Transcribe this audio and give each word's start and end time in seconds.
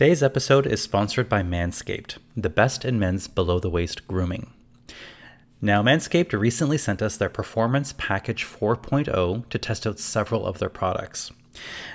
Today's 0.00 0.22
episode 0.22 0.66
is 0.66 0.80
sponsored 0.80 1.28
by 1.28 1.42
Manscaped, 1.42 2.16
the 2.34 2.48
best 2.48 2.86
in 2.86 2.98
men's 2.98 3.28
below 3.28 3.58
the 3.58 3.68
waist 3.68 4.08
grooming. 4.08 4.50
Now, 5.60 5.82
Manscaped 5.82 6.32
recently 6.32 6.78
sent 6.78 7.02
us 7.02 7.18
their 7.18 7.28
Performance 7.28 7.92
Package 7.98 8.46
4.0 8.46 9.46
to 9.46 9.58
test 9.58 9.86
out 9.86 9.98
several 9.98 10.46
of 10.46 10.58
their 10.58 10.70
products. 10.70 11.32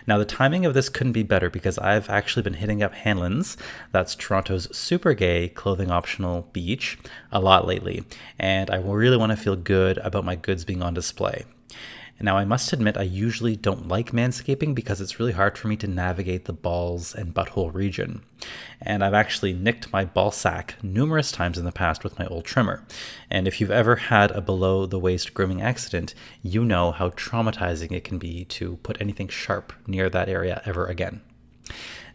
Now, 0.05 0.19
the 0.19 0.23
timing 0.23 0.67
of 0.67 0.75
this 0.75 0.87
couldn't 0.87 1.13
be 1.13 1.23
better 1.23 1.49
because 1.49 1.79
I've 1.79 2.07
actually 2.07 2.43
been 2.43 2.53
hitting 2.53 2.83
up 2.83 2.93
Hanlan's, 2.93 3.57
that's 3.91 4.13
Toronto's 4.13 4.67
super 4.77 5.15
gay 5.15 5.49
clothing 5.49 5.89
optional 5.89 6.47
beach, 6.53 6.99
a 7.31 7.39
lot 7.39 7.65
lately, 7.65 8.03
and 8.37 8.69
I 8.69 8.75
really 8.75 9.17
want 9.17 9.31
to 9.31 9.35
feel 9.35 9.55
good 9.55 9.97
about 9.97 10.25
my 10.25 10.35
goods 10.35 10.63
being 10.63 10.83
on 10.83 10.93
display. 10.93 11.45
Now, 12.19 12.37
I 12.37 12.45
must 12.45 12.71
admit, 12.71 12.95
I 12.97 13.03
usually 13.03 13.57
don't 13.57 13.89
like 13.89 14.11
manscaping 14.11 14.73
because 14.73 15.01
it's 15.01 15.19
really 15.19 15.33
hard 15.33 15.57
for 15.57 15.67
me 15.67 15.75
to 15.77 15.87
navigate 15.87 16.45
the 16.45 16.53
balls 16.53 17.13
and 17.13 17.33
butthole 17.33 17.73
region. 17.73 18.23
And 18.81 19.03
I've 19.03 19.13
actually 19.13 19.51
nicked 19.51 19.91
my 19.91 20.05
ball 20.05 20.31
sack 20.31 20.75
numerous 20.81 21.31
times 21.31 21.57
in 21.57 21.65
the 21.65 21.73
past 21.73 22.03
with 22.03 22.17
my 22.17 22.25
old 22.27 22.45
trimmer. 22.45 22.85
And 23.29 23.47
if 23.47 23.59
you've 23.59 23.69
ever 23.69 23.97
had 23.97 24.31
a 24.31 24.39
below 24.39 24.85
the 24.85 24.99
waist 24.99 25.33
grooming 25.33 25.61
accident, 25.61 26.15
you 26.41 26.63
know 26.63 26.91
how 26.91 27.09
traumatizing 27.09 27.91
it 27.91 28.05
can 28.05 28.17
be 28.17 28.45
to 28.45 28.77
put 28.77 28.99
anything 29.01 29.27
sharp 29.27 29.73
near 29.85 30.09
that 30.09 30.29
area 30.29 30.61
ever 30.65 30.85
again. 30.85 31.21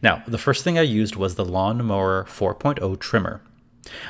Now, 0.02 0.22
the 0.26 0.38
first 0.38 0.64
thing 0.64 0.78
I 0.78 0.82
used 0.82 1.14
was 1.16 1.34
the 1.34 1.44
Lawnmower 1.44 2.24
4.0 2.24 2.98
trimmer. 3.00 3.42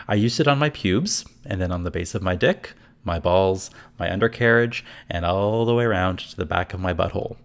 I 0.07 0.15
used 0.15 0.39
it 0.39 0.47
on 0.47 0.59
my 0.59 0.71
pubes 0.71 1.25
and 1.45 1.61
then 1.61 1.73
on 1.73 1.83
the 1.83 1.91
base 1.91 2.15
of 2.15 2.23
my 2.23 2.37
dick, 2.37 2.75
my 3.05 3.19
balls, 3.19 3.71
my 3.99 4.11
undercarriage, 4.11 4.85
and 5.09 5.25
all 5.25 5.65
the 5.65 5.75
way 5.75 5.85
around 5.85 6.19
to 6.19 6.37
the 6.37 6.47
back 6.47 6.75
of 6.75 6.81
my 6.81 6.95
butthole. 6.95 7.37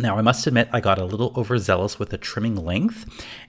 Now, 0.00 0.16
I 0.16 0.22
must 0.22 0.46
admit, 0.46 0.68
I 0.72 0.78
got 0.78 1.00
a 1.00 1.04
little 1.04 1.32
overzealous 1.36 1.98
with 1.98 2.10
the 2.10 2.18
trimming 2.18 2.54
length, 2.54 3.04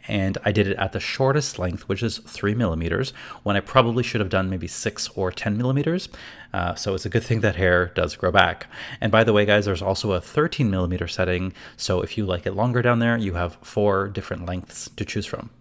and 0.07 0.35
I 0.43 0.51
did 0.51 0.65
it 0.65 0.77
at 0.77 0.93
the 0.93 0.99
shortest 0.99 1.59
length, 1.59 1.87
which 1.87 2.01
is 2.01 2.17
three 2.17 2.55
millimeters, 2.55 3.13
when 3.43 3.55
I 3.55 3.59
probably 3.59 4.01
should 4.01 4.19
have 4.19 4.31
done 4.31 4.49
maybe 4.49 4.65
six 4.65 5.09
or 5.09 5.31
10 5.31 5.55
millimeters. 5.55 6.09
Uh, 6.51 6.73
so 6.73 6.95
it's 6.95 7.05
a 7.05 7.09
good 7.09 7.23
thing 7.23 7.41
that 7.41 7.57
hair 7.57 7.91
does 7.93 8.15
grow 8.15 8.31
back. 8.31 8.65
And 8.99 9.11
by 9.11 9.23
the 9.23 9.31
way, 9.31 9.45
guys, 9.45 9.65
there's 9.65 9.83
also 9.83 10.13
a 10.13 10.21
13 10.21 10.71
millimeter 10.71 11.07
setting, 11.07 11.53
so 11.77 12.01
if 12.01 12.17
you 12.17 12.25
like 12.25 12.47
it 12.47 12.55
longer 12.55 12.81
down 12.81 12.97
there, 12.97 13.15
you 13.15 13.35
have 13.35 13.59
four 13.61 14.07
different 14.07 14.47
lengths 14.47 14.89
to 14.95 15.05
choose 15.05 15.27
from. 15.27 15.51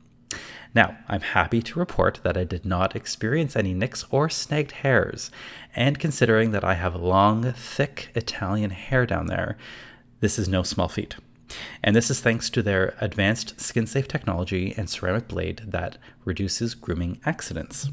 Now, 0.74 0.98
I'm 1.08 1.20
happy 1.20 1.62
to 1.62 1.78
report 1.78 2.20
that 2.22 2.36
I 2.36 2.44
did 2.44 2.64
not 2.64 2.94
experience 2.94 3.56
any 3.56 3.72
nicks 3.74 4.04
or 4.10 4.28
snagged 4.28 4.72
hairs, 4.72 5.30
and 5.74 5.98
considering 5.98 6.50
that 6.52 6.64
I 6.64 6.74
have 6.74 6.94
long, 6.94 7.52
thick 7.52 8.10
Italian 8.14 8.70
hair 8.70 9.06
down 9.06 9.26
there, 9.26 9.56
this 10.20 10.38
is 10.38 10.48
no 10.48 10.62
small 10.62 10.88
feat. 10.88 11.16
And 11.82 11.96
this 11.96 12.10
is 12.10 12.20
thanks 12.20 12.50
to 12.50 12.62
their 12.62 12.94
advanced 13.00 13.60
skin 13.60 13.86
safe 13.86 14.08
technology 14.08 14.74
and 14.76 14.90
ceramic 14.90 15.28
blade 15.28 15.62
that 15.66 15.96
reduces 16.24 16.74
grooming 16.74 17.20
accidents. 17.24 17.88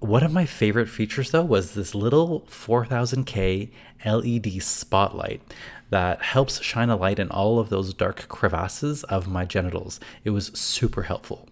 One 0.00 0.22
of 0.22 0.32
my 0.32 0.46
favorite 0.46 0.88
features, 0.88 1.32
though, 1.32 1.44
was 1.44 1.74
this 1.74 1.94
little 1.94 2.42
4000K 2.42 3.70
LED 4.04 4.62
spotlight 4.62 5.42
that 5.90 6.22
helps 6.22 6.62
shine 6.62 6.88
a 6.88 6.96
light 6.96 7.18
in 7.18 7.30
all 7.30 7.58
of 7.58 7.68
those 7.68 7.94
dark 7.94 8.28
crevasses 8.28 9.02
of 9.04 9.26
my 9.26 9.44
genitals. 9.44 9.98
It 10.22 10.30
was 10.30 10.46
super 10.58 11.02
helpful. 11.02 11.48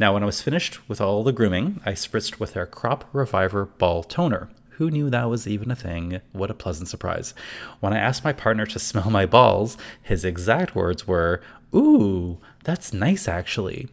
Now, 0.00 0.14
when 0.14 0.22
I 0.22 0.26
was 0.26 0.40
finished 0.40 0.88
with 0.88 0.98
all 0.98 1.22
the 1.22 1.30
grooming, 1.30 1.82
I 1.84 1.92
spritzed 1.92 2.40
with 2.40 2.54
their 2.54 2.64
Crop 2.64 3.04
Reviver 3.12 3.66
Ball 3.66 4.02
Toner. 4.02 4.48
Who 4.78 4.90
knew 4.90 5.10
that 5.10 5.28
was 5.28 5.46
even 5.46 5.70
a 5.70 5.76
thing? 5.76 6.22
What 6.32 6.50
a 6.50 6.54
pleasant 6.54 6.88
surprise. 6.88 7.34
When 7.80 7.92
I 7.92 7.98
asked 7.98 8.24
my 8.24 8.32
partner 8.32 8.64
to 8.64 8.78
smell 8.78 9.10
my 9.10 9.26
balls, 9.26 9.76
his 10.02 10.24
exact 10.24 10.74
words 10.74 11.06
were, 11.06 11.42
Ooh, 11.74 12.38
that's 12.64 12.94
nice 12.94 13.28
actually. 13.28 13.88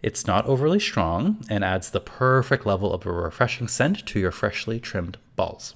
It's 0.00 0.28
not 0.28 0.46
overly 0.46 0.78
strong 0.78 1.44
and 1.50 1.64
adds 1.64 1.90
the 1.90 1.98
perfect 1.98 2.64
level 2.64 2.94
of 2.94 3.04
a 3.04 3.10
refreshing 3.10 3.66
scent 3.66 4.06
to 4.06 4.20
your 4.20 4.30
freshly 4.30 4.78
trimmed 4.78 5.18
balls. 5.34 5.74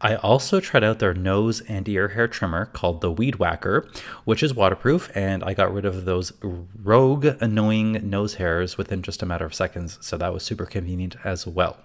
I 0.00 0.16
also 0.16 0.60
tried 0.60 0.84
out 0.84 0.98
their 0.98 1.14
nose 1.14 1.62
and 1.62 1.88
ear 1.88 2.08
hair 2.08 2.28
trimmer 2.28 2.66
called 2.66 3.00
the 3.00 3.10
Weed 3.10 3.36
Whacker, 3.36 3.88
which 4.24 4.42
is 4.42 4.54
waterproof, 4.54 5.10
and 5.14 5.42
I 5.42 5.54
got 5.54 5.72
rid 5.72 5.86
of 5.86 6.04
those 6.04 6.32
rogue, 6.42 7.26
annoying 7.40 8.08
nose 8.08 8.34
hairs 8.34 8.76
within 8.76 9.02
just 9.02 9.22
a 9.22 9.26
matter 9.26 9.46
of 9.46 9.54
seconds, 9.54 9.98
so 10.02 10.18
that 10.18 10.34
was 10.34 10.42
super 10.42 10.66
convenient 10.66 11.16
as 11.24 11.46
well. 11.46 11.78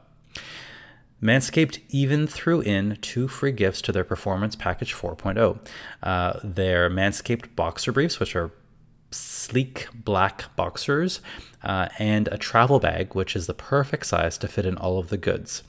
Manscaped 1.22 1.80
even 1.90 2.26
threw 2.26 2.62
in 2.62 2.98
two 3.02 3.28
free 3.28 3.52
gifts 3.52 3.82
to 3.84 3.92
their 3.92 4.04
Performance 4.04 4.56
Package 4.56 4.94
4.0. 4.94 5.60
Uh, 6.02 6.40
their 6.44 6.90
Manscaped 6.90 7.56
boxer 7.56 7.92
briefs, 7.92 8.20
which 8.20 8.36
are 8.36 8.52
sleek 9.12 9.88
black 9.94 10.56
boxers, 10.56 11.22
uh, 11.64 11.90
and 12.00 12.28
a 12.30 12.38
travel 12.38 12.80
bag, 12.80 13.14
which 13.14 13.36
is 13.36 13.48
the 13.48 13.54
perfect 13.54 14.06
size 14.06 14.38
to 14.40 14.48
fit 14.48 14.66
in 14.66 14.78
all 14.78 14.98
of 14.98 15.10
the 15.10 15.18
goods. 15.18 15.64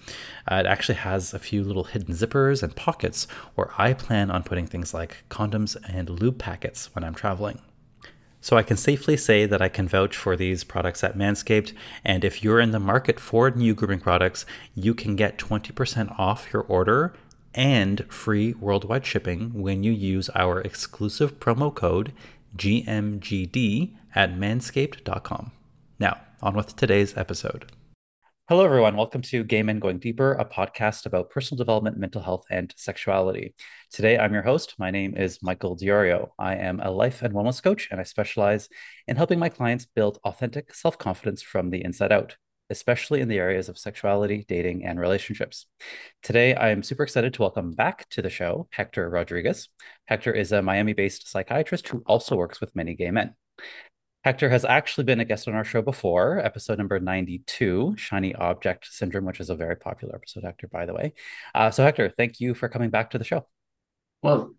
Uh, 0.50 0.56
it 0.56 0.66
actually 0.66 0.94
has 0.94 1.34
a 1.34 1.38
few 1.38 1.62
little 1.62 1.84
hidden 1.84 2.14
zippers 2.14 2.62
and 2.62 2.74
pockets 2.74 3.26
where 3.54 3.70
I 3.78 3.92
plan 3.92 4.30
on 4.30 4.42
putting 4.42 4.66
things 4.66 4.94
like 4.94 5.24
condoms 5.28 5.76
and 5.88 6.08
lube 6.08 6.38
packets 6.38 6.94
when 6.94 7.04
I'm 7.04 7.14
traveling. 7.14 7.60
So 8.40 8.56
I 8.56 8.64
can 8.64 8.76
safely 8.76 9.16
say 9.16 9.46
that 9.46 9.62
I 9.62 9.68
can 9.68 9.86
vouch 9.86 10.16
for 10.16 10.36
these 10.36 10.64
products 10.64 11.04
at 11.04 11.16
Manscaped, 11.16 11.72
and 12.04 12.24
if 12.24 12.42
you're 12.42 12.58
in 12.58 12.72
the 12.72 12.80
market 12.80 13.20
for 13.20 13.50
new 13.50 13.72
grooming 13.72 14.00
products, 14.00 14.44
you 14.74 14.94
can 14.94 15.14
get 15.14 15.38
20% 15.38 16.18
off 16.18 16.52
your 16.52 16.62
order 16.62 17.14
and 17.54 18.04
free 18.12 18.54
worldwide 18.54 19.06
shipping 19.06 19.62
when 19.62 19.84
you 19.84 19.92
use 19.92 20.28
our 20.34 20.60
exclusive 20.60 21.38
promo 21.38 21.72
code 21.72 22.12
GMGD 22.56 23.94
at 24.14 24.34
manscaped.com. 24.34 25.52
Now, 25.98 26.20
on 26.40 26.54
with 26.54 26.76
today's 26.76 27.16
episode. 27.16 27.72
Hello, 28.48 28.64
everyone. 28.64 28.96
Welcome 28.96 29.22
to 29.22 29.44
Gay 29.44 29.62
Men 29.62 29.78
Going 29.78 29.98
Deeper, 29.98 30.32
a 30.32 30.44
podcast 30.44 31.06
about 31.06 31.30
personal 31.30 31.56
development, 31.56 31.96
mental 31.96 32.20
health, 32.20 32.44
and 32.50 32.74
sexuality. 32.76 33.54
Today, 33.90 34.18
I'm 34.18 34.34
your 34.34 34.42
host. 34.42 34.74
My 34.78 34.90
name 34.90 35.16
is 35.16 35.42
Michael 35.42 35.76
Diorio. 35.76 36.30
I 36.38 36.56
am 36.56 36.80
a 36.80 36.90
life 36.90 37.22
and 37.22 37.32
wellness 37.32 37.62
coach, 37.62 37.88
and 37.90 38.00
I 38.00 38.02
specialize 38.02 38.68
in 39.06 39.16
helping 39.16 39.38
my 39.38 39.48
clients 39.48 39.86
build 39.86 40.18
authentic 40.24 40.74
self 40.74 40.98
confidence 40.98 41.40
from 41.40 41.70
the 41.70 41.82
inside 41.84 42.12
out, 42.12 42.36
especially 42.72 43.20
in 43.20 43.28
the 43.28 43.38
areas 43.38 43.68
of 43.68 43.78
sexuality, 43.78 44.44
dating, 44.48 44.84
and 44.84 44.98
relationships. 44.98 45.66
Today, 46.22 46.56
I'm 46.56 46.82
super 46.82 47.04
excited 47.04 47.34
to 47.34 47.42
welcome 47.42 47.72
back 47.72 48.08
to 48.10 48.22
the 48.22 48.30
show 48.30 48.66
Hector 48.72 49.08
Rodriguez. 49.08 49.68
Hector 50.06 50.32
is 50.32 50.50
a 50.50 50.62
Miami 50.62 50.94
based 50.94 51.30
psychiatrist 51.30 51.86
who 51.88 52.02
also 52.06 52.34
works 52.34 52.60
with 52.60 52.74
many 52.74 52.94
gay 52.94 53.12
men. 53.12 53.36
Hector 54.24 54.48
has 54.50 54.64
actually 54.64 55.04
been 55.04 55.20
a 55.20 55.24
guest 55.24 55.48
on 55.48 55.54
our 55.54 55.64
show 55.64 55.82
before, 55.82 56.38
episode 56.38 56.78
number 56.78 56.98
92, 56.98 57.94
Shiny 57.96 58.34
Object 58.34 58.86
Syndrome, 58.86 59.24
which 59.24 59.40
is 59.40 59.50
a 59.50 59.56
very 59.56 59.76
popular 59.76 60.14
episode, 60.14 60.44
Hector, 60.44 60.68
by 60.68 60.86
the 60.86 60.94
way. 60.94 61.14
Uh, 61.54 61.70
so, 61.70 61.82
Hector, 61.82 62.12
thank 62.16 62.40
you 62.40 62.54
for 62.54 62.68
coming 62.68 62.90
back 62.90 63.10
to 63.10 63.18
the 63.18 63.24
show. 63.24 63.46
Well, 64.22 64.54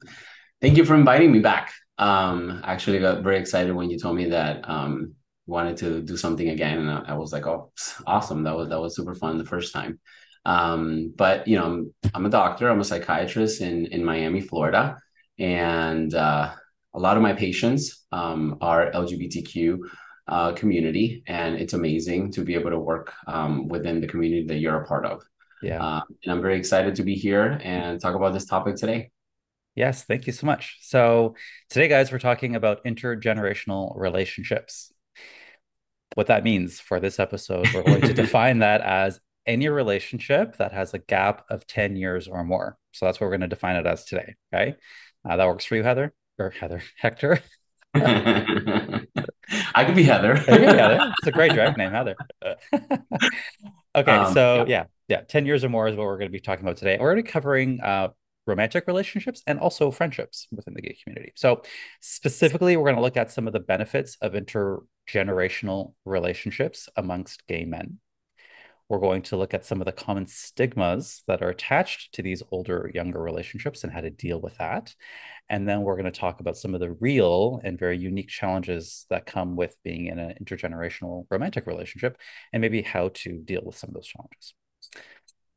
thank 0.61 0.77
you 0.77 0.85
for 0.85 0.95
inviting 0.95 1.31
me 1.31 1.39
back. 1.39 1.73
Um, 1.97 2.61
I 2.63 2.73
actually 2.73 2.99
got 2.99 3.23
very 3.23 3.37
excited 3.37 3.73
when 3.73 3.89
you 3.89 3.97
told 3.97 4.17
me 4.17 4.29
that 4.29 4.69
um, 4.69 5.15
wanted 5.45 5.77
to 5.77 6.01
do 6.01 6.17
something 6.17 6.49
again, 6.49 6.79
and 6.79 6.89
I, 6.89 7.03
I 7.09 7.13
was 7.13 7.33
like, 7.33 7.45
"Oh, 7.45 7.71
awesome! 8.07 8.43
That 8.43 8.55
was 8.55 8.69
that 8.69 8.79
was 8.79 8.95
super 8.95 9.15
fun 9.15 9.37
the 9.37 9.45
first 9.45 9.73
time." 9.73 9.99
Um, 10.45 11.13
but 11.15 11.47
you 11.47 11.57
know, 11.57 11.65
I'm, 11.65 11.93
I'm 12.13 12.25
a 12.25 12.29
doctor. 12.29 12.69
I'm 12.69 12.79
a 12.79 12.85
psychiatrist 12.85 13.61
in 13.61 13.87
in 13.87 14.03
Miami, 14.03 14.41
Florida, 14.41 14.97
and 15.39 16.13
uh, 16.13 16.53
a 16.93 16.99
lot 16.99 17.17
of 17.17 17.23
my 17.23 17.33
patients 17.33 18.05
um, 18.11 18.57
are 18.61 18.91
LGBTQ 18.91 19.79
uh, 20.27 20.53
community, 20.53 21.23
and 21.27 21.55
it's 21.55 21.73
amazing 21.73 22.31
to 22.33 22.43
be 22.43 22.53
able 22.55 22.71
to 22.71 22.79
work 22.79 23.13
um, 23.27 23.67
within 23.67 24.01
the 24.01 24.07
community 24.07 24.45
that 24.47 24.57
you're 24.57 24.81
a 24.81 24.85
part 24.85 25.05
of. 25.05 25.21
Yeah, 25.61 25.83
uh, 25.83 26.01
and 26.23 26.31
I'm 26.31 26.41
very 26.41 26.57
excited 26.57 26.95
to 26.95 27.03
be 27.03 27.15
here 27.15 27.59
and 27.63 27.99
talk 27.99 28.15
about 28.15 28.33
this 28.33 28.45
topic 28.45 28.75
today. 28.75 29.11
Yes, 29.75 30.03
thank 30.03 30.27
you 30.27 30.33
so 30.33 30.45
much. 30.45 30.77
So 30.81 31.35
today, 31.69 31.87
guys, 31.87 32.11
we're 32.11 32.19
talking 32.19 32.55
about 32.55 32.83
intergenerational 32.85 33.93
relationships. 33.97 34.92
What 36.15 36.27
that 36.27 36.43
means 36.43 36.79
for 36.79 36.99
this 36.99 37.19
episode, 37.19 37.67
we're 37.73 37.83
going 37.83 38.01
to 38.01 38.13
define 38.13 38.59
that 38.59 38.81
as 38.81 39.19
any 39.45 39.67
relationship 39.67 40.57
that 40.57 40.71
has 40.71 40.93
a 40.93 40.99
gap 40.99 41.45
of 41.49 41.67
10 41.67 41.95
years 41.95 42.27
or 42.27 42.43
more. 42.43 42.77
So 42.91 43.05
that's 43.05 43.19
what 43.19 43.27
we're 43.27 43.31
going 43.31 43.41
to 43.41 43.47
define 43.47 43.75
it 43.75 43.85
as 43.85 44.05
today. 44.05 44.35
Okay. 44.53 44.75
Uh, 45.27 45.37
that 45.37 45.47
works 45.47 45.65
for 45.65 45.75
you, 45.75 45.83
Heather? 45.83 46.13
or 46.39 46.49
Heather 46.51 46.81
Hector. 46.97 47.39
I 47.95 49.05
could 49.85 49.95
be 49.95 50.03
Heather. 50.03 50.35
Heather. 50.35 51.13
It's 51.19 51.27
a 51.27 51.31
great 51.31 51.53
drag 51.53 51.77
name, 51.77 51.91
Heather. 51.91 52.15
okay, 53.95 54.11
um, 54.11 54.33
so 54.33 54.65
yeah. 54.67 54.67
yeah, 54.67 54.85
yeah, 55.07 55.21
ten 55.21 55.45
years 55.45 55.63
or 55.63 55.69
more 55.69 55.87
is 55.87 55.95
what 55.95 56.05
we're 56.05 56.17
going 56.17 56.29
to 56.29 56.31
be 56.31 56.39
talking 56.39 56.65
about 56.65 56.77
today. 56.77 56.97
We're 56.99 57.05
already 57.05 57.21
covering 57.21 57.79
uh, 57.81 58.09
romantic 58.45 58.85
relationships 58.87 59.41
and 59.47 59.59
also 59.59 59.91
friendships 59.91 60.47
within 60.51 60.73
the 60.73 60.81
gay 60.81 60.97
community. 61.03 61.31
So 61.35 61.61
specifically, 62.01 62.77
we're 62.77 62.85
going 62.85 62.97
to 62.97 63.01
look 63.01 63.17
at 63.17 63.31
some 63.31 63.47
of 63.47 63.53
the 63.53 63.59
benefits 63.59 64.17
of 64.21 64.33
intergenerational 64.33 65.93
relationships 66.05 66.89
amongst 66.95 67.47
gay 67.47 67.65
men. 67.65 67.99
We're 68.89 68.99
going 68.99 69.21
to 69.23 69.37
look 69.37 69.53
at 69.53 69.65
some 69.65 69.81
of 69.81 69.85
the 69.85 69.93
common 69.93 70.27
stigmas 70.27 71.23
that 71.27 71.41
are 71.41 71.49
attached 71.49 72.13
to 72.15 72.21
these 72.21 72.43
older 72.51 72.91
younger 72.93 73.21
relationships 73.21 73.83
and 73.83 73.93
how 73.93 74.01
to 74.01 74.09
deal 74.09 74.41
with 74.41 74.57
that. 74.57 74.93
And 75.49 75.67
then 75.67 75.81
we're 75.81 75.95
going 75.95 76.11
to 76.11 76.19
talk 76.19 76.41
about 76.41 76.57
some 76.57 76.73
of 76.73 76.79
the 76.79 76.91
real 76.99 77.61
and 77.63 77.79
very 77.79 77.97
unique 77.97 78.27
challenges 78.27 79.05
that 79.09 79.25
come 79.25 79.55
with 79.55 79.75
being 79.83 80.07
in 80.07 80.19
an 80.19 80.35
intergenerational 80.41 81.25
romantic 81.31 81.65
relationship 81.65 82.17
and 82.51 82.61
maybe 82.61 82.81
how 82.81 83.09
to 83.15 83.39
deal 83.39 83.61
with 83.63 83.77
some 83.77 83.89
of 83.89 83.93
those 83.93 84.07
challenges. 84.07 84.53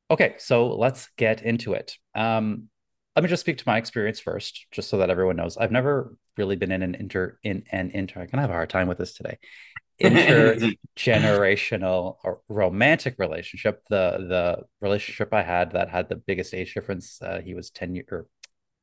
Okay, 0.09 0.37
so 0.39 0.77
let's 0.77 1.09
get 1.17 1.43
into 1.43 1.75
it. 1.75 1.97
Um, 2.15 2.69
let 3.17 3.23
me 3.23 3.29
just 3.31 3.41
speak 3.41 3.57
to 3.59 3.65
my 3.67 3.79
experience 3.79 4.21
first, 4.21 4.67
just 4.71 4.91
so 4.91 4.99
that 4.99 5.09
everyone 5.09 5.37
knows. 5.37 5.57
I've 5.57 5.73
never 5.73 6.15
really 6.37 6.57
been 6.57 6.71
in 6.71 6.83
an 6.83 6.95
inter 6.95 7.39
in 7.43 7.65
an 7.73 7.91
inter. 7.93 8.21
I'm 8.21 8.27
gonna 8.27 8.43
have 8.43 8.51
a 8.51 8.55
hard 8.55 8.69
time 8.69 8.89
with 8.89 8.99
this 8.99 9.15
today. 9.15 9.39
Intergenerational 10.01 12.17
or 12.23 12.43
romantic 12.51 13.15
relationship. 13.19 13.83
The 13.89 14.27
the 14.29 14.65
relationship 14.83 15.33
I 15.33 15.43
had 15.43 15.73
that 15.73 15.89
had 15.89 16.11
the 16.11 16.17
biggest 16.17 16.53
age 16.53 16.75
difference. 16.75 17.23
Uh, 17.23 17.41
he 17.43 17.55
was 17.55 17.71
ten 17.71 17.95
year 17.95 18.05
or 18.11 18.27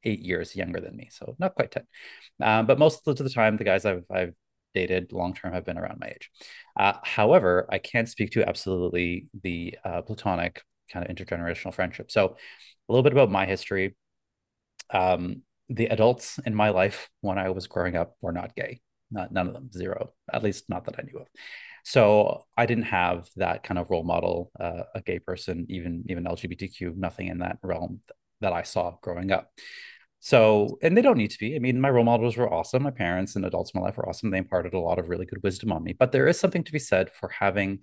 eight 0.03 0.21
years 0.21 0.55
younger 0.55 0.81
than 0.81 0.95
me, 0.95 1.09
so 1.11 1.35
not 1.37 1.53
quite 1.53 1.69
ten. 1.69 1.83
Um, 2.41 2.65
but 2.65 2.79
most 2.79 3.07
of 3.07 3.15
the 3.15 3.29
time, 3.29 3.57
the 3.57 3.63
guys 3.63 3.85
I've 3.85 4.05
I've 4.11 4.33
dated 4.73 5.13
long 5.13 5.35
term 5.35 5.53
have 5.53 5.65
been 5.65 5.77
around 5.77 5.99
my 5.99 6.07
age. 6.07 6.31
Uh, 6.75 6.93
however, 7.03 7.67
I 7.69 7.77
can't 7.77 8.09
speak 8.09 8.31
to 8.31 8.49
absolutely 8.49 9.27
the 9.43 9.77
uh, 9.85 10.01
platonic 10.01 10.63
kind 10.91 11.07
of 11.07 11.15
intergenerational 11.15 11.75
friendship. 11.75 12.11
So, 12.11 12.37
a 12.89 12.91
little 12.91 13.03
bit 13.03 13.13
about 13.13 13.29
my 13.29 13.45
history 13.45 13.95
um, 14.93 15.41
the 15.69 15.87
adults 15.87 16.39
in 16.45 16.55
my 16.55 16.69
life 16.69 17.09
when 17.21 17.37
I 17.37 17.49
was 17.49 17.67
growing 17.67 17.95
up 17.95 18.15
were 18.21 18.31
not 18.31 18.55
gay. 18.55 18.81
Not 19.11 19.31
none 19.31 19.47
of 19.47 19.53
them, 19.53 19.71
zero. 19.71 20.13
At 20.31 20.43
least 20.43 20.69
not 20.69 20.85
that 20.85 20.95
I 20.97 21.03
knew 21.03 21.19
of. 21.19 21.27
So 21.83 22.45
I 22.57 22.65
didn't 22.65 22.85
have 22.85 23.27
that 23.35 23.63
kind 23.63 23.77
of 23.77 23.89
role 23.89 24.03
model, 24.03 24.51
uh, 24.59 24.83
a 24.95 25.01
gay 25.01 25.19
person, 25.19 25.65
even 25.69 26.03
even 26.07 26.25
LGBTQ, 26.25 26.95
nothing 26.95 27.27
in 27.27 27.39
that 27.39 27.57
realm 27.61 27.99
that 28.41 28.53
I 28.53 28.63
saw 28.63 28.95
growing 29.01 29.31
up. 29.31 29.51
So, 30.19 30.77
and 30.81 30.95
they 30.95 31.01
don't 31.01 31.17
need 31.17 31.31
to 31.31 31.37
be. 31.37 31.55
I 31.55 31.59
mean, 31.59 31.81
my 31.81 31.89
role 31.89 32.05
models 32.05 32.37
were 32.37 32.51
awesome. 32.51 32.83
My 32.83 32.91
parents 32.91 33.35
and 33.35 33.45
adults 33.45 33.71
in 33.73 33.81
my 33.81 33.87
life 33.87 33.97
were 33.97 34.07
awesome. 34.07 34.31
They 34.31 34.37
imparted 34.37 34.73
a 34.73 34.79
lot 34.79 34.97
of 34.97 35.09
really 35.09 35.25
good 35.25 35.43
wisdom 35.43 35.73
on 35.73 35.83
me. 35.83 35.91
But 35.91 36.13
there 36.13 36.27
is 36.27 36.39
something 36.39 36.63
to 36.63 36.71
be 36.71 36.79
said 36.79 37.09
for 37.11 37.27
having 37.27 37.79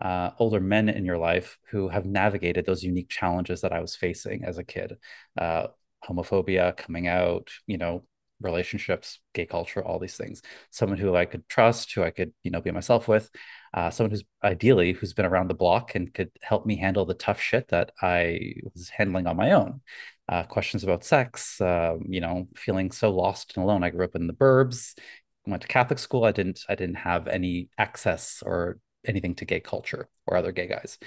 uh, 0.00 0.30
older 0.38 0.60
men 0.60 0.88
in 0.88 1.04
your 1.04 1.18
life 1.18 1.58
who 1.70 1.88
have 1.88 2.06
navigated 2.06 2.66
those 2.66 2.84
unique 2.84 3.08
challenges 3.08 3.62
that 3.62 3.72
I 3.72 3.80
was 3.80 3.96
facing 3.96 4.44
as 4.44 4.58
a 4.58 4.64
kid. 4.64 4.96
Uh, 5.36 5.68
homophobia, 6.08 6.76
coming 6.76 7.08
out, 7.08 7.50
you 7.66 7.78
know, 7.78 8.04
relationships, 8.42 9.20
gay 9.34 9.46
culture, 9.46 9.84
all 9.84 9.98
these 9.98 10.16
things. 10.16 10.42
Someone 10.70 10.98
who 10.98 11.14
I 11.14 11.24
could 11.24 11.48
trust, 11.48 11.92
who 11.92 12.02
I 12.02 12.10
could, 12.10 12.32
you 12.42 12.50
know, 12.50 12.60
be 12.60 12.70
myself 12.70 13.08
with. 13.08 13.30
Uh, 13.72 13.90
someone 13.90 14.10
who's 14.10 14.24
ideally 14.42 14.92
who's 14.92 15.14
been 15.14 15.24
around 15.24 15.48
the 15.48 15.54
block 15.54 15.94
and 15.94 16.12
could 16.12 16.30
help 16.42 16.66
me 16.66 16.76
handle 16.76 17.06
the 17.06 17.14
tough 17.14 17.40
shit 17.40 17.68
that 17.68 17.92
I 18.02 18.54
was 18.74 18.90
handling 18.90 19.26
on 19.26 19.36
my 19.36 19.52
own. 19.52 19.80
Uh, 20.28 20.42
questions 20.44 20.84
about 20.84 21.04
sex, 21.04 21.60
uh, 21.60 21.96
you 22.06 22.20
know, 22.20 22.48
feeling 22.54 22.90
so 22.90 23.10
lost 23.10 23.56
and 23.56 23.64
alone. 23.64 23.84
I 23.84 23.90
grew 23.90 24.04
up 24.04 24.14
in 24.14 24.26
the 24.26 24.32
burbs, 24.32 24.98
went 25.46 25.62
to 25.62 25.68
Catholic 25.68 25.98
school. 25.98 26.24
I 26.24 26.32
didn't, 26.32 26.64
I 26.68 26.74
didn't 26.74 26.96
have 26.96 27.28
any 27.28 27.68
access 27.78 28.42
or 28.44 28.78
anything 29.06 29.34
to 29.36 29.44
gay 29.44 29.60
culture 29.60 30.08
or 30.26 30.36
other 30.36 30.52
gay 30.52 30.66
guys. 30.66 30.98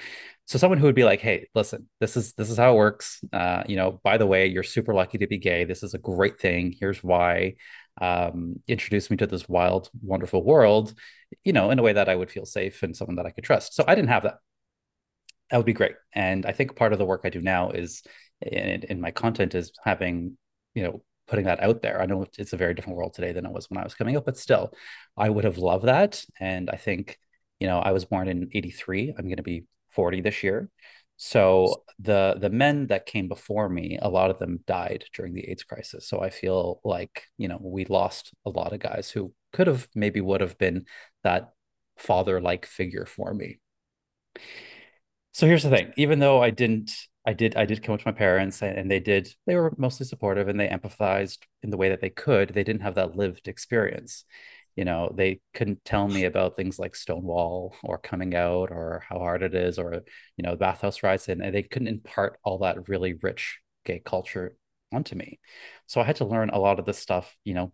So 0.46 0.58
someone 0.58 0.80
who 0.80 0.86
would 0.86 0.96
be 0.96 1.04
like, 1.04 1.22
"Hey, 1.22 1.48
listen, 1.56 1.90
this 2.00 2.18
is 2.18 2.34
this 2.34 2.50
is 2.50 2.58
how 2.58 2.74
it 2.74 2.78
works. 2.78 3.24
Uh, 3.34 3.64
you 3.68 3.76
know, 3.76 4.00
by 4.04 4.18
the 4.18 4.26
way, 4.28 4.48
you're 4.48 4.64
super 4.64 4.94
lucky 4.94 5.18
to 5.20 5.28
be 5.28 5.38
gay. 5.38 5.64
This 5.66 5.84
is 5.84 5.94
a 5.94 6.00
great 6.00 6.40
thing. 6.40 6.76
Here's 6.80 7.04
why. 7.04 7.56
Um, 8.02 8.60
introduce 8.68 9.10
me 9.10 9.18
to 9.18 9.28
this 9.28 9.48
wild, 9.48 9.90
wonderful 10.02 10.44
world. 10.44 10.94
You 11.44 11.54
know, 11.54 11.72
in 11.72 11.80
a 11.80 11.84
way 11.84 11.94
that 11.94 12.10
I 12.10 12.16
would 12.16 12.32
feel 12.32 12.46
safe 12.46 12.84
and 12.84 12.96
someone 12.96 13.16
that 13.18 13.26
I 13.26 13.32
could 13.32 13.44
trust. 13.44 13.76
So 13.76 13.84
I 13.88 13.96
didn't 13.96 14.10
have 14.10 14.24
that. 14.24 14.40
That 15.50 15.58
would 15.58 15.66
be 15.66 15.74
great. 15.74 15.96
And 16.14 16.46
I 16.46 16.52
think 16.52 16.76
part 16.76 16.94
of 16.94 17.00
the 17.00 17.06
work 17.06 17.22
I 17.24 17.30
do 17.30 17.42
now 17.42 17.72
is 17.72 18.04
in, 18.42 18.84
in 18.84 19.02
my 19.02 19.12
content 19.12 19.56
is 19.56 19.72
having, 19.84 20.38
you 20.74 20.84
know, 20.84 21.04
putting 21.28 21.46
that 21.46 21.62
out 21.62 21.82
there. 21.82 22.02
I 22.02 22.06
know 22.06 22.26
it's 22.38 22.54
a 22.54 22.58
very 22.58 22.74
different 22.74 22.98
world 22.98 23.14
today 23.14 23.32
than 23.32 23.46
it 23.46 23.52
was 23.52 23.70
when 23.70 23.80
I 23.80 23.84
was 23.84 23.96
coming 23.96 24.16
up, 24.16 24.26
but 24.26 24.38
still, 24.38 24.74
I 25.18 25.30
would 25.30 25.44
have 25.44 25.58
loved 25.58 25.86
that. 25.86 26.24
And 26.40 26.70
I 26.70 26.78
think 26.78 27.18
you 27.60 27.68
know, 27.68 27.80
I 27.80 27.92
was 27.92 28.06
born 28.06 28.28
in 28.28 28.50
83. 28.54 29.14
I'm 29.18 29.26
going 29.26 29.38
to 29.38 29.44
be 29.44 29.66
40 29.92 30.22
this 30.22 30.44
year. 30.44 30.70
So 31.18 31.84
the 32.00 32.36
the 32.40 32.50
men 32.50 32.88
that 32.88 33.06
came 33.06 33.28
before 33.30 33.70
me, 33.70 33.98
a 34.02 34.10
lot 34.10 34.30
of 34.32 34.40
them 34.40 34.60
died 34.68 35.06
during 35.14 35.34
the 35.34 35.50
AIDS 35.50 35.64
crisis. 35.64 36.08
So 36.08 36.20
I 36.22 36.30
feel 36.30 36.82
like, 36.84 37.24
you 37.38 37.48
know, 37.48 37.60
we 37.62 37.86
lost 37.86 38.34
a 38.46 38.50
lot 38.50 38.74
of 38.74 38.80
guys 38.80 39.10
who 39.10 39.34
could 39.54 39.68
have 39.68 39.88
maybe 39.96 40.20
would 40.20 40.42
have 40.42 40.58
been 40.58 40.86
that 41.24 41.54
father-like 41.98 42.66
figure 42.66 43.06
for 43.06 43.34
me. 43.34 43.60
So 45.32 45.48
here's 45.48 45.64
the 45.64 45.70
thing, 45.70 45.94
even 45.98 46.20
though 46.20 46.42
I 46.42 46.50
didn't 46.50 46.92
I 47.26 47.34
did 47.34 47.56
I 47.56 47.66
did 47.66 47.84
come 47.84 47.98
to 47.98 48.08
my 48.08 48.12
parents 48.12 48.62
and 48.62 48.90
they 48.90 49.00
did 49.00 49.30
they 49.46 49.56
were 49.56 49.74
mostly 49.78 50.06
supportive 50.06 50.48
and 50.48 50.60
they 50.60 50.68
empathized 50.68 51.40
in 51.64 51.70
the 51.72 51.78
way 51.78 51.90
that 51.90 52.02
they 52.02 52.10
could, 52.10 52.50
they 52.50 52.64
didn't 52.64 52.82
have 52.82 52.96
that 52.96 53.16
lived 53.16 53.48
experience 53.48 54.26
you 54.76 54.84
know 54.84 55.12
they 55.16 55.40
couldn't 55.54 55.84
tell 55.86 56.08
me 56.08 56.26
about 56.26 56.56
things 56.56 56.78
like 56.78 56.96
stonewall 56.96 57.76
or 57.84 57.98
coming 57.98 58.36
out 58.36 58.72
or 58.72 59.04
how 59.08 59.18
hard 59.20 59.42
it 59.42 59.56
is 59.56 59.80
or 59.80 60.02
you 60.38 60.44
know 60.44 60.56
bathhouse 60.56 61.02
riots 61.04 61.28
and 61.28 61.42
they 61.54 61.64
couldn't 61.64 61.88
impart 61.88 62.40
all 62.44 62.60
that 62.60 62.90
really 62.90 63.14
rich 63.22 63.60
gay 63.86 64.02
culture 64.04 64.56
onto 64.94 65.16
me 65.16 65.40
so 65.88 66.02
i 66.02 66.04
had 66.04 66.18
to 66.18 66.26
learn 66.26 66.50
a 66.50 66.60
lot 66.60 66.80
of 66.80 66.86
this 66.86 67.00
stuff 67.00 67.36
you 67.44 67.54
know 67.54 67.72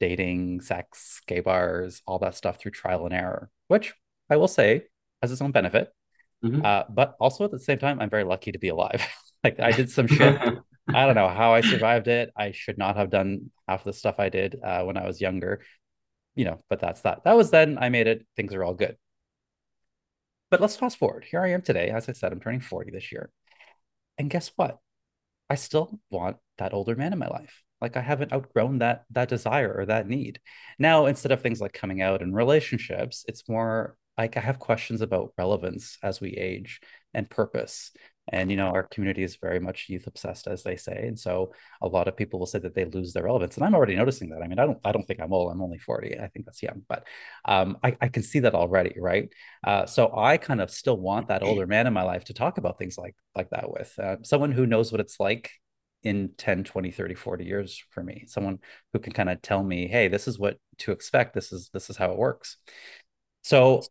dating 0.00 0.60
sex 0.60 1.20
gay 1.26 1.40
bars 1.40 2.02
all 2.06 2.18
that 2.18 2.34
stuff 2.34 2.58
through 2.58 2.70
trial 2.70 3.04
and 3.04 3.14
error 3.14 3.50
which 3.68 3.94
i 4.28 4.36
will 4.36 4.48
say 4.48 4.82
has 5.22 5.30
its 5.30 5.42
own 5.42 5.52
benefit 5.52 5.88
mm-hmm. 6.44 6.64
uh, 6.64 6.82
but 6.88 7.14
also 7.20 7.44
at 7.44 7.50
the 7.50 7.58
same 7.58 7.78
time 7.78 8.00
i'm 8.00 8.10
very 8.10 8.24
lucky 8.24 8.52
to 8.52 8.58
be 8.58 8.68
alive 8.68 9.06
like 9.44 9.60
i 9.60 9.70
did 9.70 9.90
some 9.90 10.06
shit 10.08 10.38
I 10.92 11.06
don't 11.06 11.14
know 11.14 11.28
how 11.28 11.54
I 11.54 11.60
survived 11.60 12.08
it. 12.08 12.32
I 12.36 12.50
should 12.50 12.78
not 12.78 12.96
have 12.96 13.10
done 13.10 13.52
half 13.68 13.84
the 13.84 13.92
stuff 13.92 14.16
I 14.18 14.28
did 14.28 14.56
uh, 14.60 14.82
when 14.82 14.96
I 14.96 15.06
was 15.06 15.20
younger 15.20 15.60
you 16.34 16.44
know, 16.44 16.58
but 16.68 16.80
that's 16.80 17.02
that. 17.02 17.24
That 17.24 17.36
was 17.36 17.50
then. 17.50 17.78
I 17.80 17.88
made 17.88 18.06
it. 18.06 18.26
Things 18.36 18.54
are 18.54 18.64
all 18.64 18.74
good. 18.74 18.96
But 20.50 20.60
let's 20.60 20.76
fast 20.76 20.98
forward. 20.98 21.24
Here 21.30 21.40
I 21.40 21.50
am 21.50 21.62
today. 21.62 21.90
As 21.90 22.08
I 22.08 22.12
said, 22.12 22.32
I'm 22.32 22.40
turning 22.40 22.60
40 22.60 22.90
this 22.90 23.12
year. 23.12 23.30
And 24.18 24.30
guess 24.30 24.50
what? 24.56 24.78
I 25.48 25.54
still 25.54 26.00
want 26.10 26.36
that 26.58 26.74
older 26.74 26.94
man 26.94 27.12
in 27.12 27.18
my 27.18 27.28
life. 27.28 27.62
Like 27.80 27.96
I 27.96 28.00
haven't 28.02 28.32
outgrown 28.32 28.78
that 28.78 29.04
that 29.10 29.28
desire 29.28 29.72
or 29.72 29.86
that 29.86 30.06
need. 30.06 30.40
Now, 30.78 31.06
instead 31.06 31.32
of 31.32 31.40
things 31.40 31.60
like 31.60 31.72
coming 31.72 32.02
out 32.02 32.22
and 32.22 32.34
relationships, 32.34 33.24
it's 33.26 33.48
more 33.48 33.96
like 34.18 34.36
I 34.36 34.40
have 34.40 34.58
questions 34.58 35.00
about 35.00 35.32
relevance 35.38 35.98
as 36.02 36.20
we 36.20 36.32
age 36.32 36.80
and 37.14 37.30
purpose 37.30 37.92
and 38.30 38.50
you 38.50 38.56
know 38.56 38.68
our 38.68 38.84
community 38.84 39.22
is 39.22 39.36
very 39.36 39.60
much 39.60 39.88
youth 39.88 40.06
obsessed 40.06 40.46
as 40.46 40.62
they 40.62 40.76
say. 40.76 41.04
And 41.06 41.18
so 41.18 41.52
a 41.82 41.88
lot 41.88 42.08
of 42.08 42.16
people 42.16 42.38
will 42.38 42.46
say 42.46 42.60
that 42.60 42.74
they 42.74 42.84
lose 42.84 43.12
their 43.12 43.24
relevance. 43.24 43.56
And 43.56 43.64
i'm 43.64 43.74
already 43.74 43.96
noticing 43.96 44.30
that. 44.30 44.42
I 44.42 44.48
mean 44.48 44.58
i 44.58 44.66
don't 44.66 44.78
i 44.84 44.92
don't 44.92 45.06
think 45.06 45.20
i'm 45.20 45.32
old. 45.32 45.52
I'm 45.52 45.62
only 45.62 45.78
40 45.78 46.18
i 46.18 46.28
think 46.28 46.46
that's 46.46 46.62
young. 46.62 46.82
But 46.88 47.06
um, 47.44 47.78
I, 47.82 47.96
I 48.00 48.08
can 48.08 48.22
see 48.22 48.40
that 48.40 48.54
already 48.54 48.94
right? 48.98 49.28
Uh, 49.66 49.86
so 49.86 50.12
i 50.16 50.36
kind 50.36 50.60
of 50.60 50.70
still 50.70 50.96
want 50.96 51.28
that 51.28 51.42
older 51.42 51.66
man 51.66 51.86
in 51.86 51.92
my 51.92 52.02
life 52.02 52.24
to 52.24 52.34
talk 52.34 52.58
about 52.58 52.78
things 52.78 52.96
like 52.96 53.16
like 53.34 53.50
that 53.50 53.70
with 53.70 53.92
uh, 53.98 54.16
someone 54.22 54.52
who 54.52 54.66
knows 54.66 54.90
what 54.92 55.00
it's 55.00 55.20
like 55.20 55.50
in 56.02 56.30
10 56.38 56.64
20 56.64 56.90
30 56.90 57.14
40 57.14 57.44
years 57.44 57.82
for 57.90 58.02
me. 58.02 58.24
Someone 58.26 58.58
who 58.92 58.98
can 58.98 59.12
kind 59.12 59.28
of 59.28 59.42
tell 59.42 59.62
me 59.62 59.86
hey 59.86 60.08
this 60.08 60.28
is 60.28 60.38
what 60.38 60.58
to 60.78 60.92
expect. 60.92 61.34
This 61.34 61.52
is 61.52 61.70
this 61.72 61.90
is 61.90 61.96
how 61.96 62.10
it 62.10 62.18
works. 62.18 62.56
So 63.42 63.82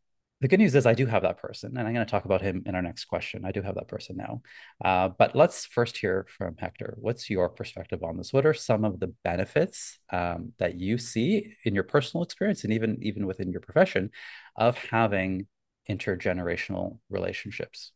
the 0.42 0.48
good 0.48 0.60
news 0.60 0.74
is 0.74 0.86
I 0.86 0.94
do 0.94 1.06
have 1.06 1.24
that 1.24 1.38
person, 1.38 1.78
and 1.78 1.86
I'm 1.86 1.94
going 1.94 2.06
to 2.06 2.10
talk 2.10 2.24
about 2.24 2.42
him 2.42 2.64
in 2.66 2.74
our 2.74 2.82
next 2.82 3.06
question. 3.06 3.44
I 3.44 3.52
do 3.52 3.62
have 3.62 3.76
that 3.76 3.90
person 3.90 4.16
now. 4.16 4.42
Uh, 4.84 5.10
but 5.10 5.36
let's 5.36 5.66
first 5.66 5.98
hear 5.98 6.28
from 6.38 6.56
Hector. 6.58 6.96
What's 7.00 7.30
your 7.30 7.50
perspective 7.50 8.04
on 8.04 8.16
this? 8.16 8.32
What 8.32 8.46
are 8.46 8.54
some 8.54 8.86
of 8.86 9.02
the 9.02 9.14
benefits 9.26 10.00
um, 10.14 10.54
that 10.58 10.80
you 10.80 10.98
see 10.98 11.56
in 11.66 11.76
your 11.76 11.84
personal 11.84 12.24
experience 12.24 12.64
and 12.64 12.72
even 12.72 12.98
even 13.02 13.28
within 13.28 13.52
your 13.52 13.60
profession 13.60 14.12
of 14.56 14.78
having 14.78 15.48
intergenerational 15.90 17.00
relationships, 17.10 17.92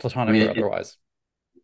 platonic 0.00 0.30
I 0.30 0.32
mean, 0.32 0.48
or 0.48 0.50
otherwise? 0.50 0.96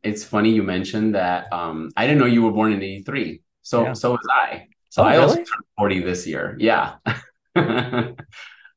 It, 0.05 0.11
it's 0.11 0.25
funny 0.25 0.51
you 0.51 0.63
mentioned 0.63 1.17
that. 1.17 1.53
Um, 1.53 1.91
I 1.97 2.07
didn't 2.07 2.21
know 2.21 2.27
you 2.27 2.43
were 2.43 2.53
born 2.53 2.73
in 2.73 2.81
'83. 2.81 3.43
So 3.63 3.83
yeah. 3.83 3.93
so 3.95 4.13
was 4.13 4.29
I. 4.31 4.69
So 4.89 5.03
oh, 5.03 5.07
I 5.07 5.13
really? 5.13 5.23
also 5.23 5.37
turned 5.37 5.65
40 5.79 6.01
this 6.01 6.27
year. 6.27 6.57
Yeah. 6.61 6.97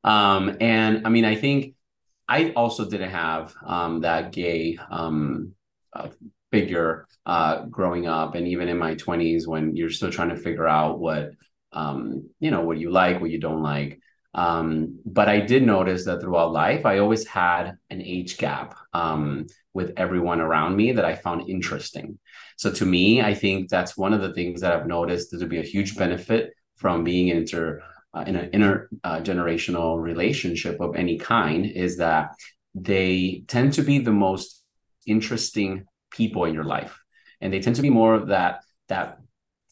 Um, 0.05 0.55
and 0.61 1.05
I 1.05 1.09
mean, 1.09 1.25
I 1.25 1.35
think 1.35 1.75
I 2.29 2.51
also 2.51 2.89
didn't 2.89 3.09
have 3.09 3.53
um, 3.65 4.01
that 4.01 4.31
gay 4.31 4.77
um, 4.89 5.53
uh, 5.91 6.09
figure 6.51 7.07
uh, 7.25 7.65
growing 7.65 8.07
up, 8.07 8.35
and 8.35 8.47
even 8.47 8.69
in 8.69 8.77
my 8.77 8.95
twenties, 8.95 9.47
when 9.47 9.75
you're 9.75 9.89
still 9.89 10.11
trying 10.11 10.29
to 10.29 10.37
figure 10.37 10.67
out 10.67 10.99
what 10.99 11.31
um, 11.75 12.29
you 12.39 12.51
know, 12.51 12.61
what 12.61 12.77
you 12.77 12.89
like, 12.89 13.19
what 13.19 13.29
you 13.29 13.39
don't 13.39 13.61
like. 13.61 13.99
Um, 14.33 14.99
but 15.05 15.29
I 15.29 15.39
did 15.39 15.63
notice 15.63 16.05
that 16.05 16.21
throughout 16.21 16.51
life, 16.51 16.85
I 16.85 16.99
always 16.99 17.25
had 17.27 17.73
an 17.89 18.01
age 18.01 18.37
gap 18.37 18.75
um, 18.93 19.47
with 19.73 19.93
everyone 19.97 20.41
around 20.41 20.75
me 20.75 20.93
that 20.93 21.05
I 21.05 21.15
found 21.15 21.49
interesting. 21.49 22.19
So 22.57 22.71
to 22.71 22.85
me, 22.85 23.21
I 23.21 23.33
think 23.33 23.69
that's 23.69 23.97
one 23.97 24.13
of 24.13 24.21
the 24.21 24.33
things 24.33 24.61
that 24.61 24.73
I've 24.73 24.87
noticed 24.87 25.31
that 25.31 25.39
would 25.39 25.49
be 25.49 25.59
a 25.59 25.63
huge 25.63 25.97
benefit 25.97 26.53
from 26.75 27.03
being 27.03 27.29
inter 27.29 27.81
uh, 28.15 28.23
in 28.25 28.35
an 28.35 28.49
intergenerational 28.51 29.95
uh, 29.95 29.99
relationship 29.99 30.79
of 30.79 30.95
any 30.95 31.17
kind 31.17 31.65
is 31.65 31.97
that 31.97 32.31
they 32.73 33.43
tend 33.47 33.73
to 33.73 33.81
be 33.81 33.99
the 33.99 34.11
most 34.11 34.63
interesting 35.05 35.85
people 36.11 36.45
in 36.45 36.53
your 36.53 36.63
life. 36.63 36.97
And 37.41 37.51
they 37.53 37.59
tend 37.59 37.75
to 37.75 37.81
be 37.81 37.89
more 37.89 38.15
of 38.15 38.27
that 38.27 38.61
that 38.87 39.19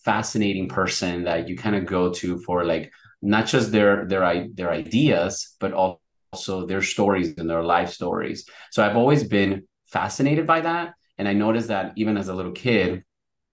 fascinating 0.03 0.67
person 0.67 1.23
that 1.23 1.47
you 1.47 1.55
kind 1.55 1.75
of 1.75 1.85
go 1.85 2.11
to 2.11 2.37
for 2.39 2.65
like 2.65 2.91
not 3.21 3.45
just 3.45 3.71
their 3.71 4.05
their 4.05 4.47
their 4.53 4.71
ideas 4.71 5.55
but 5.59 5.71
also 5.71 6.65
their 6.65 6.81
stories 6.81 7.33
and 7.37 7.49
their 7.49 7.63
life 7.63 7.89
stories. 7.89 8.45
So 8.71 8.83
i've 8.83 8.97
always 8.97 9.23
been 9.23 9.63
fascinated 9.87 10.45
by 10.45 10.61
that. 10.61 10.93
And 11.17 11.27
i 11.27 11.33
noticed 11.33 11.69
that 11.69 11.93
even 11.95 12.17
as 12.17 12.27
a 12.27 12.33
little 12.33 12.51
kid 12.51 13.03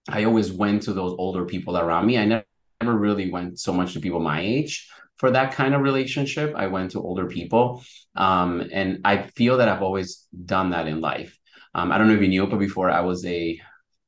i 0.08 0.24
always 0.24 0.50
went 0.50 0.82
to 0.82 0.92
those 0.92 1.14
older 1.18 1.44
people 1.44 1.76
around 1.76 2.06
me. 2.06 2.18
I 2.18 2.24
never, 2.24 2.44
never 2.80 2.96
really 2.96 3.30
went 3.30 3.58
so 3.58 3.72
much 3.72 3.92
to 3.92 4.00
people 4.00 4.20
my 4.20 4.40
age 4.40 4.88
for 5.18 5.30
that 5.30 5.52
kind 5.52 5.74
of 5.74 5.82
relationship 5.82 6.54
i 6.56 6.66
went 6.66 6.90
to 6.90 7.00
older 7.00 7.26
people 7.26 7.82
um, 8.16 8.62
and 8.72 9.00
i 9.04 9.22
feel 9.36 9.58
that 9.58 9.68
i've 9.68 9.82
always 9.82 10.26
done 10.44 10.70
that 10.70 10.86
in 10.86 11.00
life 11.00 11.38
um, 11.74 11.92
i 11.92 11.98
don't 11.98 12.08
know 12.08 12.14
if 12.14 12.22
you 12.22 12.28
knew 12.28 12.46
but 12.46 12.58
before 12.58 12.90
i 12.90 13.00
was 13.00 13.24
a 13.26 13.60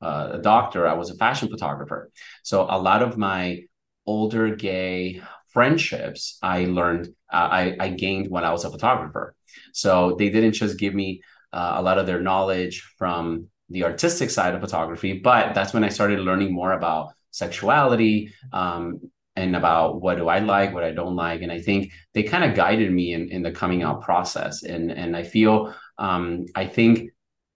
uh, 0.03 0.31
a 0.33 0.39
doctor, 0.39 0.85
I 0.85 0.93
was 0.93 1.09
a 1.09 1.15
fashion 1.15 1.47
photographer. 1.49 2.11
So 2.43 2.63
a 2.69 2.77
lot 2.77 3.01
of 3.01 3.17
my 3.17 3.61
older 4.05 4.53
gay 4.55 5.21
friendships 5.47 6.37
I 6.41 6.65
learned, 6.65 7.07
uh, 7.31 7.47
I, 7.51 7.75
I 7.79 7.89
gained 7.89 8.29
when 8.29 8.43
I 8.43 8.51
was 8.51 8.65
a 8.65 8.69
photographer. 8.69 9.33
So 9.71 10.15
they 10.19 10.29
didn't 10.29 10.53
just 10.53 10.77
give 10.77 10.93
me 10.93 11.21
uh, 11.53 11.75
a 11.75 11.81
lot 11.81 11.99
of 11.99 12.05
their 12.05 12.19
knowledge 12.19 12.83
from 12.97 13.47
the 13.69 13.85
artistic 13.85 14.29
side 14.29 14.53
of 14.53 14.61
photography, 14.61 15.19
but 15.19 15.53
that's 15.53 15.73
when 15.73 15.83
I 15.83 15.89
started 15.89 16.19
learning 16.19 16.53
more 16.53 16.73
about 16.73 17.13
sexuality 17.33 18.33
um, 18.53 19.01
and 19.35 19.55
about 19.55 20.01
what 20.01 20.17
do 20.17 20.29
I 20.29 20.39
like, 20.39 20.73
what 20.73 20.83
I 20.83 20.91
don't 20.91 21.15
like. 21.15 21.41
And 21.41 21.51
I 21.51 21.59
think 21.59 21.91
they 22.13 22.23
kind 22.23 22.43
of 22.43 22.55
guided 22.55 22.91
me 22.91 23.13
in, 23.13 23.29
in 23.29 23.41
the 23.41 23.51
coming 23.51 23.83
out 23.83 24.01
process. 24.01 24.63
And, 24.63 24.91
and 24.91 25.17
I 25.17 25.23
feel, 25.23 25.75
um, 25.97 26.45
I 26.55 26.67
think, 26.67 27.09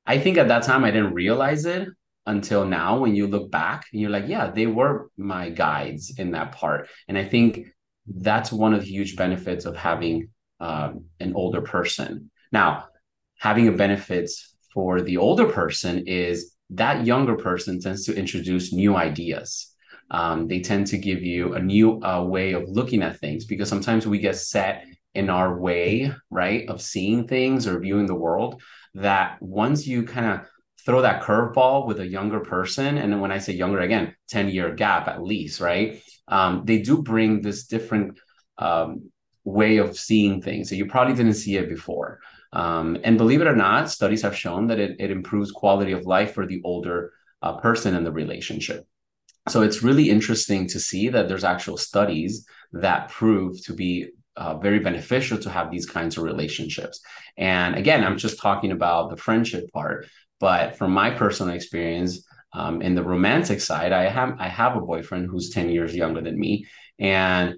I 0.05 0.17
think 0.17 0.37
at 0.37 0.47
that 0.49 0.63
time 0.63 0.83
I 0.83 0.91
didn't 0.91 1.13
realize 1.13 1.65
it, 1.65 1.87
until 2.27 2.65
now 2.65 2.99
when 2.99 3.15
you 3.15 3.25
look 3.25 3.49
back 3.49 3.85
you're 3.91 4.09
like 4.09 4.27
yeah 4.27 4.51
they 4.51 4.67
were 4.67 5.09
my 5.17 5.49
guides 5.49 6.13
in 6.19 6.31
that 6.31 6.51
part 6.51 6.89
and 7.07 7.17
i 7.17 7.23
think 7.23 7.67
that's 8.05 8.51
one 8.51 8.73
of 8.73 8.81
the 8.81 8.85
huge 8.85 9.15
benefits 9.15 9.65
of 9.65 9.75
having 9.75 10.29
um, 10.59 11.05
an 11.19 11.33
older 11.35 11.61
person 11.61 12.29
now 12.51 12.85
having 13.39 13.67
a 13.67 13.71
benefits 13.71 14.55
for 14.73 15.01
the 15.01 15.17
older 15.17 15.45
person 15.45 16.03
is 16.05 16.53
that 16.69 17.05
younger 17.05 17.35
person 17.35 17.79
tends 17.79 18.05
to 18.05 18.15
introduce 18.15 18.73
new 18.73 18.95
ideas 18.95 19.73
um, 20.09 20.47
they 20.47 20.61
tend 20.61 20.87
to 20.87 20.97
give 20.97 21.21
you 21.21 21.53
a 21.53 21.59
new 21.59 22.01
uh, 22.03 22.23
way 22.23 22.53
of 22.53 22.69
looking 22.69 23.03
at 23.03 23.19
things 23.19 23.45
because 23.45 23.67
sometimes 23.67 24.07
we 24.07 24.19
get 24.19 24.37
set 24.37 24.85
in 25.15 25.29
our 25.29 25.59
way 25.59 26.13
right 26.29 26.69
of 26.69 26.81
seeing 26.81 27.27
things 27.27 27.67
or 27.67 27.79
viewing 27.79 28.05
the 28.05 28.15
world 28.15 28.61
that 28.93 29.41
once 29.41 29.85
you 29.85 30.03
kind 30.03 30.25
of 30.25 30.47
throw 30.87 31.01
that 31.01 31.21
curveball 31.21 31.85
with 31.85 31.99
a 31.99 32.07
younger 32.07 32.39
person, 32.39 32.97
and 32.97 33.19
when 33.19 33.31
I 33.31 33.39
say 33.39 33.53
younger, 33.53 33.81
again, 33.81 34.15
10 34.29 34.49
year 34.49 34.73
gap 34.73 35.09
at 35.09 35.21
least, 35.21 35.59
right? 35.59 36.01
Um, 36.29 36.63
they 36.65 36.81
do 36.81 37.03
bring 37.03 37.41
this 37.41 37.65
different 37.65 38.17
um, 38.57 39.11
way 39.43 39.77
of 39.77 39.97
seeing 39.97 40.41
things. 40.41 40.69
So 40.69 40.75
you 40.75 40.85
probably 40.85 41.13
didn't 41.13 41.33
see 41.33 41.57
it 41.57 41.67
before. 41.67 42.21
Um, 42.53 42.97
and 43.03 43.17
believe 43.17 43.41
it 43.41 43.47
or 43.47 43.55
not, 43.55 43.91
studies 43.91 44.21
have 44.21 44.35
shown 44.35 44.67
that 44.67 44.79
it, 44.79 44.95
it 44.99 45.11
improves 45.11 45.51
quality 45.51 45.91
of 45.91 46.05
life 46.05 46.33
for 46.33 46.45
the 46.45 46.61
older 46.63 47.13
uh, 47.41 47.57
person 47.57 47.95
in 47.95 48.03
the 48.03 48.11
relationship. 48.11 48.85
So 49.49 49.61
it's 49.61 49.83
really 49.83 50.09
interesting 50.09 50.67
to 50.69 50.79
see 50.79 51.09
that 51.09 51.27
there's 51.27 51.43
actual 51.43 51.77
studies 51.77 52.45
that 52.73 53.09
prove 53.09 53.63
to 53.65 53.73
be 53.73 54.09
uh, 54.35 54.57
very 54.57 54.79
beneficial 54.79 55.37
to 55.39 55.49
have 55.49 55.71
these 55.71 55.85
kinds 55.85 56.17
of 56.17 56.23
relationships. 56.23 57.01
And 57.37 57.75
again, 57.75 58.03
I'm 58.03 58.17
just 58.17 58.39
talking 58.39 58.71
about 58.71 59.09
the 59.09 59.17
friendship 59.17 59.71
part, 59.71 60.07
but 60.39 60.77
from 60.77 60.91
my 60.91 61.11
personal 61.11 61.55
experience, 61.55 62.23
um, 62.53 62.81
in 62.81 62.95
the 62.95 63.03
romantic 63.03 63.61
side, 63.61 63.91
I 63.91 64.09
have 64.09 64.35
I 64.39 64.47
have 64.47 64.75
a 64.75 64.81
boyfriend 64.81 65.29
who's 65.29 65.49
10 65.49 65.69
years 65.69 65.95
younger 65.95 66.21
than 66.21 66.39
me. 66.39 66.65
And 66.97 67.55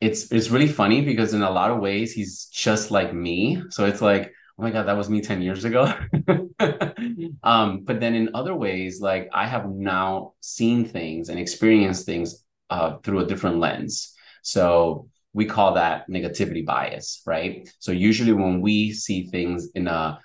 it's 0.00 0.30
it's 0.30 0.50
really 0.50 0.68
funny 0.68 1.00
because 1.02 1.32
in 1.32 1.42
a 1.42 1.50
lot 1.50 1.70
of 1.70 1.78
ways 1.80 2.12
he's 2.12 2.46
just 2.46 2.90
like 2.90 3.14
me. 3.14 3.62
So 3.70 3.86
it's 3.86 4.02
like, 4.02 4.32
oh 4.58 4.62
my 4.62 4.70
God, 4.70 4.84
that 4.84 4.96
was 4.96 5.08
me 5.08 5.20
10 5.20 5.42
years 5.42 5.64
ago. 5.64 5.84
um, 7.42 7.84
but 7.84 8.00
then 8.00 8.14
in 8.14 8.30
other 8.34 8.54
ways, 8.54 9.00
like 9.00 9.28
I 9.32 9.46
have 9.46 9.68
now 9.68 10.34
seen 10.40 10.84
things 10.86 11.28
and 11.28 11.38
experienced 11.38 12.04
things 12.06 12.44
uh, 12.70 12.98
through 12.98 13.20
a 13.20 13.26
different 13.26 13.58
lens. 13.58 14.14
So 14.42 15.08
we 15.32 15.44
call 15.44 15.74
that 15.74 16.08
negativity 16.10 16.64
bias, 16.64 17.22
right? 17.26 17.68
So 17.78 17.92
usually 17.92 18.32
when 18.32 18.60
we 18.60 18.92
see 18.92 19.26
things 19.26 19.68
in 19.74 19.86
a 19.86 20.18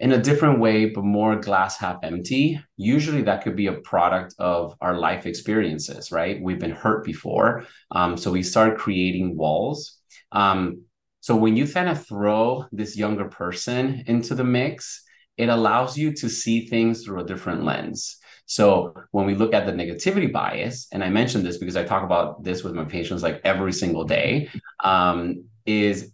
in 0.00 0.12
a 0.12 0.22
different 0.22 0.60
way, 0.60 0.86
but 0.86 1.04
more 1.04 1.36
glass 1.36 1.78
half 1.78 1.98
empty. 2.02 2.60
Usually 2.76 3.22
that 3.22 3.42
could 3.42 3.56
be 3.56 3.68
a 3.68 3.80
product 3.80 4.34
of 4.38 4.74
our 4.80 4.98
life 4.98 5.26
experiences, 5.26 6.10
right? 6.10 6.40
We've 6.42 6.58
been 6.58 6.70
hurt 6.70 7.04
before. 7.04 7.64
Um, 7.90 8.16
so 8.16 8.32
we 8.32 8.42
start 8.42 8.78
creating 8.78 9.36
walls. 9.36 9.98
Um, 10.32 10.82
so 11.20 11.36
when 11.36 11.56
you 11.56 11.66
kind 11.66 11.88
of 11.88 12.06
throw 12.06 12.66
this 12.72 12.96
younger 12.96 13.26
person 13.26 14.04
into 14.06 14.34
the 14.34 14.44
mix, 14.44 15.02
it 15.36 15.48
allows 15.48 15.96
you 15.96 16.12
to 16.12 16.28
see 16.28 16.66
things 16.66 17.02
through 17.02 17.20
a 17.20 17.26
different 17.26 17.64
lens. 17.64 18.18
So 18.46 18.94
when 19.10 19.24
we 19.24 19.34
look 19.34 19.54
at 19.54 19.64
the 19.64 19.72
negativity 19.72 20.30
bias, 20.30 20.86
and 20.92 21.02
I 21.02 21.08
mentioned 21.08 21.46
this 21.46 21.56
because 21.56 21.76
I 21.76 21.84
talk 21.84 22.02
about 22.02 22.44
this 22.44 22.62
with 22.62 22.74
my 22.74 22.84
patients 22.84 23.22
like 23.22 23.40
every 23.44 23.72
single 23.72 24.04
day, 24.04 24.50
um, 24.82 25.44
is 25.64 26.12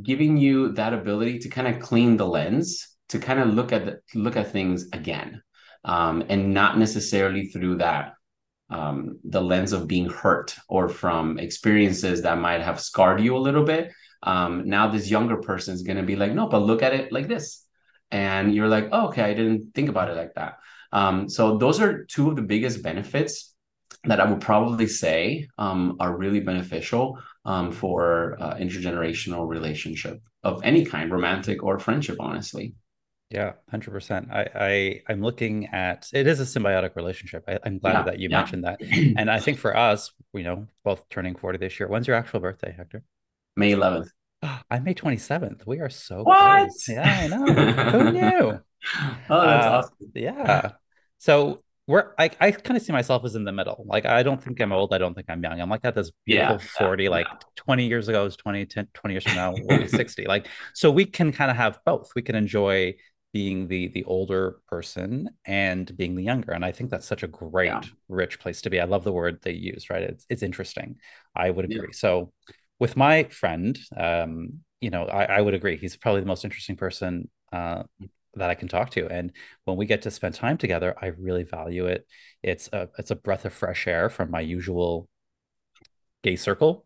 giving 0.00 0.36
you 0.36 0.72
that 0.72 0.94
ability 0.94 1.40
to 1.40 1.48
kind 1.48 1.68
of 1.68 1.82
clean 1.82 2.16
the 2.16 2.26
lens 2.26 2.89
to 3.10 3.18
kind 3.18 3.40
of 3.40 3.54
look 3.54 3.72
at 3.72 3.84
the, 3.86 4.00
look 4.14 4.36
at 4.36 4.50
things 4.50 4.88
again, 4.92 5.42
um, 5.84 6.24
and 6.28 6.52
not 6.54 6.78
necessarily 6.78 7.46
through 7.46 7.76
that 7.76 8.14
um, 8.70 9.18
the 9.24 9.42
lens 9.42 9.72
of 9.72 9.88
being 9.88 10.08
hurt 10.08 10.56
or 10.68 10.88
from 10.88 11.38
experiences 11.38 12.22
that 12.22 12.38
might 12.38 12.62
have 12.62 12.80
scarred 12.80 13.20
you 13.20 13.36
a 13.36 13.38
little 13.46 13.64
bit. 13.64 13.92
Um, 14.22 14.68
now 14.68 14.88
this 14.88 15.10
younger 15.10 15.38
person 15.38 15.74
is 15.74 15.82
going 15.82 15.96
to 15.96 16.02
be 16.04 16.16
like, 16.16 16.32
no, 16.32 16.46
but 16.46 16.60
look 16.60 16.82
at 16.82 16.94
it 16.94 17.12
like 17.12 17.28
this, 17.28 17.66
and 18.10 18.54
you're 18.54 18.68
like, 18.68 18.88
oh, 18.92 19.08
okay, 19.08 19.22
I 19.22 19.34
didn't 19.34 19.74
think 19.74 19.88
about 19.88 20.10
it 20.10 20.16
like 20.16 20.34
that. 20.34 20.58
Um, 20.92 21.28
so 21.28 21.56
those 21.56 21.80
are 21.80 22.04
two 22.04 22.28
of 22.28 22.36
the 22.36 22.42
biggest 22.42 22.82
benefits 22.82 23.54
that 24.04 24.20
I 24.20 24.30
would 24.30 24.40
probably 24.40 24.86
say 24.86 25.48
um, 25.58 25.96
are 26.00 26.16
really 26.16 26.40
beneficial 26.40 27.18
um, 27.44 27.72
for 27.72 28.36
uh, 28.40 28.54
intergenerational 28.54 29.48
relationship 29.48 30.22
of 30.42 30.62
any 30.64 30.84
kind, 30.84 31.10
romantic 31.10 31.62
or 31.62 31.78
friendship, 31.78 32.16
honestly. 32.18 32.74
Yeah, 33.30 33.52
hundred 33.70 33.92
percent. 33.92 34.28
I, 34.32 34.48
I 34.54 35.02
I'm 35.08 35.22
looking 35.22 35.66
at 35.66 36.08
it 36.12 36.26
is 36.26 36.40
a 36.40 36.44
symbiotic 36.44 36.96
relationship. 36.96 37.44
I, 37.46 37.58
am 37.64 37.78
glad 37.78 37.92
yeah, 37.92 38.02
that 38.02 38.18
you 38.18 38.28
yeah. 38.28 38.38
mentioned 38.38 38.64
that, 38.64 38.82
and 39.16 39.30
I 39.30 39.38
think 39.38 39.58
for 39.58 39.76
us, 39.76 40.12
you 40.34 40.42
know, 40.42 40.66
both 40.84 41.08
turning 41.10 41.36
forty 41.36 41.56
this 41.56 41.78
year. 41.78 41.88
When's 41.88 42.08
your 42.08 42.16
actual 42.16 42.40
birthday, 42.40 42.74
Hector? 42.76 43.04
May 43.56 43.72
eleventh. 43.72 44.10
I'm 44.70 44.82
May 44.82 44.94
twenty 44.94 45.18
seventh. 45.18 45.64
We 45.64 45.78
are 45.78 45.90
so 45.90 46.24
what? 46.24 46.58
Close. 46.58 46.88
Yeah, 46.88 47.20
I 47.22 47.26
know. 47.28 47.90
Who 47.90 48.12
knew? 48.12 48.60
Oh, 49.30 49.40
that's 49.46 49.66
uh, 49.66 49.70
awesome. 49.70 50.12
Yeah. 50.14 50.70
So 51.18 51.60
we're 51.86 52.14
I, 52.18 52.30
I 52.40 52.50
kind 52.52 52.76
of 52.76 52.82
see 52.82 52.92
myself 52.92 53.24
as 53.24 53.34
in 53.34 53.44
the 53.44 53.52
middle. 53.52 53.84
Like 53.86 54.06
I 54.06 54.22
don't 54.22 54.42
think 54.42 54.60
I'm 54.60 54.72
old. 54.72 54.94
I 54.94 54.98
don't 54.98 55.14
think 55.14 55.26
I'm 55.28 55.42
young. 55.42 55.60
I'm 55.60 55.68
like 55.68 55.84
at 55.84 55.94
this 55.94 56.10
beautiful 56.24 56.58
yeah, 56.60 56.86
40, 56.86 57.08
like 57.08 57.26
20 57.56 57.86
years 57.86 58.08
ago 58.08 58.26
is 58.26 58.36
20, 58.36 58.66
10, 58.66 58.88
20 58.94 59.14
years 59.14 59.24
from 59.24 59.34
now, 59.34 59.52
will 59.52 59.78
be 59.78 59.88
60. 59.88 60.26
Like 60.26 60.46
so 60.74 60.90
we 60.90 61.04
can 61.04 61.32
kind 61.32 61.50
of 61.50 61.56
have 61.56 61.78
both. 61.84 62.12
We 62.14 62.22
can 62.22 62.36
enjoy 62.36 62.94
being 63.32 63.68
the 63.68 63.88
the 63.88 64.04
older 64.04 64.58
person 64.68 65.30
and 65.44 65.96
being 65.96 66.16
the 66.16 66.22
younger 66.22 66.52
and 66.52 66.64
i 66.64 66.72
think 66.72 66.90
that's 66.90 67.06
such 67.06 67.22
a 67.22 67.28
great 67.28 67.66
yeah. 67.66 67.80
rich 68.08 68.40
place 68.40 68.60
to 68.62 68.70
be. 68.70 68.80
I 68.80 68.84
love 68.84 69.04
the 69.04 69.12
word 69.12 69.40
they 69.42 69.52
use 69.52 69.88
right? 69.90 70.02
It's, 70.02 70.26
it's 70.28 70.42
interesting. 70.42 70.96
I 71.34 71.50
would 71.50 71.64
agree. 71.64 71.88
Yeah. 71.88 71.92
so 71.92 72.32
with 72.78 72.96
my 72.96 73.24
friend 73.24 73.78
um 73.96 74.60
you 74.80 74.90
know 74.90 75.04
I, 75.04 75.24
I 75.24 75.40
would 75.40 75.54
agree. 75.54 75.76
He's 75.76 75.96
probably 75.96 76.22
the 76.22 76.26
most 76.26 76.44
interesting 76.44 76.76
person 76.76 77.30
uh 77.52 77.84
that 78.34 78.48
i 78.48 78.54
can 78.54 78.68
talk 78.68 78.90
to 78.90 79.08
and 79.08 79.32
when 79.64 79.76
we 79.76 79.86
get 79.86 80.02
to 80.02 80.10
spend 80.10 80.34
time 80.34 80.56
together 80.56 80.94
i 81.02 81.06
really 81.06 81.42
value 81.42 81.86
it. 81.86 82.06
It's 82.42 82.68
a 82.72 82.88
it's 82.98 83.10
a 83.10 83.16
breath 83.16 83.44
of 83.44 83.52
fresh 83.52 83.86
air 83.86 84.08
from 84.08 84.30
my 84.30 84.40
usual 84.40 85.08
gay 86.22 86.36
circle 86.36 86.84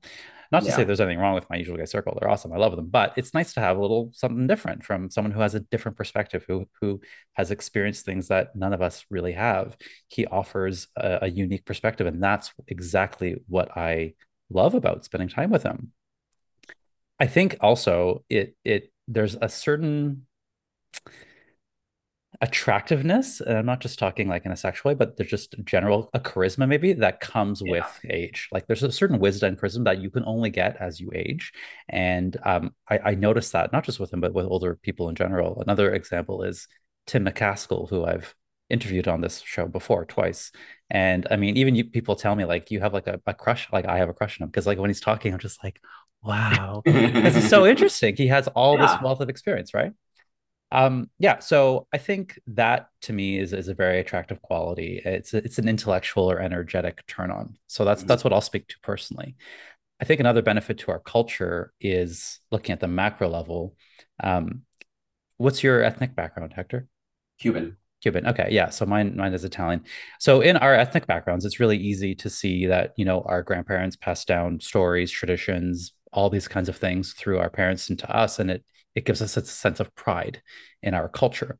not 0.52 0.62
to 0.62 0.68
yeah. 0.68 0.76
say 0.76 0.84
there's 0.84 1.00
anything 1.00 1.18
wrong 1.18 1.34
with 1.34 1.48
my 1.50 1.56
usual 1.56 1.76
guy 1.76 1.84
circle; 1.84 2.16
they're 2.18 2.30
awesome. 2.30 2.52
I 2.52 2.56
love 2.56 2.76
them, 2.76 2.88
but 2.88 3.12
it's 3.16 3.34
nice 3.34 3.52
to 3.54 3.60
have 3.60 3.76
a 3.76 3.80
little 3.80 4.10
something 4.12 4.46
different 4.46 4.84
from 4.84 5.10
someone 5.10 5.32
who 5.32 5.40
has 5.40 5.54
a 5.54 5.60
different 5.60 5.96
perspective, 5.96 6.44
who 6.46 6.68
who 6.80 7.00
has 7.34 7.50
experienced 7.50 8.04
things 8.04 8.28
that 8.28 8.54
none 8.54 8.72
of 8.72 8.82
us 8.82 9.04
really 9.10 9.32
have. 9.32 9.76
He 10.08 10.26
offers 10.26 10.88
a, 10.96 11.20
a 11.22 11.30
unique 11.30 11.64
perspective, 11.64 12.06
and 12.06 12.22
that's 12.22 12.52
exactly 12.68 13.36
what 13.48 13.76
I 13.76 14.14
love 14.50 14.74
about 14.74 15.04
spending 15.04 15.28
time 15.28 15.50
with 15.50 15.62
him. 15.62 15.92
I 17.18 17.26
think 17.26 17.56
also 17.60 18.24
it 18.28 18.56
it 18.64 18.92
there's 19.08 19.36
a 19.40 19.48
certain 19.48 20.26
attractiveness 22.44 23.40
and 23.40 23.56
i'm 23.56 23.64
not 23.64 23.80
just 23.80 23.98
talking 23.98 24.28
like 24.28 24.44
in 24.44 24.52
a 24.52 24.56
sexual 24.56 24.90
way 24.90 24.94
but 24.94 25.16
there's 25.16 25.30
just 25.30 25.54
general 25.64 26.10
a 26.12 26.20
charisma 26.20 26.68
maybe 26.68 26.92
that 26.92 27.20
comes 27.20 27.62
yeah. 27.64 27.72
with 27.72 28.00
age. 28.10 28.48
Like 28.52 28.66
there's 28.66 28.82
a 28.82 28.92
certain 28.92 29.18
wisdom 29.18 29.48
and 29.48 29.58
charisma 29.58 29.84
that 29.84 30.00
you 30.00 30.10
can 30.10 30.24
only 30.24 30.50
get 30.50 30.76
as 30.80 31.00
you 31.00 31.10
age. 31.14 31.52
And 31.88 32.36
um, 32.44 32.74
I, 32.88 32.98
I 33.04 33.14
noticed 33.14 33.52
that 33.52 33.72
not 33.72 33.84
just 33.84 34.00
with 34.00 34.12
him 34.12 34.20
but 34.20 34.34
with 34.34 34.46
older 34.46 34.76
people 34.76 35.08
in 35.08 35.14
general. 35.14 35.60
Another 35.60 35.92
example 35.92 36.42
is 36.42 36.68
Tim 37.06 37.24
McCaskell 37.24 37.88
who 37.90 38.04
i've 38.04 38.34
interviewed 38.70 39.08
on 39.08 39.20
this 39.20 39.40
show 39.40 39.66
before 39.66 40.04
twice. 40.04 40.52
And 40.90 41.26
i 41.30 41.36
mean 41.36 41.56
even 41.56 41.74
you 41.74 41.84
people 41.84 42.16
tell 42.16 42.34
me 42.34 42.44
like 42.44 42.70
you 42.70 42.80
have 42.80 42.92
like 42.92 43.06
a, 43.06 43.20
a 43.26 43.34
crush 43.34 43.68
like 43.72 43.86
i 43.86 43.98
have 43.98 44.08
a 44.08 44.14
crush 44.14 44.40
on 44.40 44.44
him 44.44 44.50
because 44.50 44.66
like 44.66 44.78
when 44.78 44.90
he's 44.90 45.00
talking 45.00 45.32
i'm 45.32 45.38
just 45.38 45.62
like 45.64 45.80
wow. 46.22 46.80
This 46.86 47.36
is 47.36 47.50
so 47.50 47.66
interesting. 47.72 48.16
He 48.16 48.28
has 48.28 48.48
all 48.48 48.78
yeah. 48.78 48.86
this 48.86 49.02
wealth 49.02 49.20
of 49.20 49.28
experience 49.28 49.74
right 49.74 49.92
um, 50.73 51.09
yeah, 51.18 51.38
so 51.38 51.87
I 51.92 51.99
think 51.99 52.40
that 52.49 52.88
to 53.02 53.12
me 53.12 53.38
is 53.38 53.52
is 53.52 53.68
a 53.68 53.75
very 53.75 54.00
attractive 54.00 54.42
quality. 54.42 55.00
It's 55.04 55.33
a, 55.33 55.38
it's 55.38 55.59
an 55.59 55.68
intellectual 55.68 56.30
or 56.30 56.40
energetic 56.40 57.06
turn 57.06 57.30
on. 57.30 57.56
So 57.66 57.85
that's 57.85 58.00
mm-hmm. 58.00 58.09
that's 58.09 58.25
what 58.25 58.33
I'll 58.33 58.40
speak 58.40 58.68
to 58.68 58.76
personally. 58.83 59.37
I 60.00 60.04
think 60.04 60.21
another 60.21 60.42
benefit 60.42 60.78
to 60.78 60.90
our 60.90 60.99
culture 60.99 61.73
is 61.80 62.40
looking 62.50 62.73
at 62.73 62.80
the 62.80 62.88
macro 62.88 63.28
level. 63.28 63.76
Um, 64.23 64.62
what's 65.37 65.62
your 65.62 65.83
ethnic 65.83 66.16
background, 66.16 66.52
Hector? 66.54 66.88
Cuban. 67.38 67.76
Cuban. 68.02 68.26
Okay, 68.26 68.49
yeah. 68.50 68.71
So 68.71 68.85
mine 68.85 69.16
mine 69.16 69.33
is 69.33 69.44
Italian. 69.44 69.85
So 70.18 70.40
in 70.40 70.56
our 70.56 70.75
ethnic 70.75 71.06
backgrounds, 71.06 71.44
it's 71.44 71.61
really 71.61 71.78
easy 71.78 72.14
to 72.16 72.28
see 72.28 72.66
that 72.66 72.92
you 72.97 73.04
know 73.04 73.23
our 73.26 73.42
grandparents 73.42 73.97
passed 73.97 74.26
down 74.26 74.61
stories, 74.61 75.11
traditions, 75.11 75.92
all 76.12 76.30
these 76.30 76.49
kinds 76.49 76.68
of 76.68 76.76
things 76.76 77.12
through 77.12 77.38
our 77.38 77.50
parents 77.50 77.90
into 77.90 78.11
us, 78.11 78.38
and 78.38 78.50
it 78.50 78.64
it 78.94 79.04
gives 79.04 79.22
us 79.22 79.36
a 79.36 79.44
sense 79.44 79.80
of 79.80 79.94
pride 79.94 80.42
in 80.82 80.94
our 80.94 81.08
culture. 81.08 81.58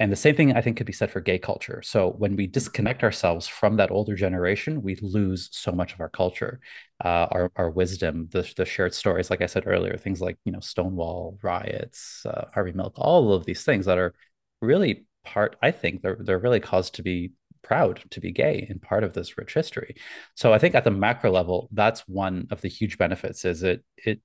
And 0.00 0.12
the 0.12 0.16
same 0.16 0.36
thing 0.36 0.52
I 0.56 0.60
think 0.60 0.76
could 0.76 0.86
be 0.86 0.92
said 0.92 1.10
for 1.10 1.20
gay 1.20 1.38
culture. 1.38 1.82
So 1.82 2.10
when 2.10 2.36
we 2.36 2.46
disconnect 2.46 3.02
ourselves 3.02 3.48
from 3.48 3.76
that 3.76 3.90
older 3.90 4.14
generation, 4.14 4.80
we 4.80 4.94
lose 5.02 5.48
so 5.50 5.72
much 5.72 5.92
of 5.92 6.00
our 6.00 6.08
culture, 6.08 6.60
uh, 7.04 7.26
our 7.32 7.50
our 7.56 7.70
wisdom, 7.70 8.28
the 8.30 8.48
the 8.56 8.64
shared 8.64 8.94
stories. 8.94 9.28
Like 9.28 9.42
I 9.42 9.46
said 9.46 9.64
earlier, 9.66 9.96
things 9.96 10.20
like 10.20 10.38
you 10.44 10.52
know 10.52 10.60
Stonewall 10.60 11.38
riots, 11.42 12.24
uh, 12.24 12.46
Harvey 12.54 12.72
Milk, 12.72 12.94
all 12.96 13.32
of 13.32 13.44
these 13.44 13.64
things 13.64 13.86
that 13.86 13.98
are 13.98 14.14
really 14.60 15.04
part. 15.24 15.56
I 15.62 15.72
think 15.72 16.02
they're 16.02 16.18
they're 16.20 16.38
really 16.38 16.60
cause 16.60 16.90
to 16.90 17.02
be 17.02 17.32
proud 17.62 18.02
to 18.10 18.20
be 18.20 18.30
gay 18.30 18.66
and 18.70 18.80
part 18.80 19.02
of 19.04 19.14
this 19.14 19.36
rich 19.36 19.54
history. 19.54 19.96
So 20.36 20.52
I 20.52 20.58
think 20.58 20.74
at 20.76 20.84
the 20.84 20.90
macro 20.92 21.30
level, 21.32 21.68
that's 21.72 22.00
one 22.08 22.46
of 22.50 22.60
the 22.60 22.68
huge 22.68 22.98
benefits. 22.98 23.44
Is 23.44 23.64
it 23.64 23.84
it 23.96 24.20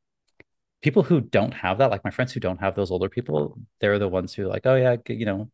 people 0.84 1.02
who 1.02 1.22
don't 1.22 1.54
have 1.54 1.80
that, 1.80 1.90
like 1.90 2.04
my 2.04 2.12
friends 2.12 2.34
who 2.34 2.40
don't 2.40 2.60
have 2.60 2.76
those 2.76 2.92
older 2.92 3.10
people, 3.10 3.58
they're 3.80 3.98
the 3.98 4.08
ones 4.08 4.34
who 4.34 4.46
like, 4.48 4.66
oh 4.66 4.76
yeah, 4.76 4.98
you 5.08 5.26
know, 5.26 5.50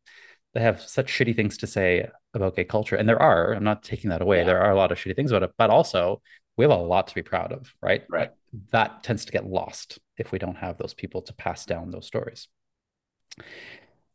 they 0.54 0.60
have 0.62 0.82
such 0.82 1.08
shitty 1.08 1.36
things 1.36 1.58
to 1.60 1.68
say 1.68 2.10
about 2.34 2.56
gay 2.56 2.66
culture. 2.66 2.96
And 2.96 3.08
there 3.08 3.22
are, 3.22 3.54
I'm 3.54 3.64
not 3.64 3.84
taking 3.84 4.10
that 4.10 4.22
away. 4.22 4.40
Yeah. 4.40 4.46
There 4.46 4.62
are 4.62 4.72
a 4.72 4.76
lot 4.76 4.92
of 4.92 4.98
shitty 4.98 5.16
things 5.16 5.32
about 5.32 5.44
it, 5.44 5.52
but 5.58 5.70
also 5.70 6.22
we 6.58 6.66
have 6.66 6.72
a 6.72 6.76
lot 6.76 7.08
to 7.08 7.16
be 7.16 7.22
proud 7.22 7.54
of, 7.54 7.74
right? 7.82 8.04
Right. 8.10 8.32
That 8.72 9.04
tends 9.04 9.24
to 9.26 9.32
get 9.32 9.46
lost 9.46 10.00
if 10.18 10.32
we 10.32 10.40
don't 10.40 10.58
have 10.58 10.78
those 10.78 10.96
people 10.96 11.22
to 11.22 11.34
pass 11.34 11.66
down 11.66 11.92
those 11.92 12.08
stories. 12.08 12.48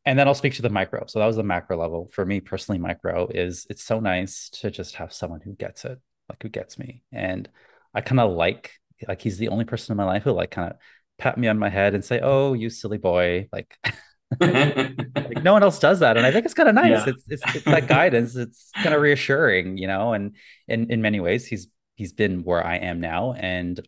And 0.05 0.19
then 0.19 0.27
I'll 0.27 0.35
speak 0.35 0.55
to 0.55 0.63
the 0.63 0.69
micro. 0.69 1.07
So 1.07 1.21
that 1.21 1.27
was 1.27 1.37
the 1.37 1.45
macro 1.45 1.79
level. 1.79 2.11
For 2.13 2.27
me 2.27 2.41
personally, 2.41 2.79
micro 2.79 3.29
is 3.29 3.67
it's 3.71 3.85
so 3.85 4.01
nice 4.01 4.51
to 4.51 4.71
just 4.71 4.97
have 4.97 5.13
someone 5.13 5.41
who 5.41 5.55
gets 5.55 5.85
it, 5.85 5.99
like 6.29 6.43
who 6.43 6.49
gets 6.49 6.79
me. 6.79 7.03
And 7.13 7.49
I 7.95 8.01
kind 8.01 8.21
of 8.21 8.33
like 8.33 8.73
like 9.09 9.23
he's 9.23 9.39
the 9.39 9.49
only 9.49 9.65
person 9.65 9.93
in 9.93 9.97
my 9.97 10.05
life 10.05 10.25
who 10.25 10.33
like 10.33 10.51
kind 10.51 10.71
of 10.71 10.77
pat 11.19 11.39
me 11.39 11.49
on 11.49 11.59
my 11.59 11.69
head 11.69 11.95
and 11.95 12.05
say, 12.05 12.21
"Oh, 12.23 12.53
you 12.53 12.71
silly 12.71 12.99
boy!" 12.99 13.49
Like, 13.53 13.77
like 14.41 15.43
no 15.43 15.53
one 15.53 15.63
else 15.63 15.79
does 15.79 16.01
that, 16.01 16.17
and 16.17 16.27
I 16.27 16.33
think 16.33 16.45
it's 16.45 16.55
kind 16.55 16.69
of 16.69 16.75
nice. 16.75 17.07
Yeah. 17.07 17.13
It's, 17.13 17.25
it's 17.29 17.57
it's 17.57 17.65
that 17.65 17.89
guidance. 17.89 18.37
It's 18.45 18.71
kind 18.77 18.95
of 18.95 19.01
reassuring, 19.01 19.79
you 19.79 19.87
know. 19.87 20.13
And 20.13 20.37
in 20.69 20.91
in 20.91 21.03
many 21.03 21.21
ways, 21.21 21.47
he's 21.47 21.69
he's 21.97 22.13
been 22.13 22.45
where 22.45 22.65
I 22.65 22.77
am 22.77 23.01
now, 23.01 23.33
and 23.35 23.81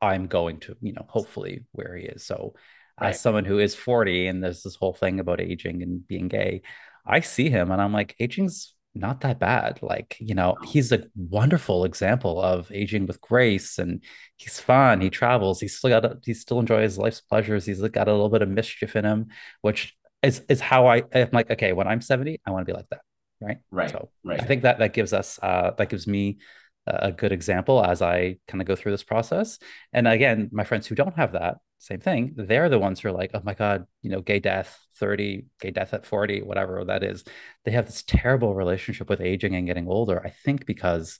I'm 0.00 0.26
going 0.26 0.60
to, 0.60 0.76
you 0.80 0.92
know, 0.92 1.06
hopefully 1.08 1.64
where 1.72 1.96
he 1.96 2.04
is. 2.06 2.24
So, 2.24 2.54
right. 3.00 3.10
as 3.10 3.20
someone 3.20 3.44
who 3.44 3.58
is 3.58 3.74
40, 3.74 4.26
and 4.26 4.42
there's 4.42 4.62
this 4.62 4.76
whole 4.76 4.94
thing 4.94 5.20
about 5.20 5.40
aging 5.40 5.82
and 5.82 6.06
being 6.06 6.28
gay, 6.28 6.62
I 7.06 7.20
see 7.20 7.50
him, 7.50 7.70
and 7.70 7.80
I'm 7.80 7.92
like, 7.92 8.14
aging's 8.20 8.74
not 8.96 9.20
that 9.20 9.38
bad. 9.38 9.78
Like, 9.82 10.16
you 10.18 10.34
know, 10.34 10.56
he's 10.64 10.92
a 10.92 11.04
wonderful 11.14 11.84
example 11.84 12.40
of 12.40 12.70
aging 12.72 13.06
with 13.06 13.20
grace 13.20 13.78
and 13.78 14.02
he's 14.36 14.58
fun. 14.58 15.00
He 15.00 15.10
travels. 15.10 15.60
He's 15.60 15.76
still 15.76 15.90
got, 15.90 16.04
a, 16.04 16.18
he 16.24 16.34
still 16.34 16.60
enjoys 16.60 16.98
life's 16.98 17.20
pleasures. 17.20 17.66
He's 17.66 17.80
got 17.80 18.08
a 18.08 18.12
little 18.12 18.28
bit 18.28 18.42
of 18.42 18.48
mischief 18.48 18.96
in 18.96 19.04
him, 19.04 19.26
which 19.60 19.96
is, 20.22 20.42
is 20.48 20.60
how 20.60 20.86
I, 20.86 21.02
I'm 21.14 21.30
like, 21.32 21.50
okay, 21.50 21.72
when 21.72 21.86
I'm 21.86 22.00
70, 22.00 22.40
I 22.44 22.50
want 22.50 22.66
to 22.66 22.72
be 22.72 22.76
like 22.76 22.88
that. 22.90 23.00
Right. 23.40 23.58
Right. 23.70 23.90
So 23.90 24.10
right. 24.24 24.40
I 24.40 24.44
think 24.44 24.62
that 24.62 24.78
that 24.78 24.94
gives 24.94 25.12
us, 25.12 25.38
uh, 25.42 25.72
that 25.76 25.88
gives 25.88 26.06
me 26.06 26.38
a 26.86 27.10
good 27.10 27.32
example 27.32 27.84
as 27.84 28.00
I 28.00 28.36
kind 28.46 28.60
of 28.60 28.68
go 28.68 28.76
through 28.76 28.92
this 28.92 29.02
process. 29.02 29.58
And 29.92 30.06
again, 30.06 30.50
my 30.52 30.64
friends 30.64 30.86
who 30.86 30.94
don't 30.94 31.16
have 31.16 31.32
that, 31.32 31.56
same 31.78 32.00
thing. 32.00 32.34
They're 32.36 32.68
the 32.68 32.78
ones 32.78 33.00
who 33.00 33.08
are 33.08 33.12
like, 33.12 33.30
oh 33.34 33.42
my 33.44 33.54
God, 33.54 33.86
you 34.02 34.10
know, 34.10 34.20
gay 34.20 34.40
death 34.40 34.78
30, 34.96 35.46
gay 35.60 35.70
death 35.70 35.92
at 35.94 36.06
40, 36.06 36.42
whatever 36.42 36.84
that 36.84 37.02
is. 37.02 37.24
They 37.64 37.72
have 37.72 37.86
this 37.86 38.02
terrible 38.06 38.54
relationship 38.54 39.08
with 39.08 39.20
aging 39.20 39.54
and 39.54 39.66
getting 39.66 39.86
older. 39.86 40.20
I 40.24 40.30
think 40.30 40.66
because 40.66 41.18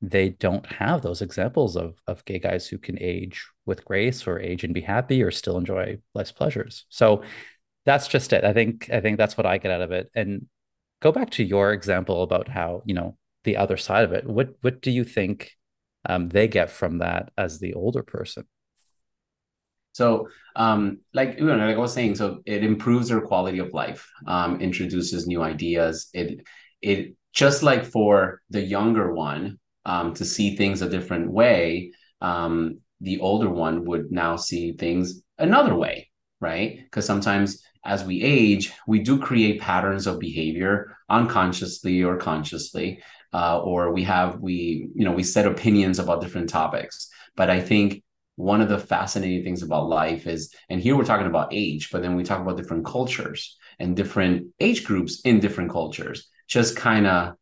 they 0.00 0.30
don't 0.30 0.64
have 0.66 1.02
those 1.02 1.22
examples 1.22 1.76
of, 1.76 1.94
of 2.06 2.24
gay 2.24 2.38
guys 2.38 2.66
who 2.66 2.78
can 2.78 2.96
age 3.00 3.46
with 3.66 3.84
grace 3.84 4.26
or 4.26 4.38
age 4.38 4.64
and 4.64 4.72
be 4.72 4.80
happy 4.80 5.22
or 5.22 5.30
still 5.30 5.58
enjoy 5.58 5.98
life's 6.14 6.32
pleasures. 6.32 6.86
So 6.88 7.22
that's 7.84 8.08
just 8.08 8.32
it. 8.32 8.44
I 8.44 8.52
think 8.52 8.90
I 8.90 9.00
think 9.00 9.18
that's 9.18 9.36
what 9.36 9.46
I 9.46 9.58
get 9.58 9.72
out 9.72 9.82
of 9.82 9.92
it. 9.92 10.10
And 10.14 10.46
go 11.00 11.12
back 11.12 11.30
to 11.30 11.44
your 11.44 11.72
example 11.72 12.22
about 12.22 12.48
how, 12.48 12.82
you 12.84 12.94
know, 12.94 13.16
the 13.44 13.56
other 13.56 13.76
side 13.76 14.04
of 14.04 14.12
it. 14.12 14.26
What 14.26 14.54
what 14.60 14.80
do 14.82 14.90
you 14.90 15.04
think 15.04 15.52
um, 16.04 16.26
they 16.26 16.48
get 16.48 16.70
from 16.70 16.98
that 16.98 17.30
as 17.36 17.58
the 17.58 17.74
older 17.74 18.02
person? 18.02 18.46
So, 19.92 20.28
um, 20.56 20.98
like 21.12 21.38
you 21.38 21.46
know, 21.46 21.56
like 21.56 21.76
I 21.76 21.78
was 21.78 21.92
saying, 21.92 22.16
so 22.16 22.40
it 22.46 22.64
improves 22.64 23.08
their 23.08 23.20
quality 23.20 23.58
of 23.58 23.72
life, 23.72 24.08
um, 24.26 24.60
introduces 24.60 25.26
new 25.26 25.42
ideas. 25.42 26.08
It 26.12 26.40
it 26.82 27.14
just 27.32 27.62
like 27.62 27.84
for 27.84 28.40
the 28.50 28.60
younger 28.60 29.12
one 29.12 29.58
um, 29.84 30.14
to 30.14 30.24
see 30.24 30.56
things 30.56 30.82
a 30.82 30.88
different 30.88 31.30
way, 31.30 31.92
um, 32.20 32.80
the 33.00 33.20
older 33.20 33.48
one 33.48 33.84
would 33.84 34.10
now 34.10 34.36
see 34.36 34.72
things 34.72 35.22
another 35.38 35.74
way, 35.74 36.10
right? 36.40 36.80
Because 36.84 37.06
sometimes 37.06 37.62
as 37.84 38.04
we 38.04 38.22
age, 38.22 38.72
we 38.86 39.00
do 39.00 39.18
create 39.18 39.60
patterns 39.60 40.06
of 40.06 40.18
behavior 40.18 40.96
unconsciously 41.08 42.02
or 42.02 42.16
consciously, 42.16 43.02
uh, 43.32 43.60
or 43.60 43.92
we 43.92 44.02
have 44.04 44.40
we 44.40 44.88
you 44.94 45.04
know 45.04 45.12
we 45.12 45.22
set 45.22 45.46
opinions 45.46 45.98
about 45.98 46.20
different 46.20 46.48
topics. 46.48 47.08
But 47.36 47.50
I 47.50 47.60
think 47.60 48.02
one 48.38 48.60
of 48.60 48.68
the 48.68 48.78
fascinating 48.78 49.42
things 49.42 49.62
about 49.64 49.88
life 49.88 50.28
is, 50.28 50.54
and 50.68 50.80
here 50.80 50.96
we're 50.96 51.04
talking 51.04 51.26
about 51.26 51.52
age, 51.52 51.90
but 51.90 52.02
then 52.02 52.14
we 52.14 52.22
talk 52.22 52.40
about 52.40 52.56
different 52.56 52.86
cultures 52.86 53.58
and 53.80 53.96
different 53.96 54.46
age 54.60 54.84
groups 54.84 55.20
in 55.22 55.40
different 55.40 55.72
cultures. 55.72 56.28
Just 56.46 56.76
kind 56.76 57.06
of 57.08 57.34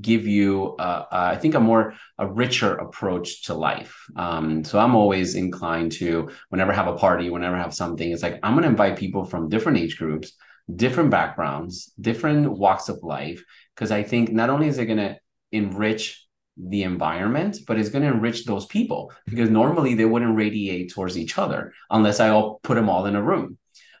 give 0.00 0.26
you, 0.26 0.74
uh, 0.78 1.04
uh, 1.10 1.30
I 1.34 1.36
think, 1.36 1.54
a 1.54 1.60
more 1.60 1.94
a 2.18 2.26
richer 2.26 2.74
approach 2.74 3.44
to 3.44 3.54
life. 3.54 3.94
Um, 4.16 4.64
so 4.64 4.80
I'm 4.80 4.96
always 4.96 5.36
inclined 5.36 5.92
to, 5.92 6.30
whenever 6.48 6.72
I 6.72 6.74
have 6.74 6.88
a 6.88 6.96
party, 6.96 7.30
whenever 7.30 7.56
I 7.56 7.62
have 7.62 7.74
something, 7.74 8.10
it's 8.10 8.22
like 8.22 8.40
I'm 8.42 8.54
going 8.54 8.64
to 8.64 8.70
invite 8.70 8.98
people 8.98 9.24
from 9.24 9.48
different 9.48 9.78
age 9.78 9.98
groups, 9.98 10.32
different 10.74 11.10
backgrounds, 11.10 11.92
different 12.00 12.50
walks 12.50 12.88
of 12.88 12.98
life, 13.02 13.44
because 13.74 13.92
I 13.92 14.02
think 14.02 14.32
not 14.32 14.50
only 14.50 14.66
is 14.66 14.78
it 14.78 14.86
going 14.86 14.98
to 14.98 15.16
enrich 15.52 16.27
the 16.58 16.82
environment, 16.82 17.58
but 17.66 17.78
it's 17.78 17.88
going 17.88 18.02
to 18.02 18.10
enrich 18.10 18.44
those 18.44 18.66
people 18.66 19.12
because 19.26 19.50
normally 19.50 19.94
they 19.94 20.04
wouldn't 20.04 20.36
radiate 20.36 20.92
towards 20.92 21.16
each 21.16 21.38
other 21.38 21.72
unless 21.90 22.20
I 22.20 22.30
all 22.30 22.60
put 22.62 22.74
them 22.74 22.88
all 22.88 23.06
in 23.06 23.16
a 23.16 23.22
room. 23.22 23.58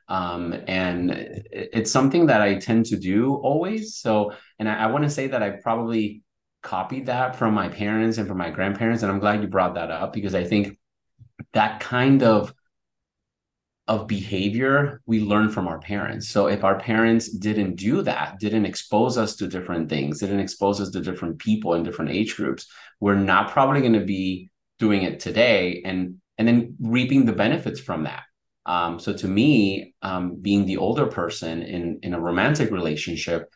Um, 0.08 0.54
and 0.66 1.10
it's 1.50 1.90
something 1.90 2.26
that 2.26 2.40
I 2.40 2.56
tend 2.56 2.86
to 2.86 2.96
do 2.96 3.34
always. 3.34 3.96
So, 3.96 4.32
and 4.58 4.68
I, 4.68 4.84
I 4.84 4.86
want 4.86 5.04
to 5.04 5.10
say 5.10 5.28
that 5.28 5.42
I 5.42 5.50
probably 5.50 6.22
copied 6.62 7.06
that 7.06 7.36
from 7.36 7.54
my 7.54 7.68
parents 7.68 8.18
and 8.18 8.26
from 8.26 8.38
my 8.38 8.50
grandparents. 8.50 9.02
And 9.02 9.12
I'm 9.12 9.20
glad 9.20 9.42
you 9.42 9.48
brought 9.48 9.74
that 9.74 9.90
up 9.90 10.12
because 10.12 10.34
I 10.34 10.44
think 10.44 10.78
that 11.52 11.80
kind 11.80 12.22
of 12.22 12.52
of 13.88 14.06
behavior 14.06 15.00
we 15.06 15.20
learn 15.20 15.48
from 15.48 15.66
our 15.66 15.80
parents. 15.80 16.28
So 16.28 16.46
if 16.46 16.62
our 16.62 16.78
parents 16.78 17.30
didn't 17.30 17.76
do 17.76 18.02
that, 18.02 18.38
didn't 18.38 18.66
expose 18.66 19.16
us 19.16 19.34
to 19.36 19.48
different 19.48 19.88
things, 19.88 20.20
didn't 20.20 20.40
expose 20.40 20.80
us 20.80 20.90
to 20.90 21.00
different 21.00 21.38
people 21.38 21.74
in 21.74 21.82
different 21.82 22.10
age 22.10 22.36
groups, 22.36 22.66
we're 23.00 23.14
not 23.14 23.50
probably 23.50 23.80
going 23.80 23.94
to 23.94 24.04
be 24.04 24.50
doing 24.78 25.02
it 25.02 25.18
today 25.20 25.82
and 25.84 26.20
and 26.36 26.46
then 26.46 26.76
reaping 26.78 27.24
the 27.24 27.32
benefits 27.32 27.80
from 27.80 28.04
that. 28.04 28.22
Um, 28.64 29.00
so 29.00 29.12
to 29.12 29.26
me, 29.26 29.94
um, 30.02 30.36
being 30.36 30.66
the 30.66 30.76
older 30.76 31.06
person 31.06 31.62
in 31.62 32.00
in 32.02 32.14
a 32.14 32.20
romantic 32.20 32.70
relationship, 32.70 33.50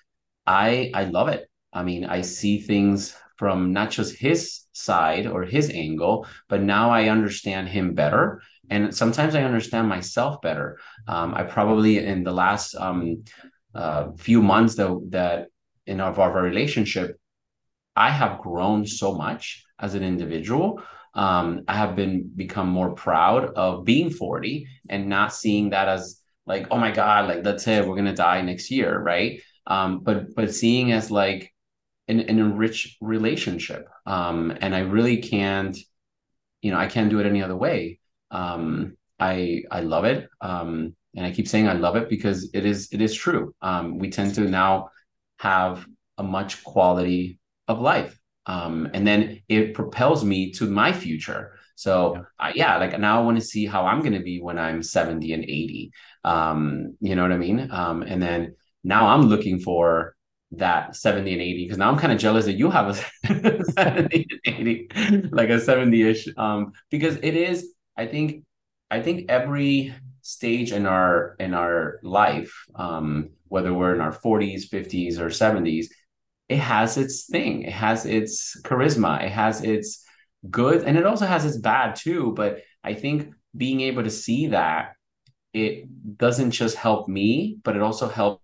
I 0.47 0.91
I 0.95 1.05
love 1.05 1.29
it. 1.29 1.47
I 1.73 1.83
mean, 1.83 2.05
I 2.07 2.23
see 2.23 2.59
things 2.59 3.15
from 3.37 3.73
not 3.73 3.91
just 3.91 4.17
his 4.17 4.63
side 4.73 5.27
or 5.27 5.43
his 5.45 5.71
angle, 5.71 6.27
but 6.49 6.63
now 6.63 6.91
I 6.91 7.09
understand 7.09 7.69
him 7.69 7.95
better 7.95 8.43
and 8.71 8.95
sometimes 8.95 9.35
I 9.35 9.43
understand 9.43 9.89
myself 9.89 10.41
better. 10.41 10.79
Um, 11.07 11.35
I 11.35 11.43
probably 11.43 11.99
in 11.99 12.25
the 12.25 12.33
last 12.33 12.75
um, 12.75 13.25
uh, 13.75 14.13
few 14.17 14.43
months 14.43 14.77
though 14.77 15.03
that 15.11 15.49
in 15.87 16.01
our, 16.01 16.19
our 16.19 16.43
relationship, 16.43 17.19
I 17.95 18.11
have 18.11 18.41
grown 18.41 18.87
so 18.87 19.15
much 19.15 19.65
as 19.79 19.95
an 19.95 20.03
individual. 20.03 20.83
Um, 21.15 21.65
I 21.69 21.75
have 21.75 21.95
been 21.97 22.31
become 22.35 22.69
more 22.69 22.95
proud 22.95 23.53
of 23.57 23.85
being 23.85 24.09
40 24.09 24.67
and 24.89 25.09
not 25.09 25.35
seeing 25.35 25.71
that 25.71 25.89
as 25.89 26.21
like, 26.47 26.69
oh 26.71 26.79
my 26.79 26.91
God, 26.91 27.29
like 27.29 27.43
that's 27.43 27.67
it, 27.67 27.87
we're 27.87 27.97
gonna 27.97 28.15
die 28.15 28.41
next 28.41 28.71
year, 28.71 28.99
right? 28.99 29.43
Um, 29.67 30.01
but 30.01 30.35
but 30.35 30.55
seeing 30.55 30.93
as 30.93 31.11
like 31.11 31.53
an, 32.09 32.21
an 32.21 32.39
enriched 32.39 32.97
relationship. 33.01 33.89
Um, 34.07 34.57
and 34.61 34.75
I 34.75 34.81
really 34.81 35.19
can't, 35.19 35.77
you 36.61 36.71
know, 36.71 36.79
I 36.79 36.87
can't 36.87 37.11
do 37.11 37.21
it 37.21 37.27
any 37.27 37.43
other 37.43 37.57
way. 37.57 37.99
Um, 38.31 38.97
I 39.19 39.63
I 39.71 39.81
love 39.81 40.05
it. 40.05 40.29
Um, 40.41 40.97
and 41.15 41.27
I 41.27 41.31
keep 41.31 41.47
saying 41.47 41.69
I 41.69 41.75
love 41.75 41.97
it 41.97 42.09
because 42.09 42.51
it 42.55 42.65
is 42.65 42.89
it 42.93 43.01
is 43.01 43.15
true. 43.15 43.55
Um, 43.63 43.99
we 43.99 44.11
tend 44.11 44.35
to 44.35 44.43
now 44.43 44.91
have 45.39 45.87
a 46.19 46.23
much 46.23 46.65
quality 46.65 47.39
of 47.69 47.81
life. 47.81 48.19
Um, 48.47 48.91
and 48.93 49.07
then 49.07 49.41
it 49.49 49.75
propels 49.75 50.25
me 50.25 50.51
to 50.53 50.67
my 50.69 50.93
future. 50.93 51.59
So 51.77 52.15
yeah, 52.15 52.23
I, 52.39 52.53
yeah 52.55 52.77
like 52.79 52.99
now 52.99 53.21
I 53.21 53.25
want 53.25 53.39
to 53.39 53.45
see 53.45 53.67
how 53.67 53.87
I'm 53.87 54.01
going 54.01 54.15
to 54.15 54.21
be 54.21 54.41
when 54.41 54.59
I'm 54.59 54.83
70 54.83 55.33
and 55.33 55.45
80. 55.45 55.93
Um, 56.25 56.97
you 57.01 57.15
know 57.15 57.23
what 57.23 57.33
I 57.33 57.39
mean? 57.39 57.71
Um, 57.71 58.03
and 58.03 58.21
then 58.23 58.57
now 58.85 59.09
I'm 59.09 59.23
looking 59.23 59.61
for 59.61 60.15
that 60.53 60.95
70 60.97 61.33
and 61.33 61.43
80 61.43 61.65
because 61.65 61.79
now 61.79 61.91
I'm 61.91 61.99
kind 61.99 62.13
of 62.13 62.19
jealous 62.19 62.45
that 62.45 62.55
you 62.55 62.71
have 62.71 62.89
a 62.89 62.95
70 63.73 64.27
and 64.47 64.59
80, 64.59 64.89
like 65.31 65.49
a 65.49 65.59
70-ish. 65.59 66.29
Um, 66.37 66.73
because 66.91 67.17
it 67.17 67.35
is, 67.35 67.73
I 67.97 68.07
think, 68.07 68.45
I 68.91 69.01
think 69.01 69.31
every 69.31 69.95
stage 70.23 70.73
in 70.73 70.87
our 70.87 71.35
in 71.39 71.55
our 71.55 71.99
life, 72.03 72.53
um, 72.75 73.31
whether 73.49 73.73
we're 73.73 73.95
in 73.95 74.01
our 74.01 74.13
40s, 74.13 74.69
50s, 74.69 75.19
or 75.19 75.27
70s, 75.27 75.87
it 76.49 76.59
has 76.59 76.97
its 76.97 77.25
thing. 77.25 77.63
It 77.63 77.73
has 77.73 78.07
its 78.07 78.61
charisma. 78.63 79.23
It 79.25 79.33
has 79.33 79.63
its 79.63 80.05
good, 80.51 80.85
and 80.85 80.97
it 80.97 81.07
also 81.07 81.27
has 81.27 81.45
its 81.45 81.57
bad 81.57 81.97
too. 81.97 82.33
But 82.37 82.63
I 82.85 82.95
think 82.95 83.35
being 83.57 83.81
able 83.81 84.05
to 84.05 84.11
see 84.11 84.49
that 84.49 84.95
it 85.53 85.87
doesn't 86.17 86.53
just 86.53 86.77
help 86.77 87.09
me, 87.09 87.59
but 87.63 87.77
it 87.77 87.83
also 87.83 88.09
helps 88.09 88.41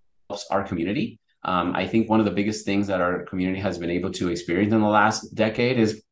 our 0.50 0.64
community. 0.64 1.17
Um, 1.44 1.74
I 1.74 1.86
think 1.86 2.08
one 2.08 2.20
of 2.20 2.26
the 2.26 2.32
biggest 2.32 2.64
things 2.64 2.88
that 2.88 3.00
our 3.00 3.24
community 3.24 3.60
has 3.60 3.78
been 3.78 3.90
able 3.90 4.12
to 4.12 4.28
experience 4.28 4.72
in 4.72 4.80
the 4.80 4.88
last 4.88 5.34
decade 5.34 5.78
is 5.78 6.02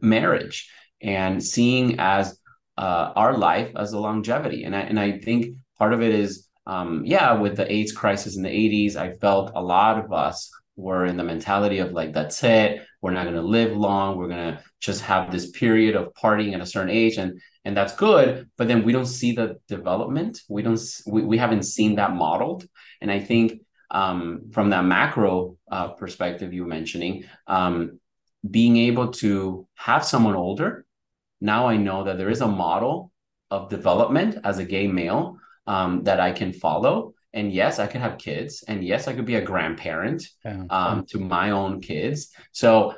marriage 0.00 0.70
and 1.02 1.42
seeing 1.42 1.98
as 1.98 2.38
uh, 2.78 3.12
our 3.14 3.36
life 3.36 3.70
as 3.76 3.92
a 3.92 3.98
longevity. 3.98 4.64
And 4.64 4.74
I 4.74 4.80
and 4.80 4.98
I 4.98 5.18
think 5.18 5.56
part 5.78 5.92
of 5.92 6.02
it 6.02 6.14
is 6.14 6.48
um, 6.66 7.02
yeah, 7.04 7.32
with 7.34 7.56
the 7.56 7.70
AIDS 7.70 7.92
crisis 7.92 8.36
in 8.36 8.42
the 8.42 8.48
80s, 8.48 8.96
I 8.96 9.16
felt 9.16 9.52
a 9.54 9.62
lot 9.62 10.02
of 10.02 10.12
us 10.12 10.50
were 10.76 11.04
in 11.04 11.16
the 11.16 11.22
mentality 11.22 11.78
of 11.78 11.92
like 11.92 12.12
that's 12.12 12.42
it. 12.42 12.82
We're 13.00 13.12
not 13.12 13.24
going 13.24 13.36
to 13.36 13.42
live 13.42 13.76
long. 13.76 14.16
We're 14.16 14.28
going 14.28 14.54
to 14.54 14.62
just 14.80 15.02
have 15.02 15.30
this 15.30 15.50
period 15.50 15.94
of 15.94 16.14
partying 16.14 16.54
at 16.54 16.60
a 16.60 16.66
certain 16.66 16.90
age. 16.90 17.18
And 17.18 17.40
and 17.66 17.74
that's 17.74 17.96
good 17.96 18.50
but 18.58 18.68
then 18.68 18.84
we 18.84 18.92
don't 18.92 19.06
see 19.06 19.32
the 19.32 19.56
development. 19.68 20.40
We 20.48 20.62
don't 20.62 20.80
we, 21.06 21.22
we 21.22 21.38
haven't 21.38 21.64
seen 21.64 21.96
that 21.96 22.14
modeled. 22.14 22.66
And 23.00 23.10
i 23.10 23.20
think 23.20 23.60
um, 23.94 24.50
from 24.50 24.70
that 24.70 24.84
macro 24.84 25.56
uh, 25.70 25.88
perspective 25.88 26.52
you 26.52 26.62
were 26.62 26.68
mentioning 26.68 27.24
um, 27.46 28.00
being 28.50 28.76
able 28.76 29.08
to 29.12 29.66
have 29.76 30.04
someone 30.04 30.34
older. 30.34 30.84
Now 31.40 31.68
i 31.68 31.76
know 31.76 32.04
that 32.04 32.18
there 32.18 32.28
is 32.28 32.42
a 32.42 32.46
model 32.46 33.12
of 33.50 33.70
development 33.70 34.36
as 34.44 34.58
a 34.58 34.64
gay 34.64 34.88
male 34.88 35.38
um, 35.66 36.02
that 36.04 36.20
i 36.20 36.32
can 36.32 36.52
follow. 36.52 37.14
And 37.32 37.52
yes 37.52 37.78
i 37.78 37.86
could 37.86 38.00
have 38.00 38.18
kids. 38.18 38.64
And 38.66 38.84
yes 38.84 39.08
i 39.08 39.14
could 39.14 39.26
be 39.26 39.36
a 39.36 39.48
grandparent 39.50 40.28
yeah. 40.44 40.64
um, 40.68 41.06
to 41.06 41.18
my 41.18 41.50
own 41.50 41.80
kids. 41.80 42.30
So 42.52 42.94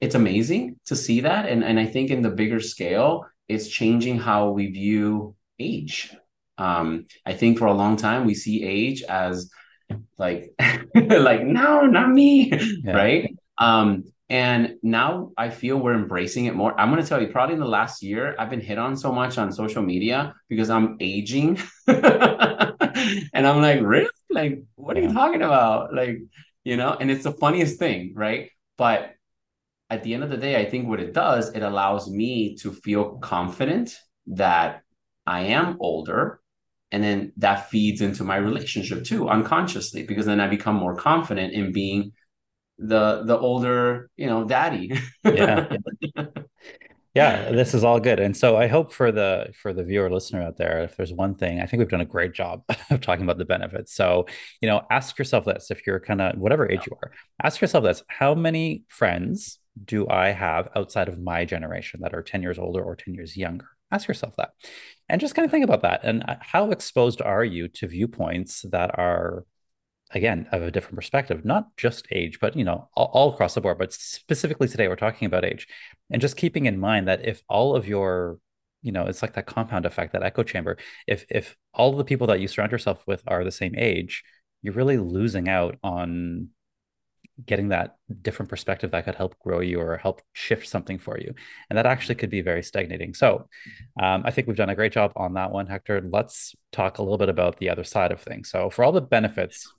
it's 0.00 0.14
amazing 0.14 0.76
to 0.86 0.96
see 0.96 1.20
that. 1.22 1.46
And, 1.46 1.64
and 1.64 1.78
i 1.78 1.86
think 1.86 2.10
in 2.10 2.22
the 2.22 2.30
bigger 2.30 2.60
scale 2.60 3.26
it's 3.48 3.66
changing 3.66 4.16
how 4.16 4.50
we 4.50 4.68
view 4.68 5.34
age. 5.58 6.14
Um, 6.56 7.06
i 7.26 7.32
think 7.34 7.58
for 7.58 7.66
a 7.66 7.80
long 7.82 7.96
time 7.96 8.26
we 8.26 8.34
see 8.34 8.62
age 8.62 9.02
as 9.02 9.50
like 10.18 10.54
like 10.94 11.42
no 11.42 11.86
not 11.86 12.10
me 12.10 12.52
yeah. 12.84 12.92
right 12.92 13.36
um, 13.58 14.04
and 14.30 14.76
now 14.82 15.32
I 15.36 15.50
feel 15.50 15.76
we're 15.76 15.94
embracing 15.94 16.46
it 16.46 16.54
more. 16.54 16.78
I'm 16.80 16.90
going 16.90 17.02
to 17.02 17.08
tell 17.08 17.20
you, 17.20 17.28
probably 17.28 17.54
in 17.54 17.60
the 17.60 17.66
last 17.66 18.00
year, 18.00 18.36
I've 18.38 18.48
been 18.48 18.60
hit 18.60 18.78
on 18.78 18.96
so 18.96 19.12
much 19.12 19.38
on 19.38 19.52
social 19.52 19.82
media 19.82 20.34
because 20.48 20.70
I'm 20.70 20.96
aging. 21.00 21.58
and 21.88 23.46
I'm 23.46 23.60
like, 23.60 23.80
really? 23.82 24.08
Like, 24.30 24.62
what 24.76 24.96
are 24.96 25.00
you 25.00 25.12
talking 25.12 25.42
about? 25.42 25.92
Like, 25.92 26.18
you 26.62 26.76
know, 26.76 26.96
and 26.98 27.10
it's 27.10 27.24
the 27.24 27.32
funniest 27.32 27.80
thing, 27.80 28.12
right? 28.14 28.50
But 28.78 29.14
at 29.90 30.04
the 30.04 30.14
end 30.14 30.22
of 30.22 30.30
the 30.30 30.36
day, 30.36 30.56
I 30.56 30.70
think 30.70 30.86
what 30.86 31.00
it 31.00 31.12
does, 31.12 31.50
it 31.50 31.62
allows 31.62 32.08
me 32.08 32.54
to 32.58 32.72
feel 32.72 33.18
confident 33.18 33.98
that 34.28 34.82
I 35.26 35.40
am 35.46 35.76
older. 35.80 36.39
And 36.92 37.02
then 37.02 37.32
that 37.36 37.70
feeds 37.70 38.00
into 38.00 38.24
my 38.24 38.36
relationship 38.36 39.04
too, 39.04 39.28
unconsciously, 39.28 40.02
because 40.02 40.26
then 40.26 40.40
I 40.40 40.48
become 40.48 40.74
more 40.74 40.96
confident 40.96 41.52
in 41.52 41.72
being 41.72 42.12
the 42.78 43.22
the 43.24 43.38
older, 43.38 44.10
you 44.16 44.26
know, 44.26 44.44
daddy. 44.44 44.92
yeah. 45.24 45.68
yeah 47.14 47.50
this 47.50 47.74
is 47.74 47.82
all 47.82 47.98
good 47.98 48.20
and 48.20 48.36
so 48.36 48.56
i 48.56 48.66
hope 48.66 48.92
for 48.92 49.10
the 49.10 49.48
for 49.60 49.72
the 49.72 49.82
viewer 49.82 50.10
listener 50.10 50.42
out 50.42 50.56
there 50.56 50.82
if 50.84 50.96
there's 50.96 51.12
one 51.12 51.34
thing 51.34 51.60
i 51.60 51.66
think 51.66 51.78
we've 51.78 51.88
done 51.88 52.00
a 52.00 52.04
great 52.04 52.32
job 52.32 52.62
of 52.90 53.00
talking 53.00 53.24
about 53.24 53.38
the 53.38 53.44
benefits 53.44 53.94
so 53.94 54.26
you 54.60 54.68
know 54.68 54.82
ask 54.90 55.18
yourself 55.18 55.44
this 55.44 55.70
if 55.70 55.86
you're 55.86 56.00
kind 56.00 56.20
of 56.20 56.38
whatever 56.38 56.70
age 56.70 56.86
you 56.86 56.96
are 57.02 57.10
ask 57.42 57.60
yourself 57.60 57.82
this 57.84 58.02
how 58.08 58.34
many 58.34 58.84
friends 58.88 59.58
do 59.84 60.08
i 60.08 60.28
have 60.28 60.68
outside 60.76 61.08
of 61.08 61.20
my 61.20 61.44
generation 61.44 62.00
that 62.02 62.14
are 62.14 62.22
10 62.22 62.42
years 62.42 62.58
older 62.58 62.82
or 62.82 62.94
10 62.94 63.14
years 63.14 63.36
younger 63.36 63.66
ask 63.90 64.08
yourself 64.08 64.36
that. 64.36 64.50
And 65.08 65.20
just 65.20 65.34
kind 65.34 65.44
of 65.44 65.50
think 65.50 65.64
about 65.64 65.82
that. 65.82 66.00
And 66.04 66.22
uh, 66.28 66.36
how 66.40 66.70
exposed 66.70 67.20
are 67.20 67.44
you 67.44 67.68
to 67.68 67.88
viewpoints 67.88 68.62
that 68.70 68.98
are 68.98 69.44
again 70.12 70.48
of 70.52 70.62
a 70.62 70.70
different 70.70 70.96
perspective? 70.96 71.44
Not 71.44 71.76
just 71.76 72.06
age 72.10 72.38
but 72.40 72.56
you 72.56 72.64
know 72.64 72.88
all, 72.94 73.10
all, 73.12 73.32
across 73.32 73.54
the 73.54 73.60
board 73.60 73.78
but 73.78 73.92
specifically 73.92 74.68
today 74.68 74.88
we're 74.88 74.96
talking 74.96 75.26
about 75.26 75.44
age. 75.44 75.66
And 76.10 76.20
just 76.20 76.36
keeping 76.36 76.66
in 76.66 76.78
mind 76.78 77.08
that 77.08 77.24
if 77.26 77.42
all 77.48 77.76
of 77.76 77.86
your 77.86 78.38
you 78.82 78.92
know 78.92 79.06
it's 79.06 79.22
like 79.22 79.34
that 79.34 79.46
compound 79.46 79.86
effect 79.86 80.12
that 80.12 80.22
echo 80.22 80.42
chamber 80.42 80.78
if 81.06 81.24
if 81.28 81.56
all 81.74 81.92
the 81.92 82.04
people 82.04 82.26
that 82.28 82.40
you 82.40 82.48
surround 82.48 82.72
yourself 82.72 83.02
with 83.06 83.22
are 83.26 83.44
the 83.44 83.52
same 83.52 83.74
age 83.76 84.22
you're 84.62 84.74
really 84.74 84.98
losing 84.98 85.48
out 85.48 85.76
on 85.82 86.48
getting 87.46 87.68
that 87.68 87.96
different 88.22 88.48
perspective 88.48 88.90
that 88.90 89.04
could 89.04 89.14
help 89.14 89.38
grow 89.38 89.60
you 89.60 89.80
or 89.80 89.96
help 89.96 90.22
shift 90.32 90.68
something 90.68 90.98
for 90.98 91.18
you. 91.18 91.34
And 91.68 91.76
that 91.78 91.86
actually 91.86 92.16
could 92.16 92.30
be 92.30 92.40
very 92.40 92.62
stagnating. 92.62 93.14
So 93.14 93.48
um, 94.00 94.22
i 94.24 94.30
think 94.30 94.46
we've 94.46 94.56
done 94.56 94.70
a 94.70 94.74
great 94.74 94.92
job 94.92 95.12
on 95.16 95.34
that 95.34 95.52
one 95.52 95.66
hector. 95.66 96.00
Let's 96.00 96.54
talk 96.72 96.98
a 96.98 97.02
little 97.02 97.18
bit 97.18 97.28
about 97.28 97.58
the 97.58 97.70
other 97.70 97.84
side 97.84 98.12
of 98.12 98.20
things. 98.20 98.50
So 98.50 98.70
for 98.70 98.84
all 98.84 98.92
the 98.92 99.00
benefits 99.00 99.72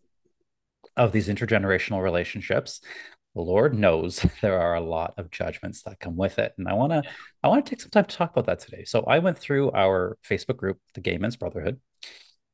of 0.98 1.12
these 1.12 1.28
intergenerational 1.28 2.04
relationships 2.04 2.82
lord 3.34 3.74
knows 3.74 4.26
there 4.42 4.60
are 4.60 4.76
a 4.76 4.82
lot 4.82 5.14
of 5.18 5.32
judgments 5.32 5.84
that 5.84 6.00
come 6.00 6.18
with 6.18 6.38
it. 6.38 6.54
And 6.58 6.68
i 6.68 6.74
want 6.74 6.92
to 6.92 7.04
i 7.44 7.48
want 7.48 7.66
to 7.66 7.70
take 7.70 7.82
some 7.82 7.92
time 7.92 8.06
to 8.06 8.16
talk 8.16 8.32
about 8.32 8.46
that 8.48 8.60
today. 8.60 8.84
So 8.86 9.04
i 9.04 9.20
went 9.20 9.38
through 9.38 9.72
our 9.72 10.18
facebook 10.28 10.58
group 10.58 10.80
the 10.94 11.02
gay 11.02 11.18
men's 11.18 11.38
brotherhood 11.38 11.80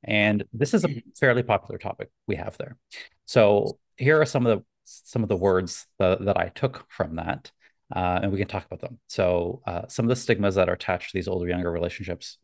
and 0.03 0.45
this 0.53 0.73
is 0.73 0.83
a 0.83 0.87
mm-hmm. 0.87 1.09
fairly 1.19 1.43
popular 1.43 1.77
topic 1.77 2.09
we 2.27 2.35
have 2.35 2.57
there. 2.57 2.77
So 3.25 3.77
here 3.97 4.21
are 4.21 4.25
some 4.25 4.45
of 4.45 4.57
the 4.57 4.65
some 4.87 5.23
of 5.23 5.29
the 5.29 5.35
words 5.35 5.85
that, 5.99 6.23
that 6.23 6.37
i 6.37 6.49
took 6.49 6.85
from 6.89 7.15
that 7.15 7.51
uh, 7.95 8.19
and 8.21 8.31
we 8.31 8.37
can 8.37 8.47
talk 8.47 8.65
about 8.65 8.81
them 8.81 8.99
so 9.07 9.61
uh, 9.67 9.87
some 9.87 10.05
of 10.05 10.09
the 10.09 10.15
stigmas 10.15 10.55
that 10.55 10.69
are 10.69 10.73
attached 10.73 11.11
to 11.11 11.17
these 11.17 11.27
older 11.27 11.47
younger 11.47 11.71
relationships 11.71 12.37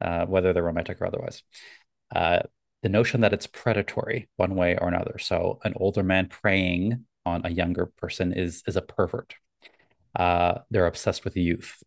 uh, 0.00 0.24
whether 0.26 0.52
they're 0.52 0.62
romantic 0.62 1.00
or 1.00 1.06
otherwise 1.06 1.42
uh, 2.14 2.40
the 2.82 2.88
notion 2.88 3.20
that 3.20 3.32
it's 3.32 3.46
predatory 3.46 4.28
one 4.36 4.54
way 4.54 4.76
or 4.76 4.88
another. 4.88 5.18
So 5.18 5.58
an 5.64 5.74
older 5.76 6.02
man 6.02 6.26
preying 6.28 7.04
on 7.26 7.42
a 7.44 7.50
younger 7.50 7.86
person 7.86 8.32
is 8.32 8.62
is 8.66 8.76
a 8.76 8.82
pervert. 8.82 9.34
Uh, 10.16 10.60
they're 10.70 10.86
obsessed 10.86 11.24
with 11.24 11.36
youth. 11.36 11.82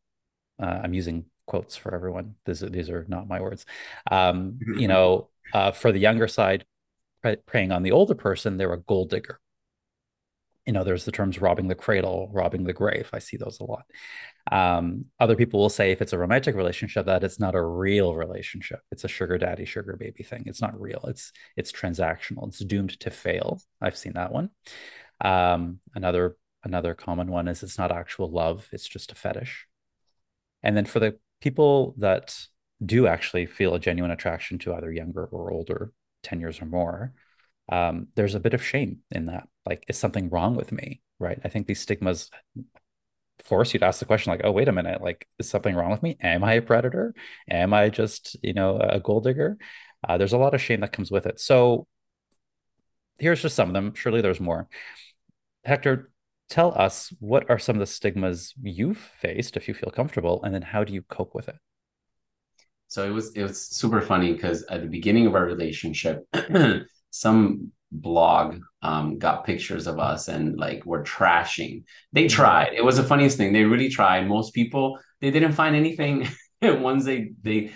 Uh, 0.61 0.81
I'm 0.83 0.93
using 0.93 1.25
quotes 1.47 1.75
for 1.75 1.93
everyone. 1.93 2.35
These 2.45 2.63
are, 2.63 2.69
these 2.69 2.89
are 2.89 3.05
not 3.07 3.27
my 3.27 3.41
words. 3.41 3.65
Um, 4.09 4.59
you 4.77 4.87
know, 4.93 5.29
uh, 5.53 5.71
for 5.71 5.91
the 5.91 5.99
younger 5.99 6.27
side, 6.27 6.65
preying 7.45 7.71
on 7.71 7.83
the 7.83 7.91
older 7.91 8.15
person, 8.15 8.57
they're 8.57 8.73
a 8.73 8.79
gold 8.79 9.09
digger 9.09 9.39
you 10.65 10.73
know, 10.73 10.83
there's 10.83 11.05
the 11.05 11.11
terms 11.11 11.41
robbing 11.41 11.67
the 11.67 11.75
cradle, 11.75 12.29
robbing 12.31 12.63
the 12.63 12.73
grave. 12.73 13.09
I 13.11 13.19
see 13.19 13.35
those 13.37 13.59
a 13.59 13.65
lot. 13.65 13.85
Um, 14.51 15.05
other 15.19 15.35
people 15.35 15.59
will 15.59 15.69
say 15.69 15.91
if 15.91 16.01
it's 16.01 16.13
a 16.13 16.17
romantic 16.17 16.55
relationship, 16.55 17.05
that 17.05 17.23
it's 17.23 17.39
not 17.39 17.55
a 17.55 17.61
real 17.61 18.15
relationship. 18.15 18.79
It's 18.91 19.03
a 19.03 19.09
sugar 19.09 19.37
daddy, 19.37 19.65
sugar 19.65 19.97
baby 19.97 20.23
thing. 20.23 20.43
It's 20.45 20.61
not 20.61 20.79
real. 20.79 21.03
It's 21.07 21.31
it's 21.57 21.71
transactional. 21.71 22.47
It's 22.47 22.59
doomed 22.59 22.99
to 23.01 23.09
fail. 23.09 23.61
I've 23.81 23.97
seen 23.97 24.13
that 24.13 24.31
one. 24.31 24.49
Um, 25.21 25.79
another 25.95 26.37
another 26.63 26.93
common 26.93 27.29
one 27.29 27.47
is 27.47 27.63
it's 27.63 27.77
not 27.77 27.91
actual 27.91 28.31
love. 28.31 28.67
It's 28.71 28.87
just 28.87 29.11
a 29.11 29.15
fetish. 29.15 29.67
And 30.61 30.77
then 30.77 30.85
for 30.85 30.99
the 30.99 31.19
people 31.41 31.93
that 31.97 32.37
do 32.83 33.07
actually 33.07 33.45
feel 33.45 33.75
a 33.75 33.79
genuine 33.79 34.11
attraction 34.11 34.59
to 34.59 34.73
either 34.73 34.91
younger 34.91 35.25
or 35.25 35.51
older, 35.51 35.91
10 36.23 36.39
years 36.39 36.61
or 36.61 36.65
more, 36.65 37.13
um, 37.73 38.07
there's 38.15 38.35
a 38.35 38.39
bit 38.39 38.53
of 38.53 38.63
shame 38.63 38.99
in 39.09 39.25
that. 39.25 39.47
Like, 39.65 39.83
is 39.87 39.97
something 39.97 40.29
wrong 40.29 40.55
with 40.55 40.71
me? 40.71 41.01
Right. 41.17 41.39
I 41.43 41.49
think 41.49 41.65
these 41.65 41.81
stigmas 41.81 42.29
force 43.43 43.73
you 43.73 43.79
to 43.79 43.85
ask 43.87 43.99
the 43.99 44.05
question 44.05 44.29
like, 44.29 44.41
oh, 44.43 44.51
wait 44.51 44.67
a 44.67 44.71
minute, 44.71 45.01
like, 45.01 45.27
is 45.39 45.49
something 45.49 45.73
wrong 45.73 45.89
with 45.89 46.03
me? 46.03 46.15
Am 46.21 46.43
I 46.43 46.53
a 46.53 46.61
predator? 46.61 47.15
Am 47.49 47.73
I 47.73 47.89
just, 47.89 48.37
you 48.43 48.53
know, 48.53 48.77
a 48.77 48.99
gold 48.99 49.23
digger? 49.23 49.57
Uh, 50.07 50.19
there's 50.19 50.33
a 50.33 50.37
lot 50.37 50.53
of 50.53 50.61
shame 50.61 50.81
that 50.81 50.93
comes 50.93 51.09
with 51.09 51.25
it. 51.25 51.39
So 51.39 51.87
here's 53.17 53.41
just 53.41 53.55
some 53.55 53.69
of 53.69 53.73
them. 53.73 53.95
Surely 53.95 54.21
there's 54.21 54.39
more. 54.39 54.69
Hector, 55.65 56.11
tell 56.49 56.77
us 56.79 57.11
what 57.19 57.49
are 57.49 57.57
some 57.57 57.77
of 57.77 57.79
the 57.79 57.87
stigmas 57.87 58.53
you've 58.61 58.99
faced, 59.19 59.57
if 59.57 59.67
you 59.67 59.73
feel 59.73 59.89
comfortable, 59.89 60.43
and 60.43 60.53
then 60.53 60.61
how 60.61 60.83
do 60.83 60.93
you 60.93 61.01
cope 61.01 61.33
with 61.33 61.49
it? 61.49 61.55
So 62.87 63.03
it 63.03 63.09
was 63.09 63.33
it 63.35 63.41
was 63.41 63.59
super 63.59 64.01
funny 64.01 64.33
because 64.33 64.61
at 64.69 64.81
the 64.81 64.87
beginning 64.87 65.25
of 65.25 65.33
our 65.33 65.45
relationship, 65.45 66.27
some 67.13 67.71
blog 67.91 68.59
um, 68.81 69.19
got 69.19 69.45
pictures 69.45 69.85
of 69.85 69.99
us 69.99 70.27
and 70.27 70.57
like 70.59 70.83
we're 70.83 71.03
trashing. 71.03 71.83
They 72.11 72.25
mm-hmm. 72.25 72.35
tried. 72.35 72.73
It 72.73 72.83
was 72.83 72.97
the 72.97 73.03
funniest 73.03 73.37
thing. 73.37 73.53
They 73.53 73.63
really 73.63 73.89
tried. 73.89 74.27
Most 74.27 74.53
people 74.53 74.99
they 75.21 75.29
didn't 75.29 75.53
find 75.53 75.75
anything. 75.75 76.27
Once 76.61 77.05
they 77.05 77.33
they 77.43 77.71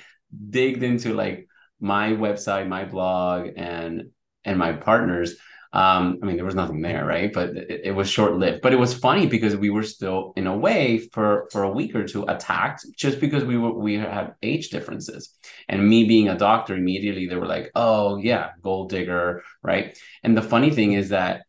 digged 0.49 0.81
into 0.81 1.13
like 1.13 1.47
my 1.79 2.09
website, 2.09 2.67
my 2.67 2.85
blog, 2.85 3.49
and 3.55 4.09
and 4.43 4.57
my 4.57 4.73
partners, 4.73 5.35
um, 5.73 6.19
I 6.21 6.25
mean, 6.25 6.37
there 6.37 6.45
was 6.45 6.55
nothing 6.55 6.81
there, 6.81 7.05
right? 7.05 7.31
But 7.31 7.49
it, 7.49 7.81
it 7.85 7.91
was 7.91 8.09
short 8.09 8.33
lived. 8.33 8.61
But 8.61 8.73
it 8.73 8.79
was 8.79 8.93
funny 8.93 9.27
because 9.27 9.55
we 9.55 9.69
were 9.69 9.83
still, 9.83 10.33
in 10.35 10.47
a 10.47 10.57
way, 10.57 10.99
for 11.11 11.47
for 11.51 11.63
a 11.63 11.71
week 11.71 11.93
or 11.95 12.05
two, 12.05 12.23
attacked 12.23 12.85
just 12.95 13.19
because 13.19 13.43
we 13.43 13.57
were 13.57 13.73
we 13.73 13.95
had 13.95 14.35
age 14.41 14.69
differences. 14.69 15.37
And 15.67 15.87
me 15.87 16.05
being 16.05 16.29
a 16.29 16.37
doctor, 16.37 16.75
immediately 16.75 17.27
they 17.27 17.35
were 17.35 17.47
like, 17.47 17.71
"Oh 17.75 18.17
yeah, 18.17 18.51
gold 18.61 18.89
digger," 18.89 19.43
right? 19.61 19.97
And 20.23 20.37
the 20.37 20.41
funny 20.41 20.71
thing 20.71 20.93
is 20.93 21.09
that 21.09 21.43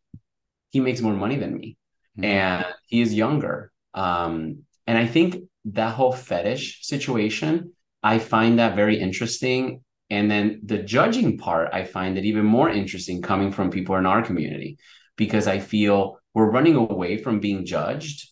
he 0.71 0.81
makes 0.81 1.01
more 1.01 1.15
money 1.15 1.37
than 1.37 1.55
me, 1.55 1.77
mm-hmm. 2.19 2.25
and 2.25 2.67
he 2.87 3.01
is 3.01 3.15
younger. 3.15 3.73
Um, 3.95 4.65
and 4.87 4.99
I 4.99 5.07
think 5.07 5.37
that 5.67 5.95
whole 5.95 6.13
fetish 6.13 6.85
situation, 6.87 7.73
I 8.03 8.19
find 8.19 8.59
that 8.59 8.77
very 8.77 8.99
interesting 8.99 9.83
and 10.11 10.31
then 10.31 10.61
the 10.65 10.79
judging 10.79 11.39
part, 11.39 11.69
I 11.73 11.85
find 11.85 12.17
it 12.17 12.25
even 12.25 12.45
more 12.45 12.71
interesting 12.71 13.21
coming 13.21 13.53
from 13.53 13.71
people 13.71 13.97
in 13.97 14.07
our 14.07 14.23
community 14.23 14.79
because 15.17 15.47
I 15.47 15.59
feel 15.59 16.19
we're 16.35 16.51
running 16.51 16.77
away 16.77 17.19
from 17.19 17.41
being 17.41 17.67
judged, 17.67 18.29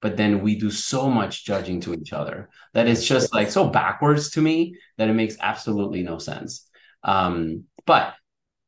but 0.00 0.16
then 0.16 0.42
we 0.42 0.56
do 0.56 0.70
so 0.70 1.08
much 1.08 1.44
judging 1.44 1.80
to 1.82 1.94
each 1.94 2.12
other 2.12 2.48
that 2.74 2.88
it's 2.88 3.06
just 3.06 3.32
like 3.34 3.50
so 3.50 3.68
backwards 3.68 4.30
to 4.30 4.40
me 4.40 4.76
that 4.98 5.08
it 5.08 5.12
makes 5.12 5.36
absolutely 5.40 6.02
no 6.02 6.18
sense. 6.18 6.68
Um, 7.04 7.64
but 7.86 8.14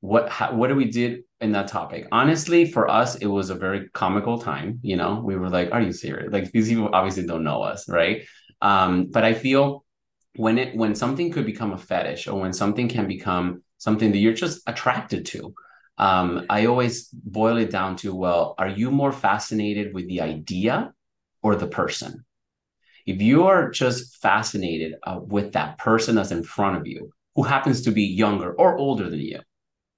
what 0.01 0.29
how, 0.29 0.55
what 0.55 0.69
do 0.69 0.77
we 0.77 0.91
did 0.91 1.23
in 1.41 1.53
that 1.53 1.69
topic? 1.69 2.07
Honestly, 2.13 2.71
for 2.71 2.89
us, 2.91 3.17
it 3.17 3.27
was 3.27 3.51
a 3.51 3.55
very 3.55 3.89
comical 3.95 4.39
time. 4.39 4.79
You 4.83 4.97
know, 4.97 5.23
we 5.25 5.35
were 5.37 5.49
like, 5.49 5.73
"Are 5.73 5.81
you 5.81 5.93
serious?" 5.93 6.31
Like 6.31 6.53
these 6.53 6.69
people 6.69 6.91
obviously 6.93 7.27
don't 7.27 7.43
know 7.45 7.63
us, 7.63 7.89
right? 7.89 8.23
Um, 8.61 9.07
but 9.07 9.25
I 9.25 9.33
feel 9.33 9.85
when 10.37 10.59
it 10.59 10.77
when 10.77 10.95
something 10.95 11.31
could 11.31 11.47
become 11.47 11.73
a 11.73 11.79
fetish 11.79 12.27
or 12.27 12.41
when 12.41 12.53
something 12.53 12.89
can 12.89 13.07
become 13.07 13.63
something 13.79 14.13
that 14.13 14.19
you're 14.19 14.33
just 14.33 14.63
attracted 14.67 15.25
to 15.27 15.55
um, 15.99 16.45
i 16.51 16.67
always 16.67 17.09
boil 17.09 17.57
it 17.57 17.71
down 17.71 17.97
to 17.97 18.15
well 18.15 18.55
are 18.59 18.69
you 18.69 18.91
more 18.91 19.13
fascinated 19.13 19.95
with 19.95 20.09
the 20.09 20.21
idea 20.21 20.93
or 21.43 21.55
the 21.55 21.67
person 21.67 22.25
if 23.07 23.21
you 23.21 23.47
are 23.47 23.71
just 23.71 24.17
fascinated 24.23 24.95
uh, 25.07 25.21
with 25.21 25.53
that 25.53 25.79
person 25.79 26.15
that's 26.15 26.31
in 26.31 26.43
front 26.43 26.77
of 26.77 26.87
you 26.87 27.11
who 27.37 27.43
happens 27.43 27.83
to 27.83 27.91
be 27.91 28.05
younger 28.05 28.53
or 28.53 28.77
older 28.77 29.09
than 29.09 29.21
you 29.21 29.41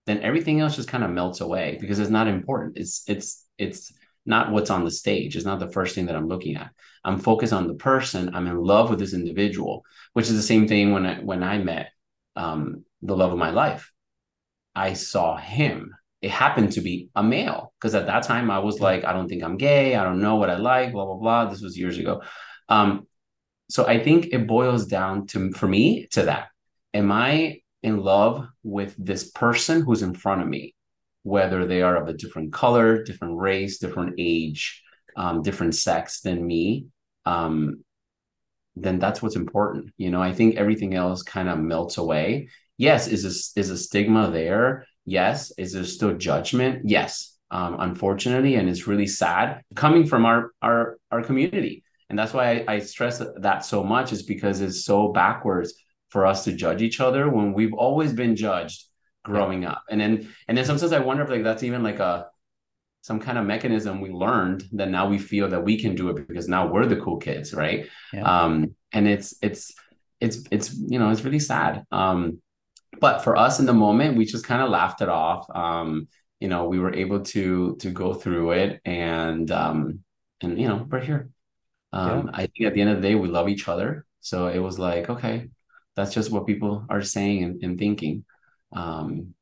then 0.06 0.22
everything 0.22 0.60
else 0.60 0.76
just 0.76 0.88
kind 0.88 1.04
of 1.04 1.10
melts 1.10 1.40
away 1.40 1.78
because 1.80 1.98
it's 1.98 2.10
not 2.10 2.28
important 2.28 2.76
it's 2.76 3.02
it's 3.08 3.46
it's 3.58 3.92
not 4.26 4.50
what's 4.50 4.70
on 4.70 4.84
the 4.84 4.90
stage. 4.90 5.36
It's 5.36 5.46
not 5.46 5.60
the 5.60 5.70
first 5.70 5.94
thing 5.94 6.06
that 6.06 6.16
I'm 6.16 6.28
looking 6.28 6.56
at. 6.56 6.72
I'm 7.06 7.18
focused 7.18 7.52
on 7.52 7.68
the 7.68 7.74
person. 7.74 8.34
I'm 8.34 8.46
in 8.46 8.58
love 8.58 8.90
with 8.90 8.98
this 8.98 9.14
individual, 9.14 9.84
which 10.12 10.26
is 10.26 10.36
the 10.36 10.42
same 10.42 10.68
thing 10.68 10.92
when 10.92 11.06
I 11.06 11.14
when 11.20 11.42
I 11.42 11.58
met 11.58 11.90
um, 12.34 12.84
the 13.00 13.16
love 13.16 13.32
of 13.32 13.38
my 13.38 13.50
life. 13.50 13.90
I 14.74 14.92
saw 14.92 15.36
him. 15.36 15.94
It 16.20 16.30
happened 16.30 16.72
to 16.72 16.80
be 16.80 17.08
a 17.14 17.22
male 17.22 17.72
because 17.78 17.94
at 17.94 18.06
that 18.06 18.24
time 18.24 18.50
I 18.50 18.58
was 18.58 18.80
like, 18.80 19.04
I 19.04 19.12
don't 19.12 19.28
think 19.28 19.42
I'm 19.42 19.56
gay. 19.56 19.94
I 19.94 20.04
don't 20.04 20.20
know 20.20 20.36
what 20.36 20.50
I 20.50 20.56
like. 20.56 20.92
Blah 20.92 21.06
blah 21.06 21.14
blah. 21.16 21.44
This 21.46 21.62
was 21.62 21.78
years 21.78 21.98
ago. 21.98 22.22
Um, 22.68 23.06
so 23.70 23.86
I 23.86 24.02
think 24.02 24.28
it 24.32 24.46
boils 24.46 24.86
down 24.86 25.26
to 25.28 25.52
for 25.52 25.68
me 25.68 26.08
to 26.12 26.24
that. 26.24 26.48
Am 26.92 27.10
I 27.12 27.60
in 27.82 27.98
love 27.98 28.46
with 28.62 28.94
this 28.98 29.30
person 29.30 29.82
who's 29.82 30.02
in 30.02 30.14
front 30.14 30.42
of 30.42 30.48
me? 30.48 30.74
whether 31.26 31.66
they 31.66 31.82
are 31.82 31.96
of 31.96 32.06
a 32.06 32.12
different 32.12 32.52
color, 32.52 33.02
different 33.02 33.36
race, 33.36 33.78
different 33.78 34.14
age, 34.16 34.80
um, 35.16 35.42
different 35.42 35.74
sex 35.74 36.20
than 36.20 36.46
me, 36.46 36.86
um, 37.26 37.84
then 38.76 38.98
that's 38.98 39.22
what's 39.22 39.36
important. 39.36 39.92
You 39.96 40.10
know, 40.10 40.22
I 40.22 40.32
think 40.32 40.56
everything 40.56 40.94
else 40.94 41.22
kind 41.22 41.48
of 41.48 41.58
melts 41.58 41.98
away. 41.98 42.48
Yes, 42.78 43.08
is 43.08 43.24
a, 43.24 43.60
is 43.60 43.70
a 43.70 43.76
stigma 43.76 44.30
there? 44.30 44.86
Yes. 45.04 45.52
Is 45.58 45.72
there 45.72 45.84
still 45.84 46.14
judgment? 46.16 46.82
Yes. 46.84 47.36
Um, 47.50 47.76
unfortunately, 47.78 48.56
and 48.56 48.68
it's 48.68 48.86
really 48.86 49.06
sad 49.06 49.62
coming 49.76 50.04
from 50.06 50.26
our 50.26 50.50
our 50.60 50.98
our 51.12 51.22
community, 51.22 51.84
and 52.10 52.18
that's 52.18 52.32
why 52.32 52.64
I, 52.66 52.74
I 52.74 52.78
stress 52.80 53.22
that 53.38 53.64
so 53.64 53.84
much 53.84 54.12
is 54.12 54.24
because 54.24 54.60
it's 54.60 54.84
so 54.84 55.12
backwards 55.12 55.72
for 56.08 56.26
us 56.26 56.42
to 56.44 56.52
judge 56.52 56.82
each 56.82 56.98
other 56.98 57.30
when 57.30 57.52
we've 57.52 57.72
always 57.72 58.12
been 58.12 58.34
judged 58.34 58.84
growing 59.22 59.64
up 59.64 59.82
and 59.90 60.00
then 60.00 60.28
and 60.46 60.56
then 60.56 60.64
sometimes 60.64 60.92
i 60.92 61.00
wonder 61.00 61.24
if 61.24 61.28
like 61.28 61.42
that's 61.42 61.64
even 61.64 61.82
like 61.82 61.98
a 61.98 62.26
some 63.06 63.20
kind 63.20 63.38
of 63.38 63.46
mechanism 63.46 64.00
we 64.00 64.10
learned 64.10 64.64
that 64.72 64.88
now 64.88 65.08
we 65.08 65.16
feel 65.16 65.48
that 65.48 65.62
we 65.62 65.80
can 65.80 65.94
do 65.94 66.08
it 66.08 66.26
because 66.26 66.48
now 66.48 66.66
we're 66.66 66.86
the 66.86 66.96
cool 66.96 67.18
kids 67.18 67.54
right 67.54 67.86
yeah. 68.12 68.24
um 68.24 68.74
and 68.92 69.06
it's 69.06 69.36
it's 69.42 69.72
it's 70.20 70.38
it's 70.50 70.74
you 70.74 70.98
know 70.98 71.10
it's 71.10 71.22
really 71.22 71.38
sad 71.38 71.84
um 71.92 72.40
but 72.98 73.22
for 73.22 73.36
us 73.36 73.60
in 73.60 73.66
the 73.66 73.72
moment 73.72 74.16
we 74.16 74.24
just 74.24 74.44
kind 74.44 74.60
of 74.60 74.70
laughed 74.70 75.02
it 75.02 75.08
off 75.08 75.46
um 75.54 76.08
you 76.40 76.48
know 76.48 76.64
we 76.64 76.80
were 76.80 76.94
able 76.94 77.20
to 77.20 77.76
to 77.76 77.90
go 77.90 78.12
through 78.12 78.50
it 78.50 78.80
and 78.84 79.52
um 79.52 80.00
and 80.42 80.58
you 80.60 80.66
know 80.66 80.84
we're 80.90 81.00
here 81.00 81.30
um 81.92 82.26
yeah. 82.26 82.30
i 82.34 82.40
think 82.40 82.66
at 82.66 82.74
the 82.74 82.80
end 82.80 82.90
of 82.90 82.96
the 82.96 83.08
day 83.08 83.14
we 83.14 83.28
love 83.28 83.48
each 83.48 83.68
other 83.68 84.04
so 84.20 84.48
it 84.48 84.58
was 84.58 84.80
like 84.80 85.08
okay 85.08 85.48
that's 85.94 86.12
just 86.12 86.32
what 86.32 86.46
people 86.46 86.84
are 86.90 87.02
saying 87.02 87.44
and, 87.44 87.62
and 87.62 87.78
thinking 87.78 88.24
um, 88.72 89.34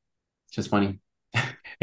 just 0.53 0.71
funny. 0.71 0.99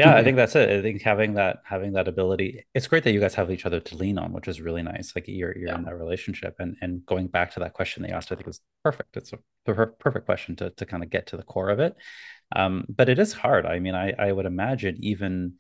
Yeah, 0.05 0.15
I 0.15 0.23
think 0.23 0.37
that's 0.37 0.55
it. 0.55 0.69
I 0.69 0.81
think 0.81 1.01
having 1.01 1.35
that 1.35 1.61
having 1.63 1.93
that 1.93 2.07
ability, 2.07 2.63
it's 2.73 2.87
great 2.87 3.03
that 3.03 3.13
you 3.13 3.19
guys 3.19 3.35
have 3.35 3.51
each 3.51 3.65
other 3.65 3.79
to 3.79 3.95
lean 3.95 4.17
on, 4.17 4.33
which 4.33 4.47
is 4.47 4.61
really 4.61 4.83
nice. 4.83 5.13
Like 5.15 5.25
you're 5.27 5.57
you're 5.57 5.69
yeah. 5.69 5.75
in 5.75 5.83
that 5.85 5.95
relationship, 5.95 6.55
and 6.59 6.75
and 6.81 7.05
going 7.05 7.27
back 7.27 7.53
to 7.53 7.59
that 7.61 7.73
question 7.73 8.03
they 8.03 8.09
asked, 8.09 8.31
I 8.31 8.35
think 8.35 8.47
is 8.47 8.61
perfect. 8.83 9.17
It's 9.17 9.33
a 9.33 9.39
perfect 9.65 10.25
question 10.25 10.55
to 10.57 10.69
to 10.71 10.85
kind 10.85 11.03
of 11.03 11.09
get 11.09 11.27
to 11.27 11.37
the 11.37 11.43
core 11.43 11.69
of 11.69 11.79
it. 11.79 11.95
Um, 12.55 12.85
but 12.89 13.09
it 13.09 13.19
is 13.19 13.33
hard. 13.33 13.65
I 13.65 13.79
mean, 13.79 13.95
I 13.95 14.13
I 14.17 14.31
would 14.31 14.45
imagine 14.45 14.97
even 15.01 15.53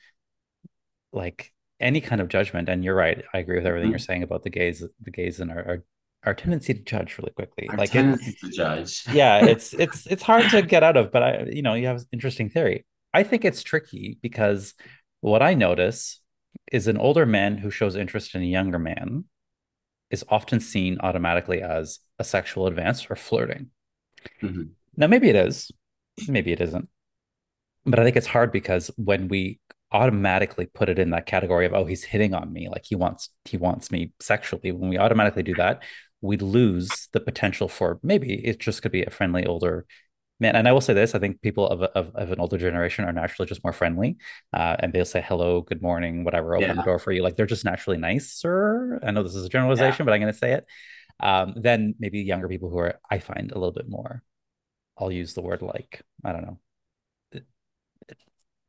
like 1.13 1.51
any 1.79 2.01
kind 2.01 2.21
of 2.21 2.27
judgment, 2.27 2.69
and 2.69 2.83
you're 2.83 2.95
right. 2.95 3.23
I 3.33 3.39
agree 3.39 3.57
with 3.57 3.65
everything 3.65 3.87
mm-hmm. 3.87 3.91
you're 3.93 3.99
saying 3.99 4.23
about 4.23 4.43
the 4.43 4.49
gays, 4.49 4.83
the 5.01 5.11
gays 5.11 5.39
in 5.39 5.49
our, 5.49 5.65
our 5.67 5.83
our 6.23 6.33
tendency 6.33 6.73
to 6.73 6.81
judge 6.81 7.17
really 7.17 7.31
quickly 7.31 7.67
our 7.69 7.77
like 7.77 7.91
tendency 7.91 8.31
it, 8.31 8.45
to 8.45 8.51
judge 8.51 9.03
yeah 9.11 9.43
it's 9.45 9.73
it's 9.73 10.05
it's 10.07 10.21
hard 10.21 10.47
to 10.49 10.61
get 10.61 10.83
out 10.83 10.97
of 10.97 11.11
but 11.11 11.23
i 11.23 11.43
you 11.51 11.61
know 11.61 11.73
you 11.73 11.87
have 11.87 12.03
interesting 12.11 12.49
theory 12.49 12.85
i 13.13 13.23
think 13.23 13.45
it's 13.45 13.63
tricky 13.63 14.17
because 14.21 14.73
what 15.21 15.41
i 15.41 15.53
notice 15.53 16.21
is 16.71 16.87
an 16.87 16.97
older 16.97 17.25
man 17.25 17.57
who 17.57 17.69
shows 17.69 17.95
interest 17.95 18.35
in 18.35 18.41
a 18.41 18.45
younger 18.45 18.79
man 18.79 19.25
is 20.09 20.25
often 20.29 20.59
seen 20.59 20.97
automatically 21.01 21.61
as 21.61 21.99
a 22.19 22.23
sexual 22.23 22.67
advance 22.67 23.09
or 23.09 23.15
flirting 23.15 23.67
mm-hmm. 24.41 24.63
now 24.95 25.07
maybe 25.07 25.29
it 25.29 25.35
is 25.35 25.71
maybe 26.27 26.51
it 26.51 26.61
isn't 26.61 26.89
but 27.85 27.99
i 27.99 28.03
think 28.03 28.15
it's 28.15 28.27
hard 28.27 28.51
because 28.51 28.91
when 28.97 29.27
we 29.27 29.59
automatically 29.91 30.65
put 30.65 30.89
it 30.89 30.97
in 30.97 31.09
that 31.09 31.25
category 31.25 31.65
of 31.65 31.73
oh 31.73 31.85
he's 31.85 32.03
hitting 32.03 32.33
on 32.33 32.51
me 32.51 32.69
like 32.69 32.85
he 32.85 32.95
wants 32.95 33.29
he 33.45 33.57
wants 33.57 33.91
me 33.91 34.13
sexually 34.19 34.71
when 34.71 34.89
we 34.89 34.97
automatically 34.97 35.43
do 35.43 35.53
that 35.53 35.83
we 36.21 36.37
lose 36.37 37.09
the 37.13 37.19
potential 37.19 37.67
for 37.67 37.99
maybe 38.01 38.33
it 38.45 38.59
just 38.59 38.81
could 38.81 38.91
be 38.91 39.03
a 39.03 39.09
friendly 39.09 39.45
older 39.45 39.85
man. 40.41 40.55
And 40.55 40.67
I 40.67 40.73
will 40.73 40.81
say 40.81 40.93
this: 40.93 41.15
I 41.15 41.19
think 41.19 41.41
people 41.41 41.67
of 41.67 41.81
of, 41.83 42.15
of 42.15 42.31
an 42.31 42.39
older 42.39 42.57
generation 42.57 43.05
are 43.05 43.13
naturally 43.13 43.47
just 43.47 43.63
more 43.63 43.73
friendly, 43.73 44.17
uh, 44.53 44.75
and 44.79 44.91
they'll 44.91 45.05
say 45.05 45.23
hello, 45.25 45.61
good 45.61 45.81
morning, 45.81 46.23
whatever, 46.23 46.55
open 46.55 46.69
yeah. 46.69 46.73
the 46.73 46.83
door 46.83 46.99
for 46.99 47.11
you. 47.11 47.23
Like 47.23 47.37
they're 47.37 47.45
just 47.45 47.65
naturally 47.65 47.97
nicer. 47.97 48.99
I 49.03 49.11
know 49.11 49.23
this 49.23 49.35
is 49.35 49.45
a 49.45 49.49
generalization, 49.49 50.03
yeah. 50.03 50.05
but 50.05 50.13
I'm 50.13 50.21
going 50.21 50.33
to 50.33 50.37
say 50.37 50.53
it. 50.53 50.65
Um, 51.19 51.53
then 51.55 51.95
maybe 51.99 52.19
younger 52.19 52.49
people 52.49 52.69
who 52.69 52.79
are, 52.79 52.99
I 53.09 53.19
find, 53.19 53.51
a 53.51 53.55
little 53.55 53.71
bit 53.71 53.87
more. 53.87 54.23
I'll 54.97 55.11
use 55.11 55.33
the 55.33 55.41
word 55.41 55.61
like 55.61 56.01
I 56.25 56.33
don't 56.33 56.43
know 56.43 56.59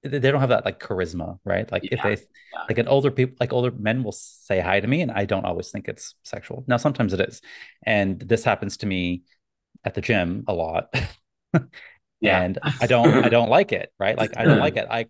they 0.02 0.18
don't 0.18 0.40
have 0.40 0.48
that 0.48 0.64
like 0.64 0.80
charisma, 0.80 1.38
right? 1.44 1.70
Like 1.70 1.84
yeah. 1.84 1.90
if 1.92 2.02
they 2.02 2.26
like 2.68 2.78
an 2.78 2.88
older 2.88 3.10
people, 3.10 3.36
like 3.38 3.52
older 3.52 3.70
men 3.70 4.02
will 4.02 4.12
say 4.12 4.60
hi 4.60 4.80
to 4.80 4.86
me, 4.86 5.00
and 5.00 5.12
I 5.12 5.24
don't 5.24 5.44
always 5.44 5.70
think 5.70 5.88
it's 5.88 6.14
sexual. 6.24 6.64
Now 6.66 6.76
sometimes 6.76 7.12
it 7.12 7.20
is, 7.20 7.40
and 7.84 8.18
this 8.18 8.42
happens 8.42 8.78
to 8.78 8.86
me 8.86 9.22
at 9.84 9.94
the 9.94 10.00
gym 10.00 10.44
a 10.48 10.52
lot. 10.52 10.92
Yeah. 12.20 12.40
and 12.40 12.58
I 12.80 12.86
don't 12.86 13.24
I 13.24 13.28
don't 13.28 13.48
like 13.48 13.72
it, 13.72 13.92
right? 13.98 14.16
Like 14.16 14.36
I 14.36 14.44
don't 14.44 14.60
like 14.60 14.76
it. 14.76 14.86
I 14.90 15.06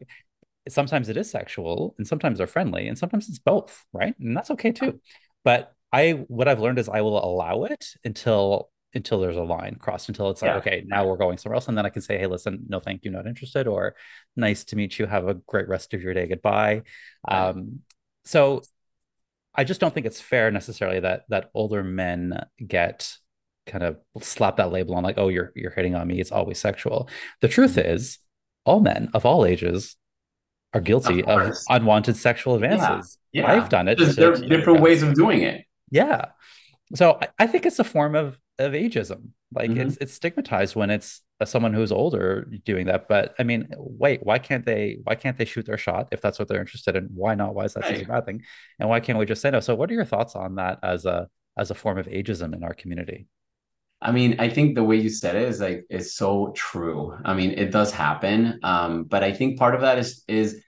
sometimes 0.69 1.09
it 1.09 1.17
is 1.17 1.31
sexual 1.31 1.95
and 1.99 2.07
sometimes 2.07 2.39
they're 2.39 2.47
friendly 2.47 2.89
and 2.89 2.97
sometimes 2.99 3.29
it's 3.29 3.39
both, 3.39 3.85
right? 3.93 4.15
And 4.21 4.37
that's 4.37 4.51
okay 4.53 4.73
too. 4.73 5.01
But 5.45 5.75
I 5.93 6.25
what 6.29 6.49
I've 6.49 6.61
learned 6.61 6.79
is 6.79 6.89
I 6.89 7.03
will 7.03 7.23
allow 7.25 7.65
it 7.65 7.87
until 8.05 8.71
until 8.95 9.21
there's 9.21 9.37
a 9.37 9.43
line 9.43 9.77
crossed 9.77 10.09
until 10.09 10.31
it's 10.31 10.43
like 10.43 10.51
Yeah. 10.51 10.59
okay 10.59 10.85
now 10.87 11.07
we're 11.07 11.17
going 11.17 11.39
somewhere 11.39 11.55
else 11.55 11.67
and 11.69 11.79
then 11.79 11.87
i 11.87 11.89
can 11.89 12.03
say 12.03 12.19
hey 12.19 12.27
listen 12.27 12.67
no 12.69 12.79
thank 12.79 13.07
you 13.07 13.11
not 13.11 13.27
interested 13.27 13.67
or 13.67 13.95
nice 14.37 14.65
to 14.65 14.77
meet 14.77 14.99
you 14.99 15.07
have 15.07 15.27
a 15.29 15.33
great 15.35 15.67
rest 15.67 15.95
of 15.95 16.03
your 16.03 16.13
day 16.13 16.27
goodbye 16.27 16.83
um, 17.27 17.81
so 18.27 18.61
i 19.55 19.65
just 19.65 19.81
don't 19.81 19.95
think 19.95 20.05
it's 20.07 20.21
fair 20.21 20.51
necessarily 20.51 21.01
that 21.01 21.23
that 21.31 21.51
older 21.55 21.83
men 21.83 22.39
get 22.67 23.17
kind 23.67 23.85
of 23.85 23.97
slap 24.21 24.57
that 24.57 24.73
label 24.73 24.95
on 24.95 25.03
like 25.05 25.19
oh 25.19 25.29
you're 25.29 25.53
you're 25.55 25.71
hitting 25.71 25.95
on 25.95 26.07
me 26.09 26.21
it's 26.21 26.33
always 26.33 26.59
sexual 26.59 27.09
the 27.41 27.49
truth 27.49 27.77
Mhm. 27.77 27.95
is 27.95 28.19
all 28.65 28.81
men 28.81 29.09
of 29.15 29.25
all 29.25 29.45
ages 29.47 29.97
are 30.75 30.81
guilty 30.81 31.23
Of 31.23 31.41
of, 31.51 31.55
unwanted 31.69 32.17
sexual 32.17 32.55
advances 32.57 33.19
Yeah. 33.33 33.53
i've 33.53 33.69
done 33.69 33.89
it 33.89 33.99
There's 33.99 34.15
to- 34.17 34.21
there 34.21 34.33
are 34.33 34.37
different 34.37 34.81
ways 34.81 35.03
of 35.03 35.15
doing 35.15 35.43
it. 35.43 35.65
Yeah. 35.91 36.27
So 36.95 37.19
I, 37.23 37.29
I 37.41 37.47
think 37.47 37.67
it's 37.67 37.79
a 37.79 37.85
form 37.85 38.15
of 38.15 38.39
of 38.59 38.73
ageism. 38.73 39.31
Like 39.55 39.71
Mhm. 39.71 39.79
it's 39.87 39.97
it's 40.01 40.15
stigmatized 40.15 40.75
when 40.77 40.91
it's 40.91 41.21
uh, 41.41 41.45
someone 41.45 41.73
who's 41.75 41.93
older 41.93 42.49
doing 42.65 42.87
that. 42.87 43.09
But 43.09 43.35
I 43.39 43.43
mean, 43.45 43.69
wait, 43.77 44.21
why 44.25 44.39
can't 44.39 44.65
they 44.67 44.99
why 45.05 45.15
can't 45.15 45.37
they 45.39 45.45
shoot 45.45 45.67
their 45.67 45.79
shot 45.79 46.09
if 46.13 46.21
that's 46.21 46.39
what 46.39 46.49
they're 46.49 46.61
interested 46.61 46.97
in? 46.97 47.09
Why 47.15 47.35
not? 47.35 47.55
Why 47.55 47.65
is 47.65 47.75
that 47.75 47.85
such 47.85 48.03
a 48.03 48.07
bad 48.07 48.25
thing? 48.27 48.43
And 48.79 48.89
why 48.89 49.01
can't 49.01 49.19
we 49.19 49.27
just 49.27 49.41
say 49.43 49.51
no? 49.51 49.61
So 49.61 49.75
what 49.75 49.91
are 49.91 49.95
your 49.95 50.05
thoughts 50.05 50.35
on 50.37 50.55
that 50.57 50.79
as 50.83 51.05
a 51.07 51.29
as 51.57 51.71
a 51.71 51.75
form 51.75 51.99
of 51.99 52.07
ageism 52.07 52.55
in 52.55 52.63
our 52.65 52.75
community? 52.75 53.27
I 54.03 54.11
mean, 54.11 54.37
I 54.41 54.49
think 54.49 54.75
the 54.75 54.83
way 54.83 54.97
you 54.97 55.09
said 55.09 55.37
it 55.37 55.49
is 55.49 55.61
like 55.61 55.85
is 55.89 56.15
so 56.17 56.53
true. 56.57 57.17
I 57.25 57.35
mean, 57.35 57.53
it 57.53 57.71
does 57.71 57.93
happen. 57.93 58.59
Um, 58.63 59.05
but 59.05 59.23
I 59.23 59.33
think 59.33 59.59
part 59.59 59.75
of 59.75 59.83
that 59.83 59.99
is 59.99 60.25
is 60.27 60.63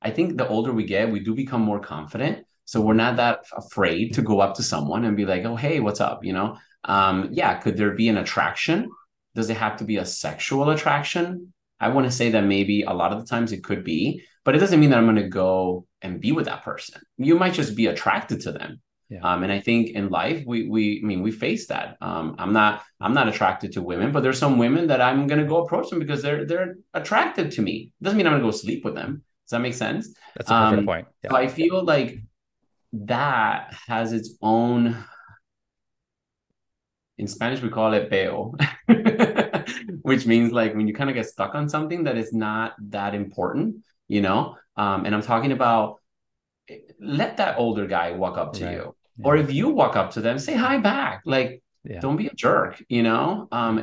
I 0.00 0.10
think 0.10 0.36
the 0.36 0.48
older 0.48 0.72
we 0.72 0.84
get, 0.84 1.10
we 1.10 1.20
do 1.20 1.34
become 1.34 1.62
more 1.62 1.80
confident. 1.80 2.44
So 2.64 2.80
we're 2.80 2.94
not 2.94 3.16
that 3.16 3.44
afraid 3.56 4.14
to 4.14 4.22
go 4.22 4.40
up 4.40 4.54
to 4.56 4.62
someone 4.62 5.04
and 5.04 5.16
be 5.16 5.26
like, 5.26 5.44
"Oh, 5.44 5.56
hey, 5.56 5.80
what's 5.80 6.00
up?" 6.00 6.24
You 6.24 6.32
know? 6.32 6.56
Um, 6.84 7.30
yeah, 7.32 7.54
could 7.58 7.76
there 7.76 7.94
be 7.94 8.08
an 8.08 8.18
attraction? 8.18 8.90
Does 9.34 9.50
it 9.50 9.56
have 9.56 9.76
to 9.78 9.84
be 9.84 9.96
a 9.96 10.06
sexual 10.06 10.70
attraction? 10.70 11.52
I 11.80 11.88
want 11.88 12.06
to 12.06 12.12
say 12.12 12.30
that 12.30 12.44
maybe 12.44 12.82
a 12.82 12.92
lot 12.92 13.12
of 13.12 13.20
the 13.20 13.26
times 13.26 13.52
it 13.52 13.64
could 13.64 13.84
be, 13.84 14.22
but 14.44 14.54
it 14.54 14.60
doesn't 14.60 14.80
mean 14.80 14.90
that 14.90 14.98
I'm 14.98 15.04
going 15.04 15.16
to 15.16 15.28
go 15.28 15.86
and 16.00 16.20
be 16.20 16.32
with 16.32 16.46
that 16.46 16.62
person. 16.62 17.02
You 17.18 17.36
might 17.36 17.52
just 17.52 17.76
be 17.76 17.86
attracted 17.86 18.40
to 18.42 18.52
them. 18.52 18.80
Yeah. 19.08 19.20
Um, 19.22 19.44
and 19.44 19.52
I 19.52 19.60
think 19.60 19.90
in 19.90 20.08
life, 20.10 20.42
we 20.46 20.68
we 20.68 21.00
I 21.02 21.06
mean 21.06 21.22
we 21.22 21.30
face 21.30 21.68
that. 21.68 21.96
Um, 22.00 22.34
I'm 22.38 22.52
not 22.52 22.82
I'm 23.00 23.14
not 23.14 23.28
attracted 23.28 23.72
to 23.72 23.82
women, 23.82 24.10
but 24.10 24.22
there's 24.22 24.38
some 24.38 24.58
women 24.58 24.88
that 24.88 25.00
I'm 25.00 25.26
gonna 25.28 25.44
go 25.44 25.64
approach 25.64 25.90
them 25.90 26.00
because 26.00 26.22
they're 26.22 26.44
they're 26.44 26.74
attracted 26.92 27.52
to 27.52 27.62
me. 27.62 27.92
Doesn't 28.02 28.16
mean 28.16 28.26
I'm 28.26 28.32
gonna 28.32 28.42
go 28.42 28.50
sleep 28.50 28.84
with 28.84 28.94
them. 28.96 29.22
Does 29.44 29.50
that 29.52 29.60
make 29.60 29.74
sense? 29.74 30.12
That's 30.34 30.50
a 30.50 30.54
Um, 30.54 30.84
point. 30.84 31.06
So 31.30 31.36
I 31.36 31.46
feel 31.46 31.84
like 31.84 32.18
that 32.92 33.72
has 33.86 34.12
its 34.12 34.34
own. 34.42 34.96
In 37.18 37.28
Spanish, 37.28 37.62
we 37.62 37.70
call 37.70 37.94
it 37.94 38.10
peo, 38.10 38.54
which 40.02 40.26
means 40.26 40.52
like 40.52 40.74
when 40.74 40.86
you 40.86 40.92
kind 40.94 41.08
of 41.08 41.14
get 41.14 41.26
stuck 41.26 41.54
on 41.54 41.68
something 41.68 42.04
that 42.04 42.16
is 42.18 42.32
not 42.34 42.74
that 42.90 43.14
important, 43.14 43.76
you 44.08 44.20
know. 44.20 44.56
Um, 44.76 45.06
and 45.06 45.14
I'm 45.14 45.22
talking 45.22 45.52
about 45.52 46.00
let 47.00 47.36
that 47.38 47.56
older 47.58 47.86
guy 47.86 48.10
walk 48.12 48.36
up 48.36 48.52
to 48.54 48.64
Right. 48.66 48.74
you 48.74 48.95
Yeah. 49.18 49.26
or 49.26 49.36
if 49.36 49.52
you 49.52 49.68
walk 49.70 49.96
up 49.96 50.10
to 50.12 50.20
them 50.20 50.38
say 50.38 50.54
hi 50.54 50.78
back. 50.78 51.22
Like 51.24 51.62
Yeah. 51.84 52.00
don't 52.00 52.16
be 52.16 52.26
a 52.28 52.34
jerk 52.34 52.82
you 52.88 53.02
know? 53.02 53.48
Um 53.52 53.74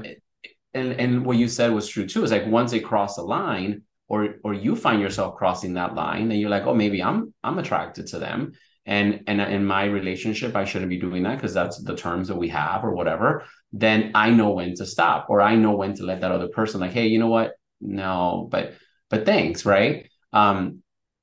and 0.73 0.91
and 1.01 1.25
what 1.25 1.37
you 1.37 1.47
said 1.47 1.71
was 1.71 1.87
true 1.87 2.07
too. 2.07 2.23
Is 2.23 2.31
like 2.31 2.47
once 2.47 2.71
they 2.71 2.79
cross 2.79 3.15
the 3.15 3.23
line 3.23 3.83
or 4.07 4.35
or 4.43 4.53
you 4.53 4.75
find 4.75 5.01
yourself 5.01 5.35
crossing 5.35 5.73
that 5.75 5.95
line 5.95 6.27
then 6.29 6.37
you're 6.39 6.49
like 6.57 6.63
oh 6.65 6.73
maybe 6.75 7.01
i'm 7.01 7.33
i'm 7.43 7.57
attracted 7.59 8.07
to 8.07 8.19
them. 8.19 8.53
And 8.85 9.23
and 9.27 9.39
in 9.39 9.63
my 9.65 9.85
relationship 9.85 10.55
i 10.55 10.65
shouldn't 10.65 10.89
be 10.89 10.99
doing 10.99 11.23
that 11.23 11.35
because 11.37 11.53
that's 11.53 11.81
the 11.81 11.95
terms 11.95 12.27
that 12.27 12.35
we 12.43 12.49
have 12.49 12.83
or 12.83 12.93
whatever. 12.93 13.27
Then 13.71 14.11
i 14.13 14.29
know 14.29 14.51
when 14.51 14.75
to 14.75 14.85
stop 14.85 15.27
or 15.29 15.41
i 15.41 15.55
know 15.55 15.75
when 15.81 15.93
to 15.95 16.03
let 16.05 16.19
that 16.21 16.31
other 16.31 16.49
person 16.49 16.81
like 16.81 16.91
hey 16.91 17.07
you 17.07 17.19
know 17.19 17.29
what? 17.37 17.49
No 17.79 18.47
but 18.51 18.73
but 19.09 19.25
thanks 19.25 19.65
right? 19.65 19.95
Um 20.33 20.57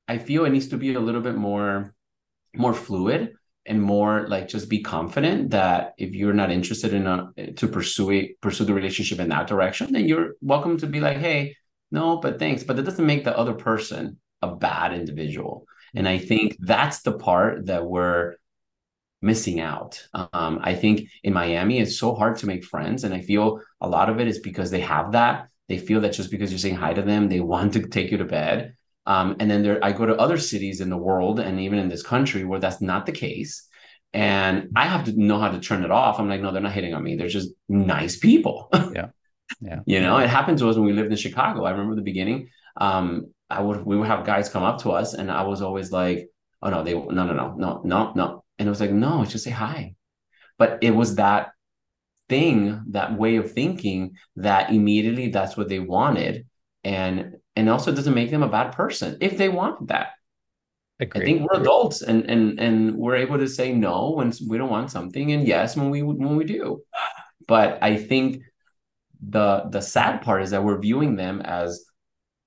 i 0.09 0.17
feel 0.19 0.45
it 0.45 0.51
needs 0.51 0.69
to 0.69 0.77
be 0.85 0.95
a 0.95 1.01
little 1.01 1.21
bit 1.29 1.37
more 1.37 1.95
more 2.65 2.75
fluid 2.75 3.23
and 3.67 3.83
more 3.83 4.27
like 4.29 4.49
just 4.49 4.69
be 4.69 4.83
confident 4.83 5.51
that 5.51 5.93
if 5.99 6.15
you're 6.15 6.33
not 6.33 6.51
interested 6.51 6.95
in 6.95 7.07
a, 7.07 7.53
to 7.57 7.69
pursue 7.69 8.11
it 8.11 8.41
pursue 8.41 8.65
the 8.65 8.75
relationship 8.75 9.21
in 9.21 9.29
that 9.29 9.47
direction 9.47 9.93
then 9.93 10.07
you're 10.07 10.35
welcome 10.41 10.79
to 10.79 10.87
be 10.87 11.01
like 11.01 11.19
hey 11.19 11.55
no 11.91 12.19
but 12.19 12.39
thanks. 12.39 12.63
But 12.63 12.77
that 12.77 12.85
doesn't 12.85 13.07
make 13.07 13.25
the 13.25 13.37
other 13.37 13.55
person 13.55 14.19
a 14.43 14.55
bad 14.55 14.95
individual. 14.95 15.67
And 15.95 16.09
i 16.09 16.19
think 16.19 16.57
that's 16.61 17.03
the 17.03 17.13
part 17.13 17.67
that 17.67 17.85
we're 17.85 18.37
missing 19.23 19.61
out. 19.61 20.03
Um, 20.15 20.61
i 20.63 20.75
think 20.75 21.09
in 21.23 21.35
miami 21.35 21.79
it's 21.81 21.99
so 21.99 22.15
hard 22.15 22.37
to 22.39 22.47
make 22.47 22.65
friends 22.65 23.05
and 23.05 23.13
i 23.13 23.21
feel 23.21 23.61
a 23.81 23.89
lot 23.89 24.09
of 24.09 24.21
it 24.21 24.29
is 24.29 24.39
because 24.39 24.71
they 24.71 24.81
have 24.81 25.13
that. 25.13 25.49
They 25.69 25.79
feel 25.79 26.01
that 26.01 26.15
just 26.15 26.31
because 26.31 26.51
you're 26.51 26.59
saying 26.59 26.77
hi 26.77 26.95
to 26.95 27.03
them 27.03 27.29
they 27.29 27.41
want 27.41 27.75
to 27.75 27.87
take 27.87 28.11
you 28.11 28.19
to 28.19 28.25
bed 28.25 28.75
um, 29.07 29.37
and 29.41 29.51
then 29.51 29.63
there, 29.63 29.85
I 29.85 29.93
go 29.93 30.07
to 30.07 30.17
other 30.17 30.39
cities 30.39 30.81
in 30.81 30.91
the 30.91 30.97
world 30.97 31.41
and 31.41 31.61
even 31.61 31.79
in 31.79 31.89
this 31.89 32.03
country 32.03 32.45
where 32.45 32.61
that's 32.61 32.81
not 32.81 33.07
the 33.07 33.13
case. 33.13 33.67
And 34.13 34.71
I 34.75 34.87
have 34.87 35.05
to 35.05 35.13
know 35.13 35.39
how 35.39 35.51
to 35.51 35.61
turn 35.61 35.85
it 35.85 35.91
off. 35.91 36.19
I'm 36.19 36.29
like, 36.29 36.41
no, 36.41 36.53
they're 36.53 36.61
not 36.61 36.73
hitting 36.73 36.95
on 36.95 37.03
me. 37.03 37.17
They're 37.17 37.29
just 37.29 37.51
nice 37.69 38.19
people. 38.19 38.71
Yeah. 38.95 39.09
Yeah. 39.61 39.81
you 39.85 40.01
know, 40.01 40.19
it 40.19 40.31
happened 40.31 40.59
to 40.59 40.69
us 40.69 40.77
when 40.77 40.87
we 40.87 40.93
lived 40.93 41.11
in 41.11 41.17
Chicago. 41.17 41.65
I 41.65 41.71
remember 41.73 41.97
the 41.97 42.03
beginning. 42.03 42.51
Um, 42.77 43.33
I 43.49 43.61
would 43.61 43.85
we 43.85 43.97
would 43.97 44.07
have 44.07 44.25
guys 44.25 44.49
come 44.49 44.63
up 44.63 44.83
to 44.83 44.91
us, 44.93 45.15
and 45.15 45.31
I 45.31 45.43
was 45.43 45.61
always 45.61 45.91
like, 45.91 46.29
oh 46.63 46.71
no, 46.71 46.85
they 46.85 46.95
no 46.95 47.11
no 47.11 47.33
no 47.33 47.55
no 47.57 47.81
no 47.85 48.13
no, 48.15 48.45
and 48.59 48.69
it 48.69 48.71
was 48.71 48.81
like, 48.81 48.93
no, 48.93 49.25
just 49.25 49.45
say 49.45 49.51
hi. 49.51 49.97
But 50.57 50.79
it 50.83 50.93
was 50.93 51.17
that 51.17 51.51
thing, 52.29 52.81
that 52.91 53.19
way 53.19 53.37
of 53.37 53.53
thinking, 53.53 54.13
that 54.37 54.71
immediately 54.71 55.31
that's 55.31 55.57
what 55.57 55.69
they 55.69 55.81
wanted, 55.81 56.47
and 56.85 57.37
and 57.61 57.69
also 57.69 57.93
it 57.93 57.95
doesn't 57.95 58.15
make 58.15 58.31
them 58.31 58.43
a 58.43 58.49
bad 58.49 58.73
person 58.73 59.19
if 59.21 59.37
they 59.37 59.51
want 59.51 59.89
that. 59.89 60.13
I 61.01 61.21
think 61.21 61.43
we're 61.43 61.61
adults 61.61 62.03
and 62.03 62.29
and 62.29 62.59
and 62.59 62.97
we're 62.97 63.17
able 63.17 63.39
to 63.39 63.49
say 63.49 63.73
no 63.73 64.13
when 64.13 64.33
we 64.49 64.59
don't 64.59 64.71
want 64.71 64.91
something 64.91 65.33
and 65.33 65.47
yes 65.47 65.77
when 65.77 65.91
we 65.91 66.03
when 66.03 66.37
we 66.37 66.45
do. 66.45 66.83
But 67.47 67.79
I 67.83 67.97
think 67.97 68.43
the 69.21 69.65
the 69.71 69.81
sad 69.81 70.23
part 70.23 70.43
is 70.43 70.51
that 70.51 70.65
we're 70.65 70.81
viewing 70.81 71.17
them 71.17 71.41
as 71.41 71.85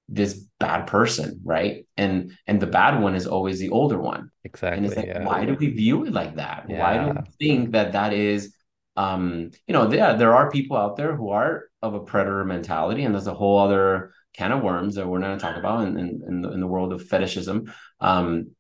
this 0.09 0.33
bad 0.59 0.85
person, 0.87 1.41
right? 1.43 1.85
And 1.97 2.33
and 2.47 2.59
the 2.59 2.67
bad 2.67 3.01
one 3.01 3.15
is 3.15 3.27
always 3.27 3.59
the 3.59 3.69
older 3.69 3.99
one. 3.99 4.29
Exactly. 4.43 4.77
And 4.77 4.85
it's 4.85 4.95
like, 4.95 5.07
Yeah. 5.07 5.25
why 5.25 5.45
do 5.45 5.55
we 5.55 5.69
view 5.69 6.05
it 6.05 6.13
like 6.13 6.35
that? 6.35 6.69
Why 6.69 6.97
do 6.97 7.09
we 7.09 7.31
think 7.39 7.71
that 7.71 7.93
that 7.93 8.13
is, 8.13 8.53
um, 8.95 9.51
you 9.67 9.73
know, 9.73 9.87
there 9.87 10.17
there 10.17 10.35
are 10.35 10.51
people 10.51 10.77
out 10.77 10.95
there 10.97 11.15
who 11.15 11.29
are 11.29 11.63
of 11.81 11.93
a 11.93 11.99
predator 11.99 12.45
mentality, 12.45 13.03
and 13.03 13.13
there's 13.13 13.27
a 13.27 13.33
whole 13.33 13.59
other 13.59 14.13
can 14.33 14.51
of 14.51 14.63
worms 14.63 14.95
that 14.95 15.07
we're 15.07 15.19
not 15.19 15.27
going 15.27 15.39
to 15.39 15.45
talk 15.45 15.57
about 15.57 15.87
in, 15.87 15.97
in, 15.97 16.21
in, 16.27 16.41
the, 16.41 16.51
in 16.51 16.59
the 16.59 16.67
world 16.67 16.93
of 16.93 17.07
fetishism. 17.07 17.71
Um, 17.99 18.51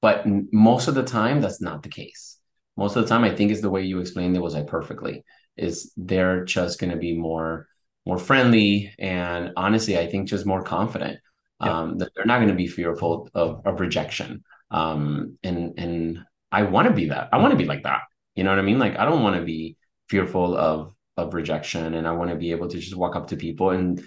but 0.00 0.24
most 0.52 0.88
of 0.88 0.94
the 0.94 1.02
time, 1.02 1.40
that's 1.40 1.62
not 1.62 1.82
the 1.82 1.88
case. 1.88 2.38
Most 2.76 2.96
of 2.96 3.02
the 3.02 3.08
time, 3.08 3.24
I 3.24 3.34
think 3.34 3.50
is 3.50 3.60
the 3.62 3.70
way 3.70 3.82
you 3.82 4.00
explained 4.00 4.36
it 4.36 4.42
was 4.42 4.54
like 4.54 4.66
perfectly. 4.66 5.24
Is 5.56 5.92
they're 5.96 6.44
just 6.44 6.80
going 6.80 6.90
to 6.90 6.98
be 6.98 7.16
more 7.16 7.68
more 8.06 8.18
friendly 8.18 8.92
and 8.98 9.52
honestly, 9.56 9.98
I 9.98 10.06
think 10.06 10.28
just 10.28 10.44
more 10.44 10.62
confident. 10.62 11.20
Yeah. 11.62 11.80
Um, 11.80 11.98
that 11.98 12.10
they're 12.14 12.26
not 12.26 12.38
going 12.38 12.48
to 12.48 12.54
be 12.54 12.66
fearful 12.66 13.30
of, 13.32 13.62
of 13.64 13.80
rejection. 13.80 14.42
Um, 14.70 15.38
and 15.44 15.78
and 15.78 16.18
I 16.50 16.64
want 16.64 16.88
to 16.88 16.94
be 16.94 17.08
that. 17.08 17.28
I 17.32 17.38
want 17.38 17.52
to 17.52 17.56
be 17.56 17.64
like 17.64 17.84
that. 17.84 18.02
You 18.34 18.44
know 18.44 18.50
what 18.50 18.58
I 18.58 18.62
mean? 18.62 18.78
Like 18.78 18.98
I 18.98 19.04
don't 19.04 19.22
want 19.22 19.36
to 19.36 19.42
be 19.42 19.76
fearful 20.08 20.56
of 20.56 20.94
of 21.16 21.32
rejection, 21.32 21.94
and 21.94 22.06
I 22.06 22.12
want 22.12 22.30
to 22.30 22.36
be 22.36 22.50
able 22.50 22.68
to 22.68 22.78
just 22.78 22.96
walk 22.96 23.16
up 23.16 23.28
to 23.28 23.36
people 23.36 23.70
and 23.70 24.02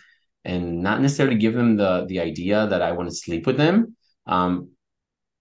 and 0.48 0.82
not 0.82 1.02
necessarily 1.02 1.36
give 1.36 1.54
them 1.54 1.76
the 1.76 2.06
the 2.08 2.20
idea 2.20 2.66
that 2.68 2.82
I 2.82 2.94
want 2.94 3.10
to 3.10 3.16
sleep 3.16 3.46
with 3.46 3.58
them. 3.58 3.96
Um, 4.26 4.72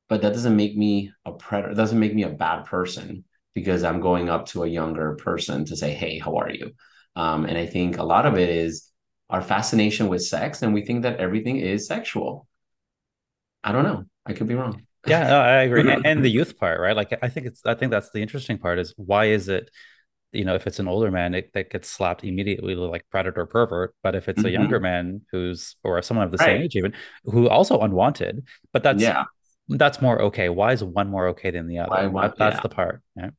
but 0.08 0.22
that 0.22 0.32
doesn't 0.34 0.56
make 0.56 0.76
me 0.76 1.12
a 1.24 1.32
predator. 1.32 1.74
Doesn't 1.74 1.98
make 1.98 2.14
me 2.14 2.24
a 2.24 2.28
bad 2.28 2.64
person 2.66 3.24
because 3.54 3.84
I'm 3.84 4.00
going 4.00 4.28
up 4.28 4.46
to 4.46 4.64
a 4.64 4.68
younger 4.68 5.14
person 5.14 5.64
to 5.66 5.76
say, 5.76 5.94
"Hey, 5.94 6.18
how 6.18 6.36
are 6.36 6.50
you?" 6.50 6.72
Um, 7.14 7.46
and 7.46 7.56
I 7.56 7.66
think 7.66 7.98
a 7.98 8.04
lot 8.04 8.26
of 8.26 8.36
it 8.36 8.50
is 8.50 8.90
our 9.30 9.42
fascination 9.42 10.08
with 10.08 10.22
sex, 10.22 10.62
and 10.62 10.74
we 10.74 10.84
think 10.84 11.02
that 11.02 11.18
everything 11.18 11.56
is 11.56 11.86
sexual. 11.86 12.46
I 13.64 13.72
don't 13.72 13.84
know. 13.84 14.04
I 14.26 14.32
could 14.32 14.48
be 14.48 14.54
wrong. 14.54 14.86
Yeah, 15.06 15.28
no, 15.28 15.40
I 15.40 15.62
agree. 15.62 15.80
And, 15.90 16.06
and 16.10 16.24
the 16.24 16.30
youth 16.30 16.58
part, 16.58 16.80
right? 16.80 16.96
Like 16.96 17.16
I 17.22 17.28
think 17.28 17.46
it's 17.46 17.64
I 17.64 17.74
think 17.74 17.90
that's 17.90 18.10
the 18.10 18.22
interesting 18.22 18.58
part 18.58 18.78
is 18.78 18.92
why 18.96 19.26
is 19.26 19.48
it, 19.48 19.70
you 20.32 20.44
know, 20.44 20.54
if 20.54 20.66
it's 20.66 20.78
an 20.78 20.88
older 20.88 21.10
man, 21.10 21.34
it 21.34 21.52
that 21.54 21.70
gets 21.70 21.88
slapped 21.88 22.24
immediately 22.24 22.74
like 22.74 23.04
predator 23.10 23.46
pervert. 23.46 23.94
But 24.02 24.14
if 24.14 24.28
it's 24.28 24.40
a 24.44 24.48
Mhm. 24.48 24.52
younger 24.52 24.80
man 24.80 25.22
who's 25.32 25.76
or 25.82 26.00
someone 26.02 26.26
of 26.26 26.32
the 26.32 26.38
same 26.38 26.62
age 26.62 26.76
even, 26.76 26.92
who 27.24 27.48
also 27.48 27.80
unwanted, 27.80 28.44
but 28.72 28.82
that's 28.82 29.02
yeah. 29.02 29.24
that's 29.68 30.00
more 30.02 30.22
okay. 30.22 30.48
Why 30.48 30.72
is 30.72 30.82
one 30.84 31.08
more 31.08 31.28
okay 31.28 31.50
than 31.50 31.66
the 31.68 31.78
other? 31.78 32.10
Why 32.10 32.28
That- 32.28 32.36
that's 32.38 32.56
yeah. 32.56 32.60
the 32.62 32.68
part. 32.68 33.02
Yeah. 33.16 33.30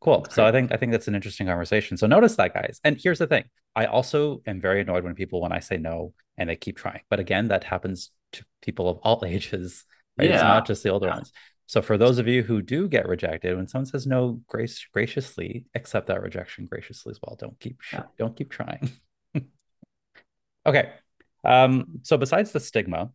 Cool. 0.00 0.26
So 0.30 0.46
I 0.46 0.52
think 0.52 0.72
I 0.72 0.76
think 0.76 0.92
that's 0.92 1.08
an 1.08 1.14
interesting 1.14 1.46
conversation. 1.46 1.96
So 1.96 2.06
notice 2.06 2.36
that, 2.36 2.54
guys. 2.54 2.80
And 2.84 2.98
here's 3.00 3.18
the 3.18 3.26
thing: 3.26 3.44
I 3.76 3.84
also 3.84 4.40
am 4.46 4.60
very 4.60 4.80
annoyed 4.80 5.04
when 5.04 5.14
people 5.14 5.40
when 5.42 5.52
I 5.52 5.60
say 5.60 5.76
no 5.76 6.14
and 6.38 6.48
they 6.48 6.56
keep 6.56 6.76
trying. 6.76 7.02
But 7.10 7.20
again, 7.20 7.48
that 7.48 7.64
happens 7.64 8.10
to 8.32 8.44
people 8.62 8.88
of 8.88 8.98
all 9.02 9.22
ages. 9.26 9.84
Right? 10.18 10.28
Yeah. 10.28 10.34
It's 10.36 10.42
not 10.42 10.66
just 10.66 10.82
the 10.82 10.88
older 10.90 11.06
yeah. 11.08 11.14
ones. 11.16 11.32
So 11.70 11.80
for 11.82 11.96
those 11.96 12.18
of 12.18 12.26
you 12.26 12.42
who 12.42 12.62
do 12.62 12.88
get 12.88 13.06
rejected, 13.06 13.56
when 13.56 13.68
someone 13.68 13.86
says 13.86 14.04
no, 14.04 14.40
grace 14.48 14.84
graciously 14.92 15.66
accept 15.76 16.08
that 16.08 16.20
rejection 16.20 16.66
graciously 16.66 17.12
as 17.12 17.20
well. 17.22 17.36
Don't 17.38 17.60
keep 17.60 17.78
yeah. 17.92 18.02
don't 18.18 18.36
keep 18.36 18.50
trying. 18.50 18.90
okay. 20.66 20.90
Um, 21.44 22.00
so 22.02 22.18
besides 22.18 22.50
the 22.50 22.58
stigma, 22.58 23.12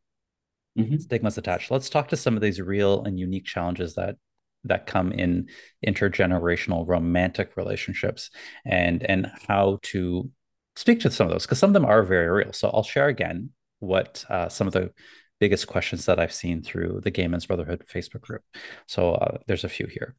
mm-hmm. 0.80 1.00
stigmas 1.00 1.38
attached, 1.38 1.70
let's 1.70 1.90
talk 1.90 2.08
to 2.08 2.16
some 2.16 2.38
of 2.38 2.42
these 2.42 2.62
real 2.62 3.04
and 3.04 3.20
unique 3.20 3.44
challenges 3.44 3.96
that 3.96 4.16
that 4.64 4.88
come 4.88 5.12
in 5.12 5.50
intergenerational 5.86 6.88
romantic 6.88 7.58
relationships 7.58 8.30
and 8.66 9.04
and 9.04 9.30
how 9.50 9.80
to 9.82 10.32
speak 10.78 11.02
to 11.02 11.12
some 11.12 11.28
of 11.28 11.34
those 11.34 11.44
because 11.44 11.60
some 11.60 11.72
of 11.72 11.74
them 11.74 11.86
are 11.86 12.04
very 12.04 12.30
real 12.30 12.52
so 12.52 12.70
i'll 12.70 12.84
share 12.84 13.08
again 13.08 13.50
what 13.80 14.26
uh, 14.30 14.50
some 14.50 14.66
of 14.66 14.74
the 14.74 14.92
biggest 15.40 15.68
questions 15.68 16.06
that 16.06 16.20
i've 16.20 16.34
seen 16.34 16.62
through 16.62 17.02
the 17.04 17.12
gay 17.12 17.28
men's 17.28 17.46
brotherhood 17.46 17.84
facebook 17.94 18.22
group 18.22 18.42
so 18.88 19.14
uh, 19.14 19.38
there's 19.48 19.64
a 19.64 19.70
few 19.70 19.88
here 19.88 20.16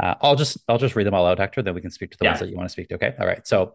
uh, 0.00 0.14
i'll 0.20 0.36
just 0.36 0.58
i'll 0.68 0.78
just 0.78 0.96
read 0.96 1.06
them 1.06 1.14
all 1.14 1.26
out 1.26 1.38
hector 1.38 1.62
then 1.62 1.74
we 1.74 1.80
can 1.80 1.90
speak 1.90 2.10
to 2.10 2.18
the 2.18 2.24
yeah. 2.24 2.30
ones 2.30 2.40
that 2.40 2.48
you 2.48 2.56
want 2.56 2.68
to 2.68 2.72
speak 2.72 2.88
to 2.88 2.94
okay 2.94 3.14
all 3.18 3.26
right 3.26 3.46
so 3.46 3.72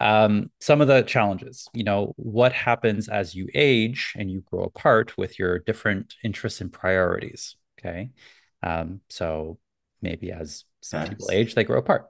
um, 0.00 0.50
some 0.60 0.80
of 0.80 0.88
the 0.88 1.02
challenges 1.02 1.68
you 1.72 1.84
know 1.84 2.12
what 2.16 2.52
happens 2.52 3.08
as 3.08 3.34
you 3.34 3.48
age 3.54 4.12
and 4.16 4.30
you 4.30 4.42
grow 4.50 4.64
apart 4.64 5.16
with 5.16 5.38
your 5.38 5.58
different 5.60 6.14
interests 6.24 6.60
and 6.60 6.72
priorities 6.72 7.56
okay 7.78 8.10
um, 8.62 9.00
so 9.08 9.58
maybe 10.04 10.30
as 10.30 10.64
some 10.84 11.08
people 11.08 11.30
age, 11.32 11.54
they 11.54 11.64
grow 11.64 11.78
apart. 11.78 12.06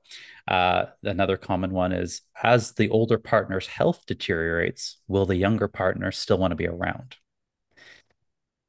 Uh, 0.48 0.86
another 1.04 1.36
common 1.36 1.70
one 1.70 1.92
is 1.92 2.22
as 2.42 2.72
the 2.72 2.90
older 2.90 3.18
partner's 3.18 3.68
health 3.68 4.02
deteriorates, 4.06 4.98
will 5.06 5.26
the 5.26 5.36
younger 5.36 5.68
partner 5.68 6.10
still 6.10 6.36
want 6.36 6.50
to 6.50 6.56
be 6.56 6.66
around? 6.66 7.16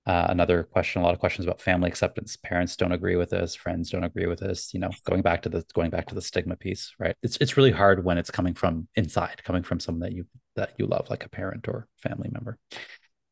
Uh, 0.06 0.28
another 0.30 0.64
question, 0.64 1.02
a 1.02 1.06
lot 1.06 1.14
of 1.14 1.20
questions 1.20 1.46
about 1.48 1.60
family 1.60 1.88
acceptance. 1.88 2.38
Parents 2.38 2.76
don't 2.76 2.92
agree 2.92 3.16
with 3.16 3.32
this, 3.32 3.56
friends 3.56 3.90
don't 3.90 4.04
agree 4.04 4.28
with 4.28 4.40
this. 4.40 4.74
You 4.74 4.80
know, 4.80 4.92
going 5.06 5.24
back 5.24 5.42
to 5.44 5.50
the 5.50 5.66
going 5.74 5.90
back 5.90 6.08
to 6.08 6.16
the 6.16 6.22
stigma 6.22 6.56
piece, 6.56 6.94
right? 7.00 7.16
It's 7.24 7.38
it's 7.38 7.58
really 7.58 7.72
hard 7.72 8.06
when 8.06 8.18
it's 8.18 8.30
coming 8.30 8.54
from 8.54 8.88
inside, 8.96 9.44
coming 9.44 9.64
from 9.64 9.80
someone 9.80 10.02
that 10.02 10.14
you 10.14 10.26
that 10.56 10.74
you 10.78 10.86
love, 10.86 11.10
like 11.10 11.26
a 11.26 11.30
parent 11.30 11.68
or 11.68 11.88
family 11.98 12.30
member. 12.32 12.60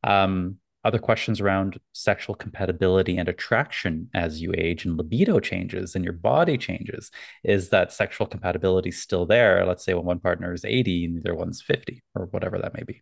Um, 0.02 0.56
other 0.84 0.98
questions 0.98 1.40
around 1.40 1.80
sexual 1.92 2.34
compatibility 2.34 3.16
and 3.16 3.28
attraction 3.28 4.10
as 4.12 4.42
you 4.42 4.52
age 4.54 4.84
and 4.84 4.98
libido 4.98 5.40
changes 5.40 5.94
and 5.94 6.04
your 6.04 6.12
body 6.12 6.58
changes. 6.58 7.10
Is 7.42 7.70
that 7.70 7.92
sexual 7.92 8.26
compatibility 8.26 8.90
still 8.90 9.24
there? 9.24 9.64
Let's 9.64 9.82
say 9.82 9.94
when 9.94 10.04
one 10.04 10.20
partner 10.20 10.52
is 10.52 10.64
80 10.64 11.06
and 11.06 11.16
the 11.16 11.30
other 11.30 11.34
one's 11.34 11.62
50 11.62 12.02
or 12.14 12.26
whatever 12.26 12.58
that 12.58 12.74
may 12.74 12.82
be. 12.82 13.00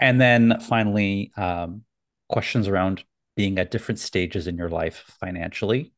And 0.00 0.18
then 0.20 0.58
finally, 0.60 1.32
um, 1.36 1.82
questions 2.32 2.66
around 2.66 3.04
being 3.36 3.58
at 3.58 3.70
different 3.70 3.98
stages 3.98 4.46
in 4.46 4.56
your 4.56 4.68
life 4.68 5.04
financially 5.20 5.92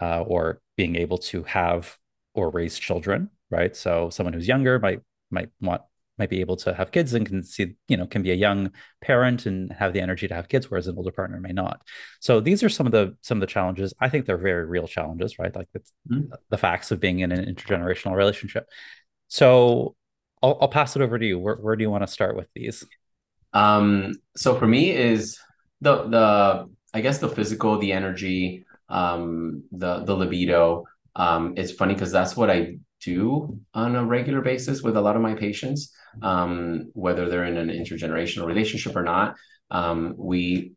uh, 0.00 0.22
or 0.22 0.60
being 0.76 0.96
able 0.96 1.18
to 1.18 1.42
have 1.44 1.96
or 2.34 2.50
raise 2.50 2.78
children, 2.78 3.30
right? 3.50 3.76
So 3.76 4.10
someone 4.10 4.32
who's 4.32 4.48
younger 4.48 4.78
might 4.78 5.00
might 5.30 5.50
want 5.60 5.82
might 6.18 6.30
be 6.30 6.40
able 6.40 6.56
to 6.56 6.74
have 6.74 6.90
kids 6.90 7.14
and 7.14 7.26
can 7.26 7.42
see 7.42 7.74
you 7.88 7.96
know 7.96 8.06
can 8.06 8.22
be 8.22 8.30
a 8.30 8.34
young 8.34 8.70
parent 9.00 9.46
and 9.46 9.72
have 9.72 9.92
the 9.92 10.00
energy 10.00 10.28
to 10.28 10.34
have 10.34 10.48
kids 10.48 10.70
whereas 10.70 10.86
an 10.86 10.96
older 10.96 11.10
partner 11.10 11.40
may 11.40 11.52
not. 11.52 11.80
So 12.20 12.40
these 12.40 12.62
are 12.62 12.68
some 12.68 12.86
of 12.86 12.92
the 12.92 13.16
some 13.22 13.38
of 13.38 13.40
the 13.40 13.46
challenges. 13.46 13.94
I 14.00 14.08
think 14.08 14.26
they're 14.26 14.38
very 14.38 14.64
real 14.66 14.86
challenges 14.86 15.38
right? 15.38 15.54
Like 15.54 15.68
mm-hmm. 15.74 16.32
the 16.50 16.58
facts 16.58 16.90
of 16.90 17.00
being 17.00 17.20
in 17.20 17.32
an 17.32 17.52
intergenerational 17.52 18.14
relationship. 18.14 18.68
So 19.28 19.94
I'll, 20.42 20.58
I'll 20.60 20.68
pass 20.68 20.96
it 20.96 21.02
over 21.02 21.18
to 21.18 21.24
you. 21.24 21.38
Where, 21.38 21.56
where 21.56 21.76
do 21.76 21.82
you 21.82 21.90
want 21.90 22.02
to 22.02 22.12
start 22.12 22.36
with 22.36 22.48
these? 22.54 22.84
Um 23.52 24.14
so 24.36 24.58
for 24.58 24.66
me 24.66 24.90
is 24.90 25.38
the 25.82 25.94
the 26.08 26.68
i 26.94 27.00
guess 27.00 27.18
the 27.18 27.28
physical 27.28 27.78
the 27.78 27.92
energy 27.92 28.64
um 28.88 29.62
the 29.72 30.04
the 30.04 30.14
libido 30.14 30.84
um 31.16 31.54
it's 31.56 31.72
funny 31.72 31.94
because 31.94 32.12
that's 32.12 32.36
what 32.36 32.50
i 32.50 32.74
do 33.04 33.58
on 33.74 33.96
a 33.96 34.04
regular 34.04 34.40
basis 34.40 34.82
with 34.82 34.96
a 34.96 35.00
lot 35.00 35.16
of 35.16 35.22
my 35.22 35.34
patients, 35.34 35.92
um, 36.22 36.90
whether 36.94 37.28
they're 37.28 37.44
in 37.44 37.56
an 37.56 37.68
intergenerational 37.68 38.46
relationship 38.46 38.96
or 38.96 39.02
not. 39.02 39.36
Um, 39.70 40.14
we 40.16 40.72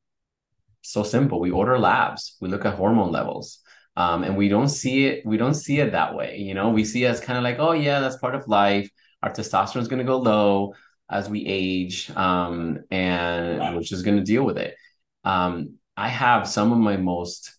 so 0.82 1.04
simple. 1.04 1.40
We 1.40 1.52
order 1.52 1.80
labs. 1.80 2.38
We 2.42 2.50
look 2.50 2.66
at 2.66 2.76
hormone 2.76 3.12
levels. 3.12 3.60
Um, 3.98 4.24
and 4.24 4.36
we 4.36 4.50
don't 4.50 4.70
see 4.70 5.06
it. 5.06 5.26
We 5.26 5.38
don't 5.38 5.54
see 5.54 5.80
it 5.80 5.94
that 5.94 6.16
way. 6.16 6.38
You 6.38 6.54
know, 6.54 6.70
we 6.70 6.84
see 6.84 7.06
it 7.06 7.08
as 7.08 7.20
kind 7.22 7.38
of 7.38 7.44
like, 7.44 7.60
oh 7.60 7.72
yeah, 7.72 8.02
that's 8.02 8.18
part 8.18 8.36
of 8.36 8.48
life. 8.48 8.90
Our 9.24 9.32
testosterone 9.32 9.82
is 9.82 9.88
going 9.88 10.00
to 10.00 10.06
go 10.06 10.18
low 10.18 10.74
as 11.10 11.30
we 11.30 11.46
age, 11.46 12.12
um, 12.12 12.80
and 12.92 13.76
we're 13.76 13.82
just 13.82 14.04
going 14.04 14.18
to 14.18 14.24
deal 14.24 14.44
with 14.44 14.58
it. 14.58 14.76
Um, 15.26 15.76
I 15.98 16.10
have 16.10 16.48
some 16.48 16.72
of 16.72 16.78
my 16.78 16.98
most 16.98 17.56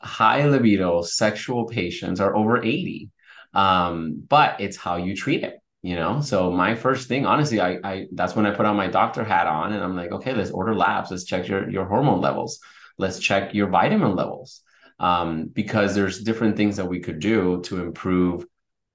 high 0.00 0.46
libido 0.46 1.02
sexual 1.02 1.66
patients 1.66 2.20
are 2.20 2.34
over 2.34 2.62
80 2.62 3.10
um, 3.52 4.22
but 4.28 4.60
it's 4.60 4.76
how 4.76 4.96
you 4.96 5.14
treat 5.14 5.44
it 5.44 5.60
you 5.82 5.96
know? 5.96 6.20
So 6.20 6.50
my 6.50 6.74
first 6.74 7.08
thing 7.08 7.26
honestly 7.26 7.60
I, 7.60 7.78
I 7.84 8.06
that's 8.12 8.34
when 8.36 8.46
i 8.46 8.50
put 8.50 8.66
on 8.66 8.76
my 8.76 8.88
doctor 8.88 9.24
hat 9.24 9.46
on 9.46 9.72
and 9.72 9.82
i'm 9.82 9.96
like 9.96 10.12
okay 10.12 10.34
let's 10.34 10.50
order 10.50 10.74
labs. 10.74 11.10
Let's 11.10 11.24
check 11.24 11.48
your 11.48 11.68
your 11.70 11.84
hormone 11.84 12.20
levels. 12.20 12.60
Let's 12.98 13.18
check 13.18 13.54
your 13.54 13.68
vitamin 13.68 14.14
levels. 14.14 14.62
Um, 14.98 15.46
because 15.46 15.94
there's 15.94 16.22
different 16.22 16.58
things 16.58 16.76
that 16.76 16.86
we 16.86 17.00
could 17.00 17.20
do 17.20 17.62
to 17.62 17.80
improve 17.80 18.44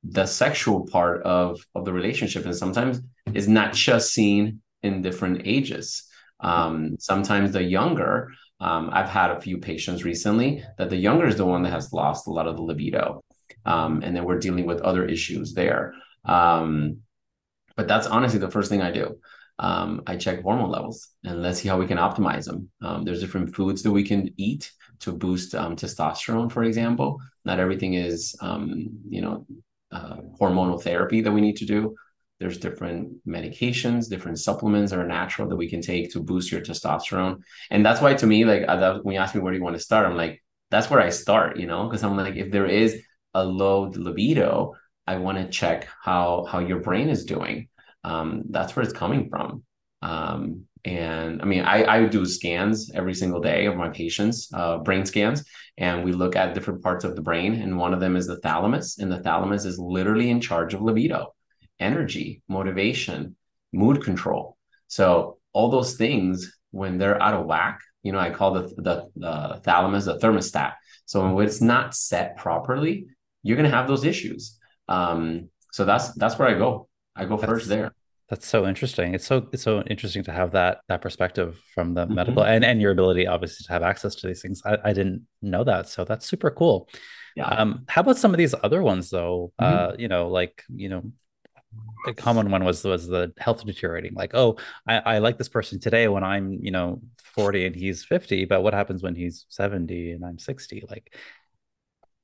the 0.04 0.28
sexual 0.28 0.86
part 0.86 1.24
of 1.24 1.66
of 1.74 1.86
the 1.86 1.94
relationship. 1.94 2.46
And 2.46 2.56
sometimes 2.56 3.02
it's 3.34 3.48
not 3.48 3.74
just 3.74 4.14
seen 4.14 4.62
in 4.84 5.02
different 5.02 5.42
ages 5.46 6.04
um, 6.50 6.96
sometimes 7.00 7.52
the 7.52 7.64
younger 7.64 8.32
um, 8.60 8.90
i've 8.94 9.10
had 9.10 9.32
a 9.32 9.42
few 9.42 9.58
patients 9.58 10.04
recently 10.04 10.64
that 10.78 10.90
the 10.90 11.04
younger 11.08 11.28
is 11.28 11.38
the 11.38 11.46
one 11.46 11.64
that 11.64 11.74
has 11.74 11.92
lost 11.92 12.28
a 12.28 12.32
lot 12.32 12.48
of 12.48 12.56
the 12.56 12.62
libido 12.62 13.22
um, 13.66 14.02
and 14.04 14.16
then 14.16 14.24
we're 14.24 14.40
dealing 14.40 14.66
with 14.66 14.82
other 14.82 15.06
issues 15.06 15.54
there. 15.54 15.94
Um, 16.24 16.98
but 17.76 17.88
that's 17.88 18.08
honestly 18.08 18.40
the 18.40 18.52
first 18.52 18.70
thing 18.70 18.82
I 18.82 18.92
do. 18.92 19.20
Um, 19.58 20.04
I 20.06 20.18
check 20.18 20.42
hormone 20.42 20.70
levels 20.70 21.10
and 21.24 21.42
let's 21.42 21.62
see 21.62 21.70
how 21.70 21.80
we 21.80 21.88
can 21.88 21.98
optimize 21.98 22.46
them. 22.46 22.70
Um, 22.82 23.04
there's 23.04 23.22
different 23.22 23.56
foods 23.56 23.84
that 23.84 23.92
we 23.92 24.04
can 24.04 24.34
eat 24.38 24.72
to 25.00 25.12
boost 25.12 25.56
um, 25.56 25.76
testosterone, 25.76 26.52
for 26.52 26.64
example. 26.64 27.20
Not 27.44 27.60
everything 27.60 27.94
is, 27.94 28.36
um, 28.42 28.90
you 29.08 29.22
know, 29.22 29.46
uh, 29.92 30.18
hormonal 30.40 30.82
therapy 30.82 31.22
that 31.22 31.32
we 31.32 31.42
need 31.42 31.58
to 31.58 31.66
do. 31.66 31.96
There's 32.40 32.58
different 32.58 33.26
medications, 33.26 34.10
different 34.10 34.40
supplements 34.40 34.92
that 34.92 35.00
are 35.00 35.08
natural 35.08 35.48
that 35.50 35.56
we 35.56 35.70
can 35.70 35.82
take 35.82 36.12
to 36.12 36.20
boost 36.20 36.52
your 36.52 36.62
testosterone. 36.62 37.42
And 37.72 37.86
that's 37.86 38.02
why, 38.02 38.14
to 38.16 38.28
me, 38.28 38.44
like 38.44 38.68
when 39.04 39.16
you 39.16 39.22
ask 39.22 39.36
me 39.36 39.42
where 39.42 39.54
do 39.54 39.58
you 39.58 39.64
want 39.64 39.78
to 39.78 39.82
start, 39.82 40.06
I'm 40.06 40.18
like, 40.18 40.44
that's 40.72 40.90
where 40.90 41.00
I 41.00 41.10
start, 41.10 41.58
you 41.58 41.68
know, 41.68 41.88
because 41.88 42.04
I'm 42.04 42.18
like, 42.18 42.36
if 42.36 42.52
there 42.52 42.66
is 42.66 43.02
a 43.34 43.44
low 43.44 43.92
libido, 43.96 44.74
I 45.08 45.18
want 45.18 45.38
to 45.38 45.48
check 45.48 45.88
how 46.02 46.46
how 46.50 46.60
your 46.60 46.80
brain 46.80 47.10
is 47.10 47.26
doing. 47.26 47.70
Um, 48.04 48.44
that's 48.50 48.76
where 48.76 48.84
it's 48.84 48.94
coming 48.94 49.30
from. 49.30 49.64
Um, 50.02 50.66
and 50.84 51.42
I 51.42 51.46
mean, 51.46 51.64
I, 51.64 51.86
I 51.86 52.06
do 52.06 52.26
scans 52.26 52.92
every 52.94 53.14
single 53.14 53.40
day 53.40 53.66
of 53.66 53.76
my 53.76 53.90
patients, 53.90 54.50
uh, 54.54 54.78
brain 54.80 55.06
scans, 55.06 55.44
and 55.78 56.04
we 56.04 56.12
look 56.12 56.36
at 56.36 56.54
different 56.54 56.84
parts 56.84 57.04
of 57.04 57.16
the 57.16 57.22
brain. 57.22 57.56
And 57.56 57.78
one 57.78 57.94
of 57.94 58.00
them 58.00 58.16
is 58.16 58.28
the 58.28 58.40
thalamus, 58.40 59.00
and 59.00 59.12
the 59.12 59.22
thalamus 59.22 59.66
is 59.66 59.80
literally 59.80 60.30
in 60.30 60.42
charge 60.42 60.74
of 60.74 60.82
libido, 60.82 61.35
energy, 61.80 62.42
motivation, 62.48 63.36
mood 63.74 64.04
control. 64.04 64.58
So 64.88 65.38
all 65.54 65.70
those 65.70 65.96
things, 65.96 66.58
when 66.72 66.98
they're 66.98 67.22
out 67.22 67.34
of 67.34 67.46
whack, 67.46 67.80
you 68.04 68.12
know, 68.12 68.20
I 68.20 68.30
call 68.30 68.54
the 68.54 68.64
the, 68.78 69.10
the 69.16 69.62
thalamus 69.64 70.06
the 70.06 70.20
thermostat. 70.20 70.74
So 71.06 71.34
when 71.34 71.46
it's 71.46 71.62
not 71.62 71.96
set 71.96 72.38
properly, 72.38 73.08
you're 73.44 73.58
going 73.58 73.70
to 73.70 73.76
have 73.76 73.88
those 73.88 74.04
issues. 74.04 74.60
Um, 74.88 75.50
so 75.72 75.86
that's 75.86 76.14
that's 76.14 76.38
where 76.38 76.48
I 76.48 76.54
go. 76.54 76.88
I 77.16 77.26
go 77.26 77.38
that's, 77.38 77.50
first 77.50 77.70
there. 77.70 77.92
That's 78.30 78.48
so 78.48 78.66
interesting. 78.66 79.14
It's 79.14 79.26
so 79.26 79.48
it's 79.52 79.64
so 79.64 79.82
interesting 79.84 80.24
to 80.24 80.32
have 80.32 80.52
that 80.52 80.80
that 80.88 81.02
perspective 81.02 81.60
from 81.74 81.94
the 81.94 82.06
mm-hmm. 82.06 82.16
medical 82.16 82.44
and 82.44 82.66
and 82.66 82.82
your 82.82 82.92
ability 82.92 83.28
obviously 83.28 83.66
to 83.66 83.74
have 83.74 83.84
access 83.84 84.16
to 84.16 84.28
these 84.28 84.42
things. 84.42 84.62
I, 84.66 84.78
I 84.84 84.94
didn't 84.94 85.28
know 85.42 85.64
that, 85.64 85.90
so 85.90 86.06
that's 86.06 86.26
super 86.28 86.50
cool. 86.50 86.90
Yeah. 87.36 87.48
Um, 87.48 87.86
how 87.88 88.02
about 88.02 88.18
some 88.18 88.34
of 88.34 88.38
these 88.38 88.56
other 88.64 88.82
ones 88.82 89.10
though? 89.10 89.52
Mm-hmm. 89.62 89.94
Uh, 89.94 89.96
you 89.98 90.08
know, 90.08 90.30
like 90.30 90.64
you 90.74 90.90
know, 90.90 91.12
a 92.08 92.14
common 92.14 92.52
one 92.52 92.64
was 92.64 92.84
was 92.84 93.08
the 93.08 93.34
health 93.38 93.66
deteriorating. 93.66 94.14
Like, 94.14 94.36
oh, 94.36 94.58
I, 94.88 94.98
I 94.98 95.18
like 95.20 95.38
this 95.38 95.50
person 95.50 95.80
today 95.80 96.08
when 96.08 96.24
I'm 96.24 96.60
you 96.62 96.72
know 96.72 97.02
40 97.36 97.66
and 97.66 97.76
he's 97.76 98.04
50, 98.04 98.46
but 98.46 98.62
what 98.62 98.74
happens 98.74 99.04
when 99.04 99.16
he's 99.16 99.46
70 99.50 100.12
and 100.12 100.26
I'm 100.26 100.40
60? 100.40 100.86
Like, 100.90 101.16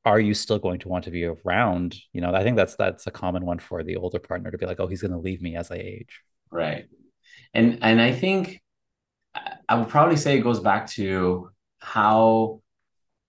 are 0.05 0.19
you 0.19 0.33
still 0.33 0.59
going 0.59 0.79
to 0.79 0.89
want 0.89 1.03
to 1.05 1.11
be 1.11 1.25
around 1.25 1.95
you 2.11 2.21
know 2.21 2.33
i 2.33 2.41
think 2.41 2.57
that's 2.57 2.75
that's 2.75 3.05
a 3.05 3.11
common 3.11 3.45
one 3.45 3.59
for 3.59 3.83
the 3.83 3.97
older 3.97 4.17
partner 4.17 4.49
to 4.49 4.57
be 4.57 4.65
like 4.65 4.79
oh 4.79 4.87
he's 4.87 5.03
going 5.03 5.11
to 5.11 5.19
leave 5.19 5.43
me 5.43 5.55
as 5.55 5.69
i 5.69 5.75
age 5.75 6.21
right 6.49 6.87
and 7.53 7.77
and 7.83 8.01
i 8.01 8.11
think 8.11 8.63
i 9.69 9.75
would 9.75 9.89
probably 9.89 10.17
say 10.17 10.35
it 10.35 10.41
goes 10.41 10.59
back 10.59 10.87
to 10.87 11.51
how 11.77 12.59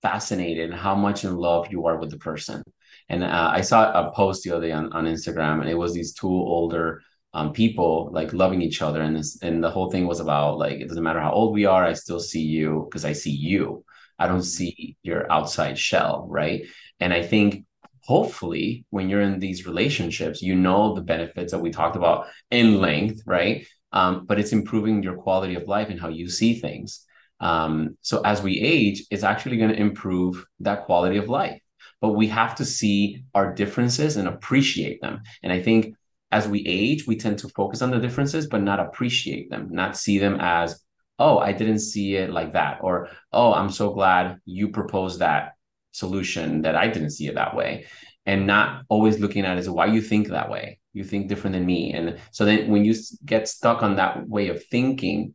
fascinated 0.02 0.74
how 0.74 0.94
much 0.94 1.24
in 1.24 1.36
love 1.36 1.68
you 1.70 1.86
are 1.86 1.96
with 1.96 2.10
the 2.10 2.18
person. 2.18 2.62
And 3.08 3.24
uh, 3.24 3.50
I 3.52 3.60
saw 3.60 3.90
a 3.92 4.12
post 4.12 4.42
the 4.42 4.52
other 4.52 4.66
day 4.66 4.72
on, 4.72 4.92
on 4.92 5.06
Instagram, 5.06 5.60
and 5.60 5.68
it 5.68 5.78
was 5.78 5.94
these 5.94 6.12
two 6.12 6.28
older 6.28 7.02
um, 7.34 7.52
people 7.52 8.10
like 8.12 8.32
loving 8.32 8.62
each 8.62 8.82
other, 8.82 9.00
and 9.00 9.16
this 9.16 9.38
and 9.42 9.62
the 9.62 9.70
whole 9.70 9.90
thing 9.90 10.06
was 10.06 10.20
about 10.20 10.58
like 10.58 10.80
it 10.80 10.88
doesn't 10.88 11.02
matter 11.02 11.20
how 11.20 11.32
old 11.32 11.54
we 11.54 11.64
are, 11.64 11.84
I 11.84 11.94
still 11.94 12.20
see 12.20 12.42
you 12.42 12.86
because 12.88 13.04
I 13.04 13.12
see 13.12 13.30
you. 13.30 13.84
I 14.18 14.28
don't 14.28 14.42
see 14.42 14.96
your 15.02 15.30
outside 15.32 15.78
shell, 15.78 16.26
right? 16.28 16.66
And 17.00 17.12
I 17.12 17.22
think 17.22 17.64
hopefully 18.00 18.84
when 18.90 19.08
you're 19.08 19.20
in 19.20 19.38
these 19.38 19.66
relationships, 19.66 20.42
you 20.42 20.54
know 20.54 20.94
the 20.94 21.00
benefits 21.00 21.52
that 21.52 21.58
we 21.58 21.70
talked 21.70 21.96
about 21.96 22.26
in 22.50 22.80
length, 22.80 23.22
right? 23.26 23.66
Um, 23.92 24.26
but 24.26 24.38
it's 24.38 24.52
improving 24.52 25.02
your 25.02 25.16
quality 25.16 25.54
of 25.54 25.68
life 25.68 25.88
and 25.88 26.00
how 26.00 26.08
you 26.08 26.28
see 26.28 26.54
things. 26.54 27.04
Um, 27.40 27.98
so 28.00 28.20
as 28.24 28.42
we 28.42 28.60
age, 28.60 29.04
it's 29.10 29.24
actually 29.24 29.56
going 29.56 29.70
to 29.70 29.80
improve 29.80 30.44
that 30.60 30.84
quality 30.84 31.16
of 31.16 31.28
life. 31.28 31.60
But 32.02 32.10
we 32.10 32.26
have 32.28 32.56
to 32.56 32.66
see 32.66 33.24
our 33.34 33.54
differences 33.54 34.18
and 34.18 34.28
appreciate 34.28 35.00
them. 35.00 35.22
And 35.42 35.50
I 35.52 35.62
think 35.62 35.94
as 36.32 36.48
we 36.48 36.66
age, 36.66 37.06
we 37.06 37.16
tend 37.16 37.38
to 37.38 37.48
focus 37.48 37.80
on 37.80 37.90
the 37.90 38.00
differences, 38.00 38.48
but 38.48 38.62
not 38.62 38.80
appreciate 38.80 39.48
them, 39.50 39.68
not 39.70 39.96
see 39.96 40.18
them 40.18 40.36
as, 40.40 40.82
oh, 41.18 41.38
I 41.38 41.52
didn't 41.52 41.78
see 41.78 42.16
it 42.16 42.30
like 42.30 42.54
that. 42.54 42.80
Or, 42.82 43.08
oh, 43.32 43.54
I'm 43.54 43.70
so 43.70 43.94
glad 43.94 44.38
you 44.44 44.70
proposed 44.70 45.20
that 45.20 45.52
solution 45.92 46.62
that 46.62 46.74
I 46.74 46.88
didn't 46.88 47.10
see 47.10 47.28
it 47.28 47.36
that 47.36 47.54
way. 47.54 47.86
And 48.26 48.46
not 48.46 48.82
always 48.88 49.20
looking 49.20 49.44
at 49.44 49.56
it 49.56 49.60
as 49.60 49.70
why 49.70 49.86
you 49.86 50.00
think 50.00 50.28
that 50.28 50.50
way. 50.50 50.80
You 50.92 51.04
think 51.04 51.28
different 51.28 51.54
than 51.54 51.66
me. 51.66 51.92
And 51.92 52.18
so 52.32 52.44
then 52.44 52.70
when 52.70 52.84
you 52.84 52.94
get 53.24 53.48
stuck 53.48 53.82
on 53.82 53.96
that 53.96 54.28
way 54.28 54.48
of 54.48 54.64
thinking 54.66 55.34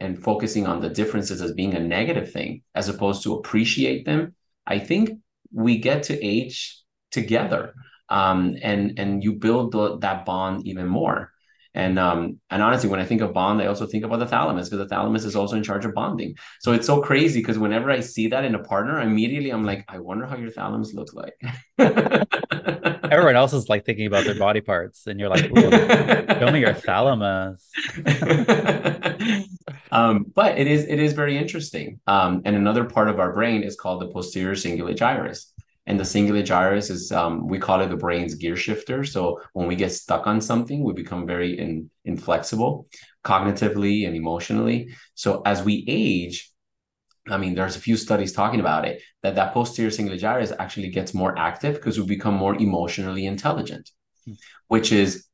and 0.00 0.22
focusing 0.22 0.66
on 0.66 0.80
the 0.80 0.90
differences 0.90 1.42
as 1.42 1.52
being 1.52 1.74
a 1.74 1.80
negative 1.80 2.32
thing, 2.32 2.62
as 2.74 2.88
opposed 2.88 3.22
to 3.22 3.34
appreciate 3.34 4.04
them, 4.04 4.34
I 4.66 4.78
think 4.78 5.20
we 5.52 5.78
get 5.78 6.04
to 6.04 6.24
age 6.24 6.80
together. 7.10 7.74
Um, 8.08 8.56
and 8.62 8.98
and 8.98 9.24
you 9.24 9.34
build 9.34 9.72
the, 9.72 9.98
that 9.98 10.24
bond 10.24 10.66
even 10.66 10.86
more. 10.86 11.33
And 11.74 11.98
um, 11.98 12.38
and 12.50 12.62
honestly, 12.62 12.88
when 12.88 13.00
I 13.00 13.04
think 13.04 13.20
of 13.20 13.34
bond, 13.34 13.60
I 13.60 13.66
also 13.66 13.84
think 13.84 14.04
about 14.04 14.20
the 14.20 14.26
thalamus 14.26 14.68
because 14.68 14.78
the 14.78 14.88
thalamus 14.88 15.24
is 15.24 15.34
also 15.34 15.56
in 15.56 15.64
charge 15.64 15.84
of 15.84 15.92
bonding. 15.92 16.36
So 16.60 16.72
it's 16.72 16.86
so 16.86 17.00
crazy 17.00 17.40
because 17.40 17.58
whenever 17.58 17.90
I 17.90 17.98
see 18.00 18.28
that 18.28 18.44
in 18.44 18.54
a 18.54 18.60
partner, 18.60 19.00
immediately 19.00 19.50
I'm 19.50 19.64
like, 19.64 19.84
I 19.88 19.98
wonder 19.98 20.24
how 20.24 20.36
your 20.36 20.50
thalamus 20.50 20.94
looks 20.94 21.14
like. 21.14 21.34
Everyone 23.10 23.36
else 23.36 23.52
is 23.52 23.68
like 23.68 23.84
thinking 23.84 24.06
about 24.06 24.24
their 24.24 24.38
body 24.38 24.60
parts, 24.60 25.06
and 25.08 25.18
you're 25.18 25.28
like, 25.28 25.46
show 25.46 26.50
me 26.52 26.60
your 26.60 26.74
thalamus. 26.74 27.68
um, 29.90 30.26
but 30.32 30.56
it 30.58 30.68
is 30.68 30.84
it 30.84 31.00
is 31.00 31.12
very 31.12 31.36
interesting. 31.36 31.98
Um, 32.06 32.42
and 32.44 32.54
another 32.54 32.84
part 32.84 33.08
of 33.08 33.18
our 33.18 33.32
brain 33.32 33.64
is 33.64 33.74
called 33.74 34.00
the 34.00 34.08
posterior 34.08 34.54
cingulate 34.54 34.96
gyrus. 34.96 35.52
And 35.86 36.00
the 36.00 36.04
cingulate 36.04 36.46
gyrus 36.46 36.88
is, 36.88 37.12
um, 37.12 37.46
we 37.46 37.58
call 37.58 37.80
it 37.82 37.88
the 37.88 37.96
brain's 37.96 38.34
gear 38.36 38.56
shifter. 38.56 39.04
So 39.04 39.42
when 39.52 39.66
we 39.66 39.76
get 39.76 39.92
stuck 39.92 40.26
on 40.26 40.40
something, 40.40 40.82
we 40.82 40.94
become 40.94 41.26
very 41.26 41.58
in, 41.58 41.90
inflexible 42.04 42.88
cognitively 43.24 44.06
and 44.06 44.14
emotionally. 44.14 44.90
So 45.14 45.42
as 45.44 45.62
we 45.62 45.84
age, 45.88 46.50
I 47.28 47.38
mean, 47.38 47.54
there's 47.54 47.76
a 47.76 47.80
few 47.80 47.96
studies 47.96 48.32
talking 48.32 48.60
about 48.60 48.84
it 48.86 49.02
that 49.22 49.34
that 49.36 49.54
posterior 49.54 49.90
cingulate 49.90 50.18
gyrus 50.18 50.52
actually 50.58 50.90
gets 50.90 51.14
more 51.14 51.36
active 51.38 51.76
because 51.76 51.98
we 51.98 52.06
become 52.06 52.34
more 52.34 52.54
emotionally 52.54 53.26
intelligent, 53.26 53.90
hmm. 54.26 54.34
which 54.68 54.92
is 54.92 55.26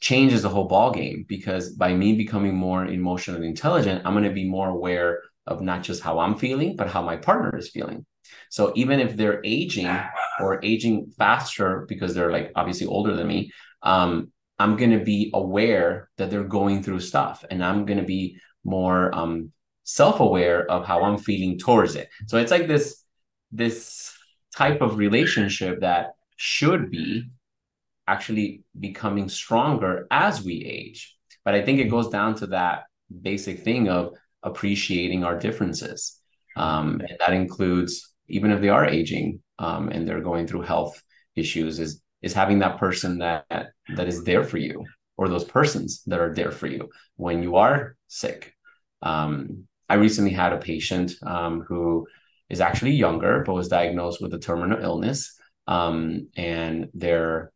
changes 0.00 0.42
the 0.42 0.48
whole 0.48 0.68
ball 0.68 0.90
game 0.92 1.24
because 1.28 1.70
by 1.70 1.94
me 1.94 2.14
becoming 2.14 2.54
more 2.54 2.84
emotionally 2.84 3.46
intelligent, 3.46 4.02
I'm 4.04 4.12
going 4.12 4.24
to 4.24 4.30
be 4.30 4.48
more 4.48 4.68
aware 4.68 5.22
of 5.46 5.62
not 5.62 5.82
just 5.82 6.02
how 6.02 6.18
I'm 6.18 6.36
feeling, 6.36 6.76
but 6.76 6.88
how 6.88 7.02
my 7.02 7.16
partner 7.16 7.56
is 7.56 7.70
feeling. 7.70 8.04
So 8.50 8.72
even 8.76 9.00
if 9.00 9.16
they're 9.16 9.40
aging 9.44 9.88
or 10.40 10.64
aging 10.64 11.12
faster 11.18 11.86
because 11.88 12.14
they're 12.14 12.32
like 12.32 12.52
obviously 12.54 12.86
older 12.86 13.14
than 13.14 13.26
me, 13.26 13.52
um, 13.82 14.32
I'm 14.58 14.76
going 14.76 14.92
to 14.92 15.04
be 15.04 15.30
aware 15.34 16.08
that 16.16 16.30
they're 16.30 16.44
going 16.44 16.82
through 16.82 17.00
stuff 17.00 17.44
and 17.50 17.64
I'm 17.64 17.84
going 17.84 17.98
to 17.98 18.04
be 18.04 18.38
more 18.64 19.14
um, 19.14 19.52
self-aware 19.84 20.70
of 20.70 20.86
how 20.86 21.04
I'm 21.04 21.18
feeling 21.18 21.58
towards 21.58 21.94
it. 21.94 22.08
So 22.26 22.38
it's 22.38 22.50
like 22.50 22.66
this 22.66 23.02
this 23.52 24.12
type 24.54 24.80
of 24.80 24.96
relationship 24.96 25.80
that 25.80 26.14
should 26.36 26.90
be 26.90 27.30
actually 28.08 28.62
becoming 28.78 29.28
stronger 29.28 30.06
as 30.10 30.42
we 30.42 30.64
age. 30.64 31.16
But 31.44 31.54
I 31.54 31.62
think 31.62 31.78
it 31.78 31.90
goes 31.90 32.08
down 32.08 32.34
to 32.36 32.48
that 32.48 32.84
basic 33.22 33.60
thing 33.60 33.88
of 33.88 34.14
appreciating 34.42 35.24
our 35.24 35.38
differences. 35.38 36.20
Um, 36.56 37.00
and 37.00 37.18
that 37.20 37.32
includes 37.32 38.12
even 38.28 38.50
if 38.50 38.60
they 38.60 38.68
are 38.68 38.84
aging 38.84 39.40
um, 39.58 39.88
and 39.88 40.06
they're 40.06 40.20
going 40.20 40.46
through 40.46 40.62
health 40.62 41.02
issues, 41.34 41.78
is 41.78 42.02
is 42.22 42.32
having 42.32 42.60
that 42.60 42.78
person 42.78 43.18
that 43.18 43.44
that 43.94 44.08
is 44.08 44.24
there 44.24 44.44
for 44.44 44.58
you, 44.58 44.84
or 45.16 45.28
those 45.28 45.44
persons 45.44 46.02
that 46.06 46.20
are 46.20 46.34
there 46.34 46.52
for 46.52 46.66
you 46.66 46.88
when 47.16 47.42
you 47.42 47.56
are 47.56 47.96
sick. 48.08 48.54
Um, 49.02 49.66
I 49.88 49.94
recently 49.94 50.32
had 50.32 50.52
a 50.52 50.58
patient 50.58 51.12
um, 51.22 51.60
who 51.60 52.06
is 52.48 52.60
actually 52.60 52.92
younger, 52.92 53.42
but 53.44 53.54
was 53.54 53.68
diagnosed 53.68 54.20
with 54.20 54.34
a 54.34 54.38
terminal 54.38 54.82
illness, 54.82 55.38
um, 55.66 56.28
and 56.36 56.88
their 56.94 57.52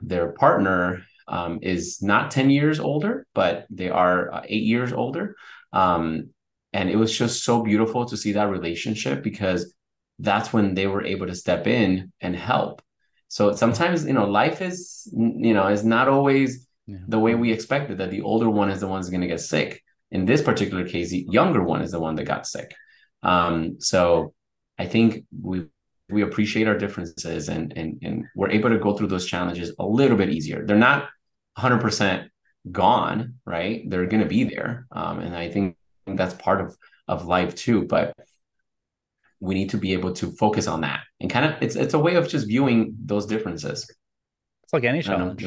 their 0.00 0.32
partner 0.32 1.02
um, 1.28 1.58
is 1.62 2.02
not 2.02 2.30
10 2.30 2.50
years 2.50 2.80
older, 2.80 3.26
but 3.34 3.66
they 3.70 3.88
are 3.88 4.32
uh, 4.32 4.42
eight 4.44 4.64
years 4.64 4.92
older. 4.92 5.36
Um, 5.72 6.30
and 6.74 6.90
it 6.90 6.96
was 6.96 7.16
just 7.16 7.44
so 7.44 7.62
beautiful 7.62 8.04
to 8.04 8.16
see 8.16 8.32
that 8.32 8.50
relationship 8.50 9.22
because 9.22 9.72
that's 10.18 10.52
when 10.52 10.74
they 10.74 10.88
were 10.88 11.04
able 11.04 11.26
to 11.28 11.34
step 11.34 11.66
in 11.68 12.12
and 12.20 12.34
help. 12.36 12.82
So 13.28 13.54
sometimes 13.54 14.04
you 14.04 14.12
know 14.12 14.26
life 14.26 14.60
is 14.60 15.08
you 15.16 15.54
know 15.54 15.68
is 15.68 15.84
not 15.84 16.08
always 16.08 16.66
yeah. 16.86 16.98
the 17.08 17.18
way 17.18 17.34
we 17.36 17.52
expected 17.52 17.98
that 17.98 18.10
the 18.10 18.22
older 18.22 18.50
one 18.50 18.70
is 18.70 18.80
the 18.80 18.88
one 18.88 18.98
who's 18.98 19.08
going 19.08 19.22
to 19.22 19.28
get 19.28 19.40
sick. 19.40 19.82
In 20.10 20.26
this 20.26 20.42
particular 20.42 20.86
case 20.86 21.10
the 21.10 21.26
younger 21.30 21.62
one 21.62 21.80
is 21.80 21.92
the 21.92 22.00
one 22.00 22.16
that 22.16 22.24
got 22.24 22.46
sick. 22.46 22.74
Um, 23.22 23.80
so 23.80 24.34
i 24.76 24.86
think 24.86 25.24
we 25.40 25.66
we 26.10 26.22
appreciate 26.22 26.66
our 26.66 26.76
differences 26.76 27.48
and 27.48 27.72
and 27.78 27.98
and 28.02 28.24
we're 28.34 28.50
able 28.50 28.70
to 28.70 28.78
go 28.78 28.96
through 28.96 29.06
those 29.06 29.26
challenges 29.26 29.72
a 29.78 29.86
little 29.86 30.16
bit 30.16 30.30
easier. 30.30 30.66
They're 30.66 30.86
not 30.90 31.08
100% 31.56 32.28
gone 32.72 33.34
right? 33.46 33.88
They're 33.88 34.06
going 34.06 34.22
to 34.22 34.34
be 34.38 34.42
there. 34.44 34.86
Um, 34.90 35.20
and 35.20 35.36
i 35.36 35.48
think 35.50 35.76
that's 36.06 36.34
part 36.34 36.60
of 36.60 36.76
of 37.08 37.26
life 37.26 37.54
too 37.54 37.82
but 37.82 38.14
we 39.40 39.54
need 39.54 39.70
to 39.70 39.76
be 39.76 39.92
able 39.92 40.12
to 40.12 40.30
focus 40.32 40.66
on 40.66 40.80
that 40.80 41.00
and 41.20 41.30
kind 41.30 41.44
of 41.44 41.62
it's 41.62 41.76
it's 41.76 41.94
a 41.94 41.98
way 41.98 42.14
of 42.14 42.28
just 42.28 42.46
viewing 42.46 42.94
those 43.04 43.26
differences 43.26 43.90
it's 44.62 44.72
like 44.72 44.84
any 44.84 45.02
challenge 45.02 45.44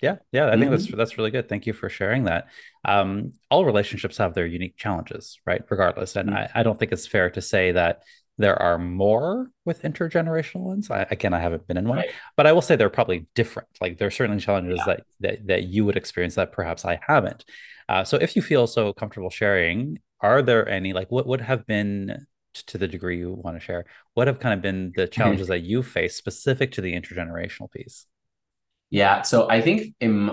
yeah 0.00 0.16
yeah 0.32 0.46
i 0.46 0.52
think 0.52 0.62
mm-hmm. 0.62 0.70
that's 0.70 0.86
that's 0.86 1.18
really 1.18 1.30
good 1.30 1.48
thank 1.48 1.66
you 1.66 1.72
for 1.72 1.88
sharing 1.88 2.24
that 2.24 2.46
um, 2.86 3.32
all 3.50 3.64
relationships 3.64 4.16
have 4.18 4.34
their 4.34 4.46
unique 4.46 4.76
challenges 4.76 5.38
right 5.46 5.62
regardless 5.68 6.16
and 6.16 6.30
mm-hmm. 6.30 6.38
I, 6.38 6.60
I 6.60 6.62
don't 6.62 6.78
think 6.78 6.92
it's 6.92 7.06
fair 7.06 7.28
to 7.30 7.42
say 7.42 7.72
that 7.72 8.02
there 8.38 8.60
are 8.60 8.78
more 8.78 9.50
with 9.64 9.82
intergenerational 9.82 10.62
ones 10.62 10.90
I, 10.90 11.06
again 11.10 11.34
i 11.34 11.40
haven't 11.40 11.66
been 11.66 11.76
in 11.76 11.88
one 11.88 11.98
right. 11.98 12.10
but 12.36 12.46
i 12.46 12.52
will 12.52 12.62
say 12.62 12.76
they're 12.76 12.88
probably 12.88 13.26
different 13.34 13.68
like 13.80 13.98
there 13.98 14.08
are 14.08 14.12
certainly 14.12 14.40
challenges 14.40 14.78
yeah. 14.78 14.84
that, 14.86 15.04
that 15.20 15.46
that 15.46 15.62
you 15.64 15.84
would 15.84 15.96
experience 15.96 16.34
that 16.36 16.52
perhaps 16.52 16.84
i 16.84 16.98
haven't 17.06 17.44
uh, 17.88 18.04
so 18.04 18.16
if 18.16 18.36
you 18.36 18.42
feel 18.42 18.66
so 18.66 18.92
comfortable 18.92 19.30
sharing, 19.30 19.98
are 20.20 20.42
there 20.42 20.68
any 20.68 20.92
like 20.92 21.10
what 21.10 21.26
would 21.26 21.40
have 21.40 21.66
been 21.66 22.26
to 22.54 22.78
the 22.78 22.88
degree 22.88 23.18
you 23.18 23.32
want 23.32 23.56
to 23.56 23.60
share? 23.60 23.84
What 24.14 24.26
have 24.26 24.38
kind 24.38 24.54
of 24.54 24.62
been 24.62 24.92
the 24.94 25.02
mm-hmm. 25.02 25.10
challenges 25.10 25.48
that 25.48 25.62
you 25.62 25.82
face 25.82 26.16
specific 26.16 26.72
to 26.72 26.80
the 26.80 26.92
intergenerational 26.92 27.70
piece? 27.70 28.06
Yeah, 28.90 29.22
so 29.22 29.50
I 29.50 29.60
think 29.60 29.94
in, 30.00 30.30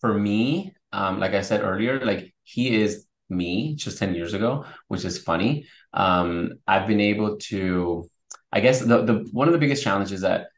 for 0.00 0.12
me, 0.12 0.74
um, 0.92 1.18
like 1.18 1.32
I 1.32 1.40
said 1.40 1.62
earlier, 1.62 2.04
like 2.04 2.34
he 2.42 2.80
is 2.82 3.06
me 3.28 3.74
just 3.74 3.98
10 3.98 4.14
years 4.14 4.34
ago, 4.34 4.64
which 4.88 5.04
is 5.04 5.18
funny. 5.18 5.66
Um, 5.92 6.54
I've 6.66 6.86
been 6.86 7.00
able 7.00 7.38
to, 7.38 8.08
I 8.52 8.60
guess 8.60 8.80
the, 8.80 9.02
the 9.02 9.28
one 9.32 9.48
of 9.48 9.52
the 9.52 9.58
biggest 9.58 9.82
challenges 9.82 10.20
that 10.20 10.48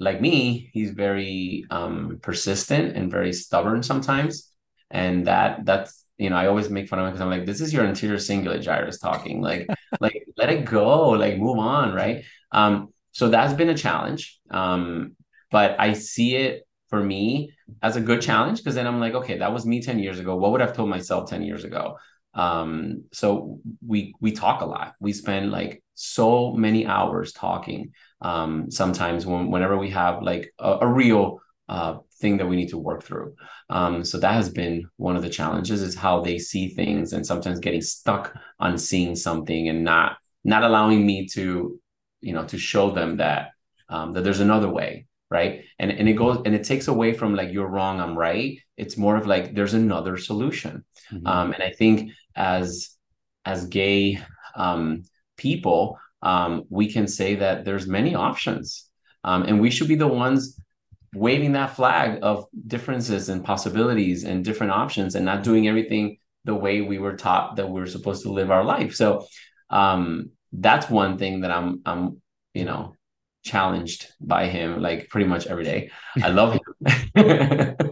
like 0.00 0.20
me, 0.20 0.70
he's 0.72 0.90
very 0.90 1.66
um, 1.70 2.18
persistent 2.20 2.96
and 2.96 3.10
very 3.10 3.32
stubborn 3.32 3.82
sometimes 3.82 4.50
and 4.94 5.26
that 5.26 5.64
that's 5.66 6.06
you 6.16 6.30
know 6.30 6.36
I 6.36 6.46
always 6.46 6.70
make 6.70 6.88
fun 6.88 7.00
of 7.00 7.06
it 7.06 7.10
because 7.10 7.20
I'm 7.20 7.28
like 7.28 7.44
this 7.44 7.60
is 7.60 7.72
your 7.74 7.84
anterior 7.84 8.16
cingulate 8.16 8.62
gyrus 8.62 8.98
talking 8.98 9.42
like 9.42 9.66
like 10.00 10.24
let 10.38 10.48
it 10.50 10.64
go 10.64 11.10
like 11.10 11.36
move 11.36 11.58
on 11.58 11.92
right? 11.92 12.24
Um 12.52 12.88
so 13.10 13.28
that's 13.28 13.52
been 13.52 13.68
a 13.68 13.76
challenge 13.76 14.40
um 14.50 15.16
but 15.50 15.76
I 15.78 15.92
see 15.92 16.36
it 16.36 16.62
for 16.88 17.02
me 17.02 17.52
as 17.82 17.96
a 17.96 18.00
good 18.00 18.22
challenge 18.22 18.58
because 18.58 18.76
then 18.76 18.86
I'm 18.86 19.00
like 19.00 19.14
okay 19.14 19.38
that 19.38 19.52
was 19.52 19.66
me 19.66 19.82
10 19.82 19.98
years 19.98 20.20
ago. 20.20 20.36
What 20.36 20.52
would 20.52 20.62
I've 20.62 20.76
told 20.76 20.88
myself 20.88 21.28
10 21.28 21.42
years 21.42 21.64
ago? 21.64 21.98
Um 22.34 23.04
so 23.12 23.58
we 23.86 24.14
we 24.20 24.30
talk 24.32 24.60
a 24.62 24.66
lot. 24.66 24.94
We 25.00 25.12
spend 25.12 25.50
like 25.50 25.82
so 25.94 26.52
many 26.52 26.86
hours 26.86 27.32
talking 27.32 27.92
um 28.20 28.70
sometimes 28.70 29.26
when 29.26 29.50
whenever 29.50 29.76
we 29.76 29.90
have 29.90 30.22
like 30.22 30.52
a, 30.60 30.78
a 30.82 30.86
real 30.86 31.40
uh, 31.68 31.98
thing 32.20 32.36
that 32.36 32.46
we 32.46 32.56
need 32.56 32.68
to 32.68 32.78
work 32.78 33.02
through. 33.02 33.34
Um, 33.70 34.04
so 34.04 34.18
that 34.18 34.34
has 34.34 34.50
been 34.50 34.86
one 34.96 35.16
of 35.16 35.22
the 35.22 35.30
challenges 35.30 35.82
is 35.82 35.94
how 35.94 36.20
they 36.20 36.38
see 36.38 36.68
things 36.68 37.12
and 37.12 37.26
sometimes 37.26 37.60
getting 37.60 37.80
stuck 37.80 38.34
on 38.60 38.76
seeing 38.78 39.16
something 39.16 39.68
and 39.68 39.84
not 39.84 40.18
not 40.44 40.62
allowing 40.62 41.06
me 41.06 41.26
to 41.28 41.80
you 42.20 42.32
know 42.32 42.44
to 42.44 42.58
show 42.58 42.90
them 42.90 43.16
that 43.16 43.50
um, 43.88 44.12
that 44.12 44.22
there's 44.24 44.40
another 44.40 44.68
way 44.68 45.06
right 45.30 45.64
and 45.78 45.90
and 45.90 46.08
it 46.08 46.14
goes 46.14 46.42
and 46.44 46.54
it 46.54 46.64
takes 46.64 46.88
away 46.88 47.12
from 47.12 47.34
like 47.34 47.52
you're 47.52 47.68
wrong 47.68 48.00
i'm 48.00 48.16
right 48.16 48.58
it's 48.76 48.96
more 48.96 49.16
of 49.16 49.26
like 49.26 49.54
there's 49.54 49.74
another 49.74 50.16
solution 50.16 50.84
mm-hmm. 51.12 51.26
um, 51.26 51.52
and 51.52 51.62
i 51.62 51.70
think 51.70 52.10
as 52.36 52.90
as 53.44 53.66
gay 53.66 54.18
um, 54.56 55.02
people 55.36 55.98
um, 56.22 56.64
we 56.70 56.90
can 56.90 57.06
say 57.06 57.34
that 57.34 57.64
there's 57.64 57.86
many 57.86 58.14
options 58.14 58.88
um, 59.24 59.42
and 59.42 59.60
we 59.60 59.70
should 59.70 59.88
be 59.88 59.96
the 59.96 60.06
ones 60.06 60.58
waving 61.14 61.52
that 61.52 61.76
flag 61.76 62.18
of 62.22 62.46
differences 62.66 63.28
and 63.28 63.44
possibilities 63.44 64.24
and 64.24 64.44
different 64.44 64.72
options 64.72 65.14
and 65.14 65.24
not 65.24 65.42
doing 65.42 65.68
everything 65.68 66.18
the 66.44 66.54
way 66.54 66.80
we 66.80 66.98
were 66.98 67.16
taught 67.16 67.56
that 67.56 67.70
we 67.70 67.80
are 67.80 67.86
supposed 67.86 68.22
to 68.22 68.32
live 68.32 68.50
our 68.50 68.64
life. 68.64 68.94
So 68.94 69.26
um, 69.70 70.30
that's 70.60 70.88
one 70.88 71.18
thing 71.18 71.40
that 71.40 71.50
i'm 71.50 71.80
i'm 71.84 72.20
you 72.52 72.64
know 72.64 72.94
challenged 73.42 74.06
by 74.20 74.46
him 74.46 74.80
like 74.80 75.08
pretty 75.10 75.26
much 75.26 75.46
every 75.46 75.64
day. 75.64 75.90
I 76.22 76.28
love 76.30 76.58
him. 77.14 77.76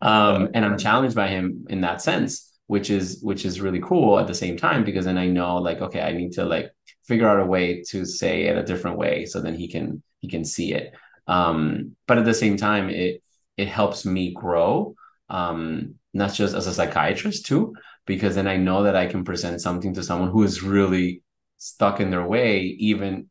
Um, 0.00 0.50
and 0.52 0.64
i'm 0.64 0.76
challenged 0.76 1.14
by 1.14 1.28
him 1.28 1.66
in 1.70 1.82
that 1.82 2.02
sense 2.02 2.52
which 2.66 2.90
is 2.90 3.20
which 3.22 3.44
is 3.44 3.60
really 3.60 3.80
cool 3.80 4.18
at 4.18 4.26
the 4.26 4.34
same 4.34 4.56
time 4.56 4.82
because 4.82 5.04
then 5.04 5.16
i 5.16 5.26
know 5.26 5.58
like 5.58 5.80
okay 5.80 6.00
i 6.00 6.12
need 6.12 6.32
to 6.32 6.44
like 6.44 6.72
figure 7.06 7.28
out 7.28 7.38
a 7.38 7.46
way 7.46 7.84
to 7.90 8.04
say 8.04 8.46
it 8.46 8.58
a 8.58 8.64
different 8.64 8.98
way 8.98 9.24
so 9.26 9.40
then 9.40 9.54
he 9.54 9.68
can 9.68 10.02
he 10.18 10.28
can 10.28 10.44
see 10.44 10.74
it 10.74 10.92
um, 11.26 11.96
but 12.06 12.18
at 12.18 12.24
the 12.24 12.34
same 12.34 12.56
time 12.56 12.88
it 12.88 13.22
it 13.56 13.68
helps 13.68 14.04
me 14.04 14.32
grow 14.32 14.94
um, 15.28 15.94
not 16.12 16.32
just 16.32 16.54
as 16.54 16.66
a 16.66 16.74
psychiatrist 16.74 17.46
too 17.46 17.74
because 18.06 18.34
then 18.34 18.46
i 18.46 18.56
know 18.56 18.82
that 18.82 18.96
i 18.96 19.06
can 19.06 19.24
present 19.24 19.60
something 19.60 19.94
to 19.94 20.02
someone 20.02 20.30
who 20.30 20.42
is 20.42 20.62
really 20.62 21.22
stuck 21.58 22.00
in 22.00 22.10
their 22.10 22.26
way 22.26 22.60
even 22.60 23.28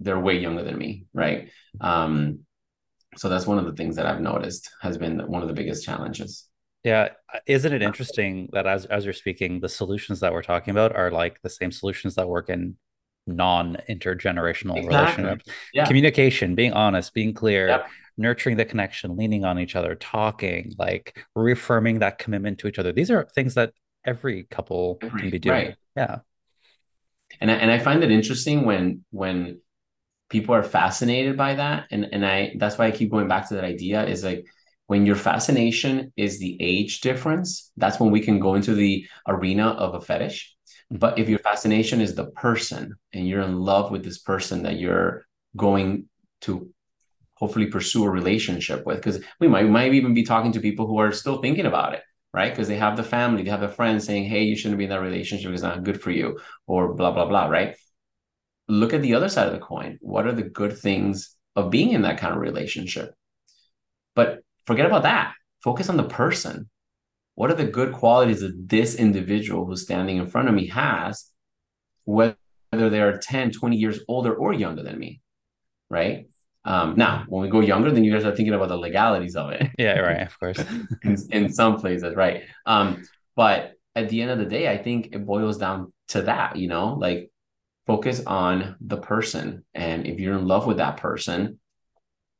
they're 0.00 0.20
way 0.20 0.38
younger 0.38 0.62
than 0.62 0.76
me 0.76 1.06
right? 1.14 1.50
Um, 1.80 2.40
so 3.16 3.28
that's 3.28 3.46
one 3.46 3.58
of 3.58 3.64
the 3.64 3.72
things 3.72 3.96
that 3.96 4.06
i've 4.06 4.20
noticed 4.20 4.68
has 4.82 4.98
been 4.98 5.20
one 5.20 5.42
of 5.42 5.48
the 5.48 5.54
biggest 5.54 5.84
challenges. 5.84 6.48
Yeah, 6.84 7.08
isn't 7.48 7.72
it 7.72 7.82
interesting 7.82 8.48
that 8.52 8.68
as 8.68 8.86
as 8.86 9.04
you're 9.04 9.12
speaking, 9.12 9.58
the 9.58 9.68
solutions 9.68 10.20
that 10.20 10.32
we're 10.32 10.42
talking 10.42 10.70
about 10.70 10.94
are 10.94 11.10
like 11.10 11.42
the 11.42 11.50
same 11.50 11.72
solutions 11.72 12.14
that 12.14 12.28
work 12.28 12.48
in 12.48 12.76
non-intergenerational 13.26 14.76
exactly. 14.76 14.88
relationships. 14.88 15.44
Yeah. 15.72 15.86
Communication, 15.86 16.54
being 16.54 16.72
honest, 16.72 17.14
being 17.14 17.34
clear, 17.34 17.68
yep. 17.68 17.86
nurturing 18.16 18.56
the 18.56 18.64
connection, 18.64 19.16
leaning 19.16 19.44
on 19.44 19.58
each 19.58 19.76
other, 19.76 19.94
talking, 19.94 20.74
like 20.78 21.24
reaffirming 21.34 22.00
that 22.00 22.18
commitment 22.18 22.58
to 22.58 22.68
each 22.68 22.78
other. 22.78 22.92
These 22.92 23.10
are 23.10 23.26
things 23.34 23.54
that 23.54 23.72
every 24.04 24.44
couple 24.44 24.98
every, 25.02 25.20
can 25.20 25.30
be 25.30 25.38
doing. 25.38 25.54
Right. 25.54 25.76
Yeah. 25.96 26.18
And 27.40 27.50
I, 27.50 27.54
and 27.54 27.70
I 27.70 27.78
find 27.78 28.02
it 28.04 28.10
interesting 28.10 28.64
when 28.64 29.04
when 29.10 29.60
people 30.28 30.54
are 30.54 30.62
fascinated 30.62 31.36
by 31.36 31.54
that 31.54 31.86
and 31.90 32.06
and 32.12 32.26
I 32.26 32.54
that's 32.58 32.78
why 32.78 32.86
I 32.86 32.90
keep 32.90 33.10
going 33.10 33.28
back 33.28 33.48
to 33.48 33.54
that 33.54 33.64
idea 33.64 34.04
is 34.04 34.24
like 34.24 34.44
when 34.86 35.04
your 35.04 35.16
fascination 35.16 36.12
is 36.16 36.38
the 36.38 36.56
age 36.60 37.00
difference, 37.00 37.72
that's 37.76 37.98
when 37.98 38.12
we 38.12 38.20
can 38.20 38.38
go 38.38 38.54
into 38.54 38.74
the 38.74 39.06
arena 39.26 39.68
of 39.70 39.94
a 39.94 40.00
fetish. 40.00 40.55
But 40.90 41.18
if 41.18 41.28
your 41.28 41.40
fascination 41.40 42.00
is 42.00 42.14
the 42.14 42.26
person 42.26 42.94
and 43.12 43.26
you're 43.26 43.42
in 43.42 43.58
love 43.58 43.90
with 43.90 44.04
this 44.04 44.18
person 44.18 44.62
that 44.62 44.78
you're 44.78 45.26
going 45.56 46.08
to 46.42 46.70
hopefully 47.34 47.66
pursue 47.66 48.04
a 48.04 48.10
relationship 48.10 48.86
with, 48.86 48.96
because 48.96 49.22
we 49.40 49.48
might, 49.48 49.64
we 49.64 49.70
might 49.70 49.94
even 49.94 50.14
be 50.14 50.22
talking 50.22 50.52
to 50.52 50.60
people 50.60 50.86
who 50.86 50.98
are 50.98 51.12
still 51.12 51.42
thinking 51.42 51.66
about 51.66 51.94
it, 51.94 52.02
right? 52.32 52.52
Because 52.52 52.68
they 52.68 52.76
have 52.76 52.96
the 52.96 53.02
family, 53.02 53.42
they 53.42 53.50
have 53.50 53.60
the 53.60 53.68
friends 53.68 54.06
saying, 54.06 54.24
hey, 54.24 54.44
you 54.44 54.56
shouldn't 54.56 54.78
be 54.78 54.84
in 54.84 54.90
that 54.90 55.00
relationship, 55.00 55.52
it's 55.52 55.62
not 55.62 55.82
good 55.82 56.00
for 56.00 56.10
you, 56.10 56.38
or 56.66 56.94
blah, 56.94 57.10
blah, 57.10 57.26
blah, 57.26 57.46
right? 57.46 57.76
Look 58.68 58.94
at 58.94 59.02
the 59.02 59.14
other 59.14 59.28
side 59.28 59.48
of 59.48 59.52
the 59.52 59.58
coin. 59.58 59.98
What 60.00 60.26
are 60.26 60.32
the 60.32 60.42
good 60.42 60.78
things 60.78 61.36
of 61.56 61.70
being 61.70 61.90
in 61.90 62.02
that 62.02 62.18
kind 62.18 62.34
of 62.34 62.40
relationship? 62.40 63.14
But 64.14 64.40
forget 64.66 64.86
about 64.86 65.02
that. 65.02 65.34
Focus 65.62 65.88
on 65.88 65.96
the 65.96 66.04
person. 66.04 66.70
What 67.36 67.50
are 67.50 67.54
the 67.54 67.66
good 67.66 67.92
qualities 67.92 68.40
that 68.40 68.68
this 68.68 68.96
individual 68.96 69.64
who's 69.64 69.82
standing 69.82 70.16
in 70.16 70.26
front 70.26 70.48
of 70.48 70.54
me 70.54 70.66
has, 70.68 71.30
whether 72.04 72.36
they 72.72 73.00
are 73.00 73.18
10, 73.18 73.52
20 73.52 73.76
years 73.76 74.00
older 74.08 74.34
or 74.34 74.52
younger 74.52 74.82
than 74.82 74.98
me? 74.98 75.20
Right. 75.88 76.26
Um, 76.64 76.96
now, 76.96 77.24
when 77.28 77.42
we 77.42 77.48
go 77.48 77.60
younger, 77.60 77.92
then 77.92 78.02
you 78.02 78.12
guys 78.12 78.24
are 78.24 78.34
thinking 78.34 78.54
about 78.54 78.68
the 78.68 78.76
legalities 78.76 79.36
of 79.36 79.52
it. 79.52 79.68
Yeah, 79.78 80.00
right. 80.00 80.22
Of 80.26 80.40
course. 80.40 80.58
in, 81.04 81.16
in, 81.30 81.52
some 81.52 81.78
places, 81.78 82.16
right. 82.16 82.42
Um, 82.64 83.04
but 83.36 83.74
at 83.94 84.08
the 84.08 84.20
end 84.20 84.32
of 84.32 84.38
the 84.38 84.46
day, 84.46 84.68
I 84.68 84.76
think 84.76 85.10
it 85.12 85.24
boils 85.24 85.58
down 85.58 85.92
to 86.08 86.22
that, 86.22 86.56
you 86.56 86.66
know, 86.66 86.94
like 86.94 87.30
focus 87.86 88.20
on 88.26 88.74
the 88.80 88.96
person. 88.96 89.64
And 89.74 90.06
if 90.06 90.18
you're 90.18 90.36
in 90.36 90.46
love 90.48 90.66
with 90.66 90.78
that 90.78 90.96
person, 90.96 91.60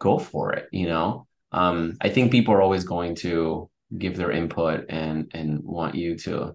go 0.00 0.18
for 0.18 0.52
it, 0.54 0.68
you 0.72 0.88
know 0.88 1.26
um, 1.52 1.96
I 2.00 2.10
think 2.10 2.32
people 2.32 2.54
are 2.54 2.62
always 2.62 2.84
going 2.84 3.14
to 3.16 3.70
give 3.96 4.16
their 4.16 4.30
input 4.30 4.86
and 4.88 5.30
and 5.34 5.62
want 5.62 5.94
you 5.94 6.16
to 6.18 6.54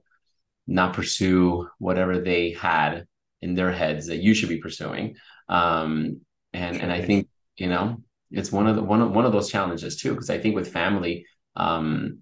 not 0.68 0.94
pursue 0.94 1.68
whatever 1.80 2.20
they 2.20 2.52
had 2.52 3.06
in 3.42 3.56
their 3.56 3.72
heads 3.72 4.08
that 4.08 4.22
you 4.22 4.34
should 4.34 4.50
be 4.50 4.60
pursuing. 4.60 5.16
Um, 5.50 6.22
and 6.54 6.82
and 6.82 6.92
I 6.92 7.02
think 7.02 7.28
you 7.58 7.68
know 7.68 8.04
it's 8.30 8.52
one 8.52 8.68
of 8.68 8.76
the 8.76 8.84
one 8.84 9.02
of 9.02 9.12
one 9.12 9.26
of 9.26 9.32
those 9.32 9.50
challenges 9.50 9.98
too 9.98 10.12
because 10.12 10.30
I 10.30 10.40
think 10.40 10.56
with 10.56 10.72
family 10.72 11.26
um, 11.56 12.20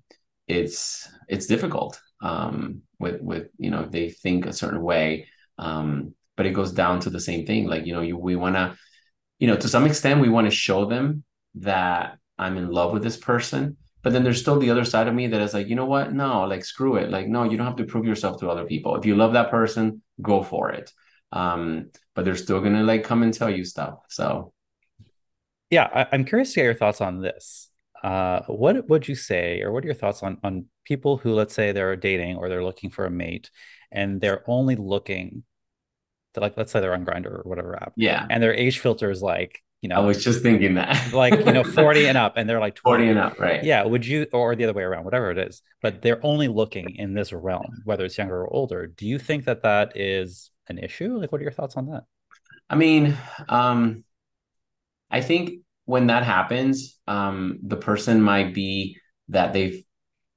it's 0.48 1.08
it's 1.28 1.48
difficult 1.48 2.00
um, 2.22 2.82
with 3.00 3.22
with 3.22 3.48
you 3.58 3.72
know 3.72 3.86
they 3.86 4.10
think 4.10 4.46
a 4.46 4.54
certain 4.54 4.82
way 4.82 5.28
um, 5.58 6.14
but 6.38 6.46
it 6.46 6.54
goes 6.54 6.72
down 6.72 7.00
to 7.02 7.10
the 7.10 7.20
same 7.20 7.46
thing 7.46 7.68
like 7.68 7.86
you 7.86 7.94
know 7.94 8.02
you 8.02 8.18
we 8.18 8.36
want 8.36 8.56
to 8.56 8.76
you 9.40 9.48
know 9.48 9.56
to 9.56 9.68
some 9.68 9.86
extent 9.86 10.22
we 10.22 10.30
want 10.30 10.48
to 10.48 10.56
show 10.56 10.86
them 10.86 11.24
that 11.56 12.18
I'm 12.38 12.58
in 12.58 12.70
love 12.70 12.94
with 12.94 13.04
this 13.04 13.18
person. 13.18 13.78
But 14.02 14.14
then 14.14 14.24
there's 14.24 14.40
still 14.40 14.60
the 14.60 14.70
other 14.70 14.86
side 14.86 15.08
of 15.08 15.14
me 15.14 15.28
that 15.28 15.42
is 15.42 15.54
like, 15.54 15.68
you 15.68 15.76
know 15.76 15.86
what? 15.86 16.14
No, 16.14 16.46
like 16.46 16.64
screw 16.64 16.96
it. 16.96 17.10
Like, 17.10 17.28
no, 17.28 17.44
you 17.44 17.58
don't 17.58 17.68
have 17.68 17.76
to 17.78 17.84
prove 17.84 18.06
yourself 18.06 18.40
to 18.40 18.50
other 18.50 18.66
people. 18.66 18.96
If 18.96 19.06
you 19.06 19.16
love 19.16 19.34
that 19.34 19.52
person, 19.52 20.02
go 20.22 20.42
for 20.42 20.72
it. 20.72 20.92
Um, 21.32 21.92
but 22.16 22.26
they're 22.26 22.36
still 22.36 22.62
gonna 22.62 22.84
like 22.84 23.04
come 23.04 23.24
and 23.24 23.34
tell 23.34 23.50
you 23.50 23.64
stuff. 23.64 24.00
So 24.10 24.54
yeah, 25.70 26.08
I, 26.12 26.16
am 26.16 26.26
curious 26.26 26.54
to 26.54 26.56
get 26.60 26.64
your 26.64 26.74
thoughts 26.74 27.02
on 27.02 27.22
this. 27.22 27.70
Uh, 28.04 28.42
what 28.48 28.88
would 28.90 29.08
you 29.08 29.16
say, 29.16 29.62
or 29.62 29.72
what 29.72 29.84
are 29.84 29.88
your 29.88 29.96
thoughts 29.96 30.24
on 30.24 30.38
on 30.44 30.66
people 30.86 31.18
who, 31.18 31.34
let's 31.34 31.54
say, 31.54 31.72
they're 31.72 31.96
dating 31.96 32.38
or 32.38 32.50
they're 32.50 32.64
looking 32.64 32.90
for 32.90 33.06
a 33.06 33.12
mate, 33.12 33.52
and 33.92 34.22
they're 34.22 34.44
only 34.50 34.76
looking 34.76 35.44
to 36.34 36.40
like, 36.40 36.58
let's 36.58 36.72
say 36.72 36.80
they're 36.80 36.94
on 36.94 37.06
Grindr 37.06 37.40
or 37.40 37.44
whatever 37.44 37.76
app, 37.76 37.94
yeah, 37.96 38.26
and 38.30 38.42
their 38.42 38.54
age 38.54 38.80
filter 38.80 39.12
is 39.12 39.22
like 39.22 39.62
you 39.82 39.88
know, 39.88 39.96
I 39.96 40.00
was 40.00 40.24
just 40.24 40.42
thinking 40.42 40.76
that 40.76 41.14
like, 41.14 41.46
you 41.46 41.54
know, 41.54 41.64
40 41.64 42.08
and 42.08 42.18
up, 42.18 42.34
and 42.36 42.50
they're 42.50 42.60
like 42.60 42.76
20. 42.76 43.04
40 43.04 43.10
and 43.12 43.20
up, 43.20 43.40
right? 43.40 43.64
Yeah. 43.64 43.84
Would 43.86 44.06
you, 44.06 44.28
or 44.34 44.56
the 44.56 44.66
other 44.66 44.74
way 44.74 44.84
around, 44.84 45.06
whatever 45.06 45.32
it 45.32 45.38
is, 45.38 45.62
but 45.82 46.02
they're 46.02 46.24
only 46.26 46.48
looking 46.48 46.96
in 46.96 47.14
this 47.14 47.32
realm, 47.32 47.82
whether 47.86 48.04
it's 48.06 48.18
younger 48.18 48.42
or 48.42 48.54
older. 48.54 48.88
Do 48.88 49.06
you 49.06 49.18
think 49.20 49.46
that 49.46 49.64
that 49.64 49.96
is 49.96 50.52
an 50.68 50.78
issue? 50.80 51.18
Like, 51.18 51.32
what 51.32 51.40
are 51.40 51.44
your 51.44 51.54
thoughts 51.54 51.78
on 51.78 51.88
that? 51.88 52.04
I 52.70 52.76
mean, 52.76 53.18
um, 53.48 54.04
I 55.10 55.22
think 55.22 55.62
when 55.86 56.08
that 56.08 56.24
happens, 56.24 57.00
um, 57.08 57.60
the 57.64 57.78
person 57.78 58.22
might 58.22 58.54
be 58.54 58.98
that 59.30 59.54
they've, 59.54 59.84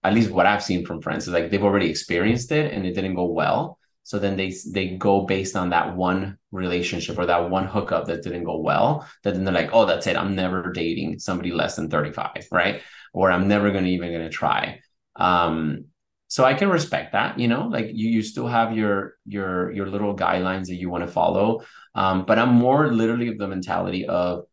at 0.05 0.15
least 0.15 0.31
what 0.31 0.47
I've 0.47 0.63
seen 0.63 0.87
from 0.87 1.03
friends 1.03 1.27
is 1.27 1.35
like 1.35 1.51
they've 1.51 1.63
already 1.63 1.91
experienced 1.91 2.53
it 2.53 2.73
and 2.73 2.87
it 2.87 2.95
didn't 2.95 3.15
go 3.15 3.27
well 3.27 3.79
so 4.03 4.19
then 4.19 4.37
they 4.37 4.53
they 4.73 4.89
go 4.97 5.23
based 5.23 5.57
on 5.57 5.71
that 5.71 5.97
one 5.97 6.39
relationship 6.51 7.19
or 7.19 7.27
that 7.27 7.51
one 7.51 7.67
hookup 7.67 8.07
that 8.07 8.23
didn't 8.23 8.45
go 8.45 8.59
well 8.59 9.09
that 9.23 9.35
then 9.35 9.45
they're 9.45 9.55
like 9.55 9.71
oh 9.73 9.87
that's 9.87 10.07
it. 10.07 10.17
I'm 10.17 10.35
never 10.35 10.73
dating 10.73 11.19
somebody 11.19 11.53
less 11.53 11.77
than 11.77 11.89
35 11.89 12.49
right? 12.51 12.83
Or 13.13 13.31
i'm 13.31 13.49
never 13.49 13.71
to 13.73 13.85
even 13.85 14.13
to 14.13 14.29
try. 14.29 14.81
Um 15.17 15.87
so 16.29 16.45
i 16.45 16.55
can 16.55 16.69
respect 16.69 17.13
that 17.13 17.39
you 17.39 17.49
know? 17.49 17.69
Like 17.69 17.91
you 17.93 18.09
you 18.09 18.23
still 18.23 18.49
have 18.49 18.77
your 18.77 19.15
your 19.27 19.71
your 19.73 19.87
little 19.89 20.17
guidelines 20.17 20.67
that 20.67 20.77
you 20.77 20.91
want 20.91 21.05
to 21.07 21.11
follow. 21.11 21.63
Um 21.95 22.25
but 22.25 22.39
i'm 22.39 22.55
more 22.55 22.93
literally 22.93 23.29
of 23.29 23.39
the 23.39 23.49
mentality 23.49 24.07
of 24.07 24.45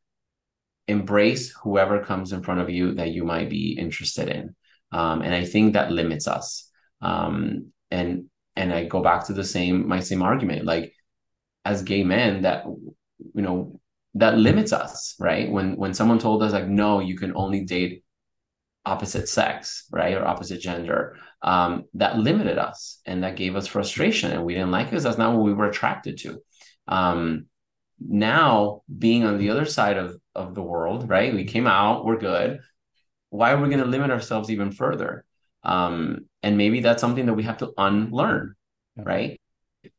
embrace 0.87 1.53
whoever 1.63 2.03
comes 2.03 2.33
in 2.33 2.41
front 2.41 2.61
of 2.61 2.69
you 2.69 2.95
that 2.95 3.11
you 3.11 3.23
might 3.23 3.49
be 3.49 3.77
interested 3.79 4.29
in. 4.29 4.55
Um 4.91 5.21
and 5.21 5.33
i 5.33 5.43
think 5.43 5.73
that 5.73 5.91
limits 5.91 6.27
us. 6.27 6.69
Um 7.01 7.71
and 7.91 8.25
and 8.55 8.73
I 8.73 8.85
go 8.85 9.01
back 9.01 9.25
to 9.27 9.33
the 9.33 9.43
same 9.43 9.87
my 9.87 9.99
same 9.99 10.21
argument 10.21 10.65
like 10.65 10.93
as 11.65 11.83
gay 11.83 12.03
men 12.03 12.41
that 12.41 12.65
you 12.65 13.41
know 13.41 13.79
that 14.15 14.37
limits 14.37 14.73
us 14.73 15.15
right? 15.19 15.49
When 15.49 15.75
when 15.75 15.93
someone 15.93 16.19
told 16.19 16.43
us 16.43 16.53
like 16.53 16.67
no 16.67 16.99
you 16.99 17.17
can 17.17 17.35
only 17.35 17.63
date 17.65 18.03
opposite 18.85 19.29
sex 19.29 19.85
right 19.91 20.15
or 20.17 20.25
opposite 20.25 20.61
gender 20.61 21.17
um, 21.41 21.85
that 21.93 22.17
limited 22.17 22.57
us 22.57 23.01
and 23.05 23.23
that 23.23 23.35
gave 23.35 23.55
us 23.55 23.67
frustration 23.67 24.31
and 24.31 24.43
we 24.43 24.53
didn't 24.53 24.71
like 24.71 24.91
it 24.91 24.99
that's 25.01 25.17
not 25.17 25.35
what 25.35 25.43
we 25.43 25.53
were 25.53 25.69
attracted 25.69 26.17
to. 26.19 26.41
Um, 26.87 27.45
now 27.99 28.81
being 28.97 29.25
on 29.25 29.37
the 29.37 29.49
other 29.49 29.65
side 29.65 29.97
of 29.97 30.17
of 30.33 30.55
the 30.55 30.63
world 30.63 31.09
right 31.09 31.33
we 31.33 31.43
came 31.45 31.67
out 31.67 32.05
we're 32.05 32.17
good. 32.17 32.59
Why 33.29 33.51
are 33.51 33.61
we 33.61 33.69
going 33.69 33.83
to 33.83 33.85
limit 33.85 34.09
ourselves 34.09 34.49
even 34.49 34.71
further 34.71 35.25
um, 35.69 36.25
and 36.41 36.57
maybe 36.57 36.79
that's 36.81 37.01
something 37.01 37.25
that 37.27 37.35
we 37.35 37.43
have 37.43 37.59
to 37.59 37.71
unlearn 37.77 38.55
right 38.97 39.39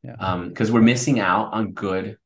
Yeah. 0.03 0.15
Um, 0.19 0.49
because 0.49 0.71
we're 0.71 0.81
missing 0.81 1.19
out 1.19 1.53
on 1.53 1.73
good 1.73 2.17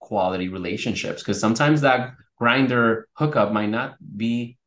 quality 0.00 0.48
relationships. 0.48 1.22
Because 1.22 1.40
sometimes 1.40 1.82
that 1.82 2.14
Grindr 2.40 3.04
hookup 3.14 3.52
might 3.52 3.70
not 3.70 3.96
be 4.16 4.58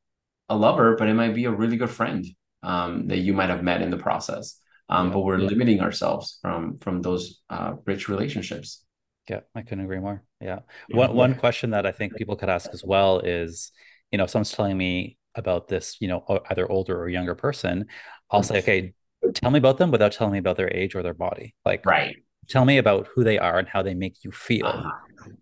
a 0.49 0.55
lover, 0.55 0.95
but 0.95 1.09
it 1.09 1.15
might 1.15 1.35
be 1.35 1.45
a 1.45 1.51
really 1.51 1.77
good 1.77 1.89
friend 1.89 2.25
um, 2.61 3.07
that 3.07 3.19
you 3.19 3.33
might 3.33 3.49
have 3.49 3.63
met 3.63 3.81
in 3.81 3.89
the 3.89 3.97
process. 3.97 4.59
Um, 4.89 5.07
yeah, 5.07 5.13
but 5.13 5.19
we're 5.21 5.39
yeah. 5.39 5.49
limiting 5.49 5.81
ourselves 5.81 6.39
from 6.41 6.77
from 6.79 7.01
those 7.01 7.41
uh, 7.49 7.73
rich 7.85 8.09
relationships. 8.09 8.83
Yeah, 9.29 9.41
I 9.55 9.61
couldn't 9.61 9.85
agree 9.85 9.99
more. 9.99 10.23
Yeah. 10.39 10.59
One 10.91 11.15
one 11.15 11.35
question 11.35 11.71
that 11.71 11.85
I 11.85 11.91
think 11.91 12.15
people 12.15 12.35
could 12.35 12.49
ask 12.49 12.69
as 12.73 12.83
well 12.83 13.19
is, 13.19 13.71
you 14.11 14.17
know, 14.17 14.25
if 14.25 14.29
someone's 14.29 14.51
telling 14.51 14.77
me 14.77 15.17
about 15.35 15.67
this, 15.67 15.97
you 15.99 16.07
know, 16.07 16.23
either 16.49 16.69
older 16.71 16.99
or 16.99 17.09
younger 17.09 17.35
person, 17.35 17.87
I'll 18.29 18.43
say, 18.43 18.59
okay, 18.59 18.93
tell 19.33 19.51
me 19.51 19.59
about 19.59 19.77
them 19.77 19.91
without 19.91 20.11
telling 20.11 20.33
me 20.33 20.39
about 20.39 20.57
their 20.57 20.73
age 20.73 20.95
or 20.95 21.03
their 21.03 21.13
body. 21.13 21.55
Like, 21.65 21.85
right. 21.85 22.17
Tell 22.49 22.65
me 22.65 22.77
about 22.77 23.07
who 23.15 23.23
they 23.23 23.39
are 23.39 23.57
and 23.57 23.69
how 23.69 23.83
they 23.83 23.93
make 23.93 24.23
you 24.25 24.31
feel. 24.31 24.65
Uh-huh. 24.65 24.91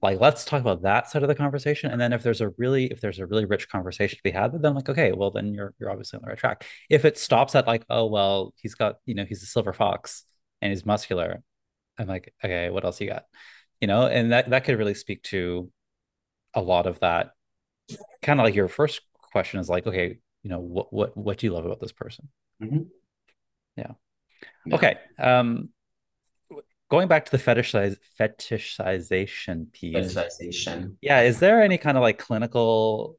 Like, 0.03 0.19
let's 0.19 0.45
talk 0.45 0.61
about 0.61 0.83
that 0.83 1.09
side 1.09 1.23
of 1.23 1.29
the 1.29 1.35
conversation. 1.35 1.89
And 1.89 1.99
then 1.99 2.13
if 2.13 2.21
there's 2.21 2.41
a 2.41 2.49
really, 2.59 2.85
if 2.85 3.01
there's 3.01 3.17
a 3.17 3.25
really 3.25 3.45
rich 3.45 3.69
conversation 3.69 4.17
to 4.17 4.23
be 4.23 4.29
had, 4.29 4.51
then 4.61 4.75
like, 4.75 4.87
okay, 4.87 5.11
well, 5.11 5.31
then 5.31 5.51
you're 5.51 5.73
you're 5.79 5.89
obviously 5.89 6.17
on 6.17 6.21
the 6.21 6.29
right 6.29 6.37
track. 6.37 6.63
If 6.91 7.03
it 7.03 7.17
stops 7.17 7.55
at 7.55 7.65
like, 7.65 7.85
oh 7.89 8.05
well, 8.05 8.53
he's 8.61 8.75
got, 8.75 8.97
you 9.07 9.15
know, 9.15 9.25
he's 9.25 9.41
a 9.41 9.47
silver 9.47 9.73
fox 9.73 10.25
and 10.61 10.71
he's 10.71 10.85
muscular, 10.85 11.41
I'm 11.97 12.07
like, 12.07 12.33
okay, 12.45 12.69
what 12.69 12.85
else 12.85 13.01
you 13.01 13.07
got? 13.07 13.25
You 13.79 13.87
know, 13.87 14.05
and 14.05 14.31
that 14.31 14.51
that 14.51 14.63
could 14.63 14.77
really 14.77 14.93
speak 14.93 15.23
to 15.23 15.71
a 16.53 16.61
lot 16.61 16.85
of 16.85 16.99
that. 16.99 17.31
Kind 18.21 18.39
of 18.39 18.43
like 18.43 18.53
your 18.53 18.67
first 18.67 19.01
question 19.32 19.59
is 19.59 19.69
like, 19.69 19.88
okay, 19.88 20.17
you 20.43 20.49
know, 20.49 20.59
what 20.59 20.91
what 20.91 21.15
what 21.15 21.38
do 21.38 21.47
you 21.47 21.53
love 21.53 21.65
about 21.65 21.79
this 21.79 21.91
person? 21.91 22.29
Mm-hmm. 22.61 22.84
Yeah. 23.77 23.91
Okay. 24.73 24.97
Um, 25.19 25.69
going 26.89 27.07
back 27.07 27.25
to 27.25 27.32
the 27.32 27.38
fetishize, 27.38 27.97
fetishization 28.19 29.71
piece. 29.71 30.13
Fetishization. 30.13 30.95
Yeah. 31.01 31.21
Is 31.21 31.39
there 31.39 31.61
any 31.61 31.77
kind 31.77 31.97
of 31.97 32.01
like 32.01 32.17
clinical, 32.17 33.17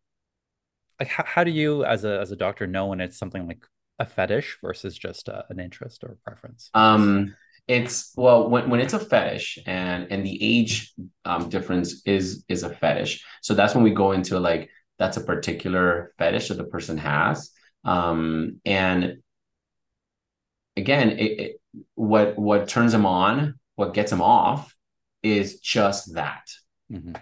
like 1.01 1.09
how, 1.09 1.25
how 1.27 1.45
do 1.45 1.51
you 1.51 1.85
as 1.85 2.05
a 2.05 2.21
as 2.21 2.33
a 2.33 2.37
doctor 2.37 2.67
know 2.67 2.87
when 2.87 3.01
it's 3.01 3.19
something 3.19 3.47
like 3.47 3.65
a 3.99 4.07
fetish 4.07 4.59
versus 4.61 4.97
just 4.99 5.29
a, 5.29 5.45
an 5.49 5.61
interest 5.61 6.05
or 6.05 6.19
preference? 6.25 6.71
Um, 6.75 7.35
it's 7.69 8.13
well 8.17 8.51
when, 8.51 8.69
when 8.69 8.81
it's 8.81 8.93
a 8.93 8.99
fetish 8.99 9.59
and 9.67 10.11
and 10.11 10.27
the 10.27 10.39
age 10.43 10.93
um, 11.25 11.49
difference 11.49 12.03
is 12.05 12.45
is 12.49 12.65
a 12.65 12.71
fetish 12.71 13.25
so 13.41 13.55
that's 13.55 13.73
when 13.73 13.85
we 13.85 13.91
go 13.93 14.11
into 14.11 14.41
like 14.41 14.69
that's 15.03 15.17
a 15.17 15.25
particular 15.25 16.13
fetish 16.17 16.47
that 16.49 16.59
the 16.59 16.65
person 16.65 16.97
has. 16.97 17.51
Um 17.85 18.61
and 18.65 19.19
again 20.77 21.11
it, 21.11 21.41
it, 21.45 21.61
what 21.97 22.39
what 22.39 22.69
turns 22.69 22.93
them 22.93 23.05
on 23.05 23.59
what 23.75 23.95
gets 23.95 24.11
them 24.11 24.23
off 24.23 24.77
is 25.25 25.59
just 25.59 26.15
that. 26.15 26.45
Mm-hmm. 26.93 27.15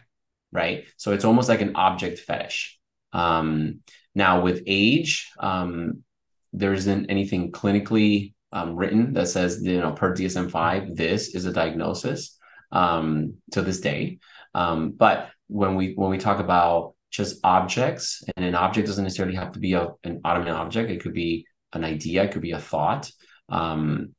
right? 0.53 0.85
So 0.99 1.13
it's 1.13 1.25
almost 1.25 1.49
like 1.49 1.63
an 1.63 1.75
object 1.75 2.19
fetish. 2.19 2.79
Um 3.15 3.81
now 4.15 4.43
with 4.43 4.63
age 4.67 5.31
um 5.39 6.05
there 6.53 6.75
isn't 6.75 7.11
anything 7.11 7.51
clinically 7.53 8.35
um, 8.53 8.75
written 8.77 9.15
that 9.15 9.29
says 9.29 9.63
you 9.63 9.81
know 9.81 9.93
per 9.93 10.13
dsm-5 10.15 10.97
this 10.97 11.35
is 11.37 11.47
a 11.47 11.53
diagnosis 11.53 12.37
um 12.73 13.35
to 13.53 13.63
this 13.63 13.81
day. 13.81 14.19
Um 14.55 14.91
but 14.91 15.31
when 15.49 15.77
we 15.77 15.95
when 15.95 16.11
we 16.11 16.19
talk 16.19 16.41
about 16.41 16.95
just 17.11 17.41
objects 17.45 18.23
and 18.37 18.45
an 18.45 18.55
object 18.55 18.87
doesn't 18.87 19.05
necessarily 19.05 19.37
have 19.37 19.53
to 19.53 19.59
be 19.59 19.73
a, 19.75 19.89
an 20.05 20.21
automated 20.25 20.55
object. 20.55 20.91
It 20.91 21.03
could 21.03 21.15
be 21.15 21.47
an 21.73 21.85
idea 21.85 22.25
it 22.25 22.33
could 22.33 22.43
be 22.43 22.53
a 22.53 22.59
thought. 22.59 23.11
Um, 23.49 24.15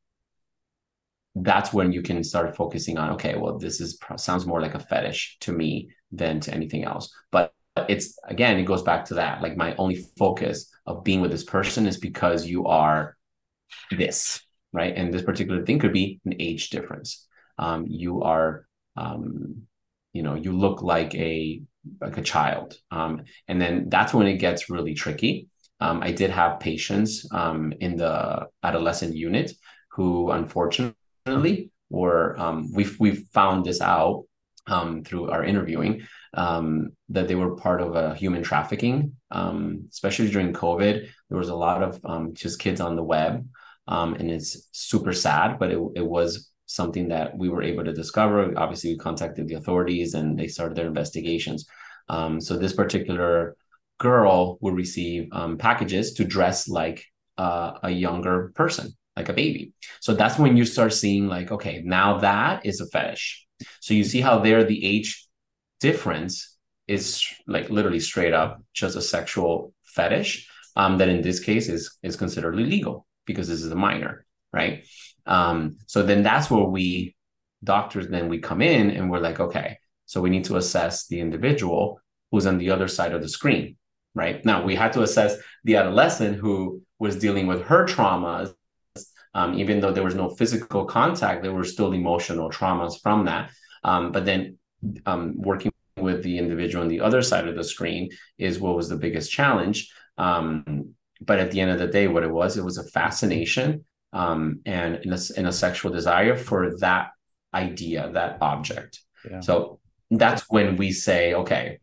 that's 1.36 1.72
when 1.72 1.94
you 1.94 2.02
can 2.02 2.24
start 2.26 2.58
focusing 2.58 2.98
on 2.98 3.12
okay 3.12 3.38
well 3.38 3.58
this 3.58 3.80
is 3.80 3.98
sounds 4.18 4.46
more 4.46 4.60
like 4.60 4.76
a 4.76 4.80
fetish 4.80 5.38
to 5.40 5.54
me 5.54 5.90
than 6.12 6.40
to 6.42 6.54
anything 6.54 6.84
else. 6.84 7.14
But 7.32 7.54
it's 7.88 8.18
again 8.26 8.58
it 8.58 8.64
goes 8.64 8.84
back 8.84 9.06
to 9.06 9.16
that. 9.16 9.42
Like 9.42 9.56
my 9.56 9.76
only 9.76 10.06
focus 10.18 10.70
of 10.86 11.04
being 11.04 11.22
with 11.22 11.32
this 11.32 11.46
person 11.46 11.88
is 11.88 11.98
because 11.98 12.46
you 12.46 12.66
are 12.66 13.16
this 13.92 14.42
right? 14.74 14.96
And 14.96 15.14
this 15.14 15.22
particular 15.22 15.66
thing 15.66 15.80
could 15.80 15.94
be 15.94 16.20
an 16.26 16.36
age 16.40 16.70
difference. 16.70 17.28
Um, 17.58 17.86
you 17.88 18.24
are 18.24 18.66
um, 18.96 19.64
you 20.14 20.24
know 20.24 20.36
you 20.36 20.52
look 20.54 20.82
like 20.82 21.14
a 21.16 21.62
like 22.00 22.18
a 22.18 22.22
child 22.22 22.76
um, 22.92 23.24
and 23.48 23.62
then 23.62 23.90
that's 23.90 24.14
when 24.14 24.28
it 24.28 24.38
gets 24.38 24.70
really 24.70 24.94
tricky 24.94 25.48
um, 25.82 26.04
I 26.04 26.12
did 26.12 26.30
have 26.30 26.60
patients 26.60 27.28
um, 27.34 27.74
in 27.80 27.98
the 27.98 28.48
adolescent 28.64 29.16
unit 29.16 29.52
who 29.92 30.30
unfortunately 30.32 31.72
were 31.90 32.40
um, 32.40 32.72
we've 32.74 32.98
we've 33.00 33.26
found 33.34 33.66
this 33.66 33.82
out 33.82 34.24
um, 34.68 35.04
through 35.04 35.32
our 35.32 35.44
interviewing 35.44 36.04
um, 36.36 36.92
that 37.10 37.28
they 37.28 37.36
were 37.36 37.56
part 37.56 37.82
of 37.82 37.96
a 37.96 38.16
human 38.16 38.44
trafficking, 38.44 39.14
um, 39.32 39.88
especially 39.90 40.30
during 40.30 40.54
COVID. 40.54 41.08
There 41.30 41.38
was 41.38 41.50
a 41.50 41.56
lot 41.56 41.82
of 41.82 42.34
just 42.34 42.60
kids 42.60 42.80
on 42.80 42.96
the 42.96 43.04
web, 43.04 43.46
and 43.88 44.32
it's 44.32 44.70
super 44.72 45.14
sad, 45.14 45.58
but 45.58 45.72
it 45.72 45.80
it 45.96 46.06
was 46.06 46.51
something 46.74 47.10
that 47.10 47.38
we 47.38 47.50
were 47.50 47.64
able 47.64 47.84
to 47.84 47.94
discover. 47.94 48.54
Obviously, 48.58 48.92
we 48.94 48.98
contacted 48.98 49.48
the 49.48 49.56
authorities 49.56 50.14
and 50.14 50.38
they 50.38 50.48
started 50.48 50.76
their 50.76 50.88
investigations. 50.88 51.66
so 52.10 52.58
this 52.58 52.74
particular 52.74 53.56
girl 54.02 54.58
would 54.62 54.76
receive 54.76 55.30
um, 55.32 55.58
packages 55.58 56.14
to 56.14 56.24
dress 56.26 56.68
like 56.68 57.06
uh, 57.38 57.74
a 57.84 57.90
younger 57.90 58.52
person, 58.56 58.92
like 59.16 59.30
a 59.30 59.34
baby. 59.34 59.74
So 60.00 60.14
that's 60.14 60.40
when 60.40 60.58
you 60.58 60.66
start 60.66 60.94
seeing, 60.94 61.28
like, 61.28 61.52
okay, 61.52 61.82
now 61.86 62.18
that 62.20 62.66
is 62.66 62.82
a 62.82 62.88
fetish. 62.88 63.46
So 63.80 63.94
you 63.94 64.04
see 64.04 64.22
how 64.22 64.40
there 64.40 64.64
the 64.64 64.84
age 64.84 65.28
difference 65.80 66.58
is 66.88 67.24
like 67.48 67.70
literally 67.70 68.00
straight 68.00 68.34
up 68.34 68.62
just 68.74 68.96
a 68.96 69.02
sexual 69.02 69.74
fetish 69.84 70.50
um, 70.76 70.98
that 70.98 71.10
in 71.10 71.22
this 71.22 71.40
case 71.40 71.70
is 71.70 71.98
is 72.02 72.16
considered 72.16 72.56
illegal 72.56 73.06
because 73.26 73.48
this 73.48 73.62
is 73.62 73.72
a 73.72 73.76
minor, 73.76 74.26
right? 74.52 74.86
Um, 75.26 75.78
so 75.88 76.04
then 76.04 76.24
that's 76.24 76.50
where 76.50 76.64
we 76.64 77.16
doctors 77.64 78.08
then 78.08 78.28
we 78.28 78.40
come 78.40 78.62
in 78.62 78.90
and 78.90 79.12
we're 79.12 79.20
like, 79.20 79.40
okay, 79.40 79.78
so 80.08 80.20
we 80.20 80.32
need 80.32 80.46
to 80.46 80.58
assess 80.58 81.08
the 81.08 81.20
individual 81.20 82.02
who's 82.32 82.48
on 82.48 82.58
the 82.58 82.72
other 82.72 82.88
side 82.88 83.14
of 83.14 83.22
the 83.22 83.30
screen 83.30 83.78
right? 84.14 84.44
Now 84.46 84.64
we 84.64 84.76
had 84.76 84.94
to 84.94 85.04
assess 85.04 85.38
the 85.64 85.76
adolescent 85.76 86.38
who 86.38 86.82
was 87.00 87.18
dealing 87.18 87.48
with 87.48 87.64
her 87.64 87.86
traumas. 87.86 88.54
Um, 89.34 89.58
even 89.58 89.80
though 89.80 89.94
there 89.94 90.04
was 90.04 90.16
no 90.16 90.30
physical 90.30 90.86
contact, 90.86 91.42
there 91.42 91.54
were 91.54 91.64
still 91.64 91.94
emotional 91.94 92.50
traumas 92.50 93.02
from 93.02 93.26
that. 93.26 93.52
Um, 93.84 94.12
but 94.12 94.26
then 94.26 94.58
um, 95.06 95.36
working 95.38 95.72
with 95.98 96.22
the 96.24 96.38
individual 96.38 96.84
on 96.84 96.90
the 96.90 97.00
other 97.00 97.22
side 97.22 97.48
of 97.48 97.56
the 97.56 97.64
screen 97.64 98.10
is 98.38 98.60
what 98.60 98.76
was 98.76 98.90
the 98.90 98.98
biggest 98.98 99.32
challenge. 99.32 99.90
Um, 100.18 100.96
but 101.22 101.40
at 101.40 101.52
the 101.52 101.62
end 101.62 101.72
of 101.72 101.80
the 101.80 101.88
day, 101.88 102.08
what 102.08 102.24
it 102.24 102.32
was, 102.32 102.58
it 102.58 102.66
was 102.66 102.78
a 102.78 102.90
fascination 102.90 103.86
um, 104.14 104.60
and 104.66 104.96
in 104.98 105.14
a, 105.14 105.20
in 105.38 105.46
a, 105.46 105.54
sexual 105.54 105.92
desire 105.92 106.36
for 106.36 106.78
that 106.80 107.12
idea, 107.54 108.10
that 108.14 108.38
object. 108.42 109.02
Yeah. 109.30 109.40
So 109.40 109.80
that's 110.10 110.44
when 110.50 110.76
we 110.76 110.92
say, 110.92 111.34
okay, 111.34 111.80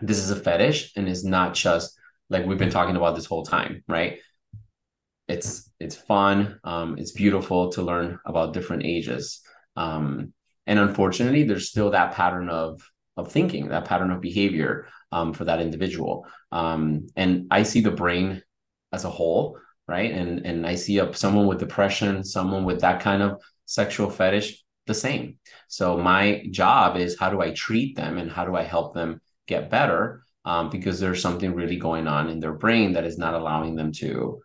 this 0.00 0.18
is 0.18 0.30
a 0.30 0.36
fetish 0.36 0.92
and 0.96 1.08
it's 1.08 1.24
not 1.24 1.54
just 1.54 1.98
like 2.28 2.46
we've 2.46 2.58
been 2.58 2.70
talking 2.70 2.96
about 2.96 3.16
this 3.16 3.26
whole 3.26 3.44
time, 3.44 3.82
right? 3.88 4.18
It's 5.28 5.70
it's 5.78 5.96
fun, 5.96 6.58
um, 6.64 6.98
it's 6.98 7.12
beautiful 7.12 7.70
to 7.72 7.82
learn 7.82 8.18
about 8.24 8.52
different 8.52 8.84
ages, 8.84 9.40
um, 9.76 10.32
and 10.66 10.78
unfortunately, 10.78 11.44
there's 11.44 11.68
still 11.68 11.90
that 11.90 12.12
pattern 12.12 12.48
of 12.48 12.80
of 13.16 13.30
thinking, 13.30 13.68
that 13.68 13.84
pattern 13.84 14.10
of 14.10 14.20
behavior 14.20 14.88
um, 15.12 15.32
for 15.32 15.44
that 15.44 15.60
individual. 15.60 16.26
Um, 16.52 17.08
and 17.16 17.46
I 17.50 17.62
see 17.64 17.80
the 17.80 17.90
brain 17.90 18.42
as 18.92 19.04
a 19.04 19.10
whole, 19.10 19.58
right? 19.90 20.12
And 20.12 20.46
and 20.46 20.66
I 20.66 20.76
see 20.76 20.98
a, 20.98 21.12
someone 21.14 21.48
with 21.48 21.58
depression, 21.58 22.24
someone 22.24 22.64
with 22.64 22.80
that 22.82 23.00
kind 23.00 23.22
of 23.22 23.42
sexual 23.66 24.08
fetish, 24.08 24.62
the 24.86 24.94
same. 24.94 25.38
So 25.68 25.98
my 25.98 26.44
job 26.50 26.96
is 26.96 27.18
how 27.18 27.30
do 27.30 27.42
I 27.42 27.50
treat 27.50 27.96
them 27.96 28.16
and 28.18 28.30
how 28.30 28.44
do 28.44 28.54
I 28.54 28.62
help 28.62 28.94
them 28.94 29.20
get 29.48 29.68
better 29.68 30.22
um, 30.44 30.70
because 30.70 31.00
there's 31.00 31.20
something 31.20 31.54
really 31.54 31.76
going 31.76 32.06
on 32.06 32.28
in 32.30 32.38
their 32.40 32.54
brain 32.54 32.92
that 32.92 33.04
is 33.04 33.18
not 33.18 33.34
allowing 33.34 33.74
them 33.74 33.92
to 33.92 34.40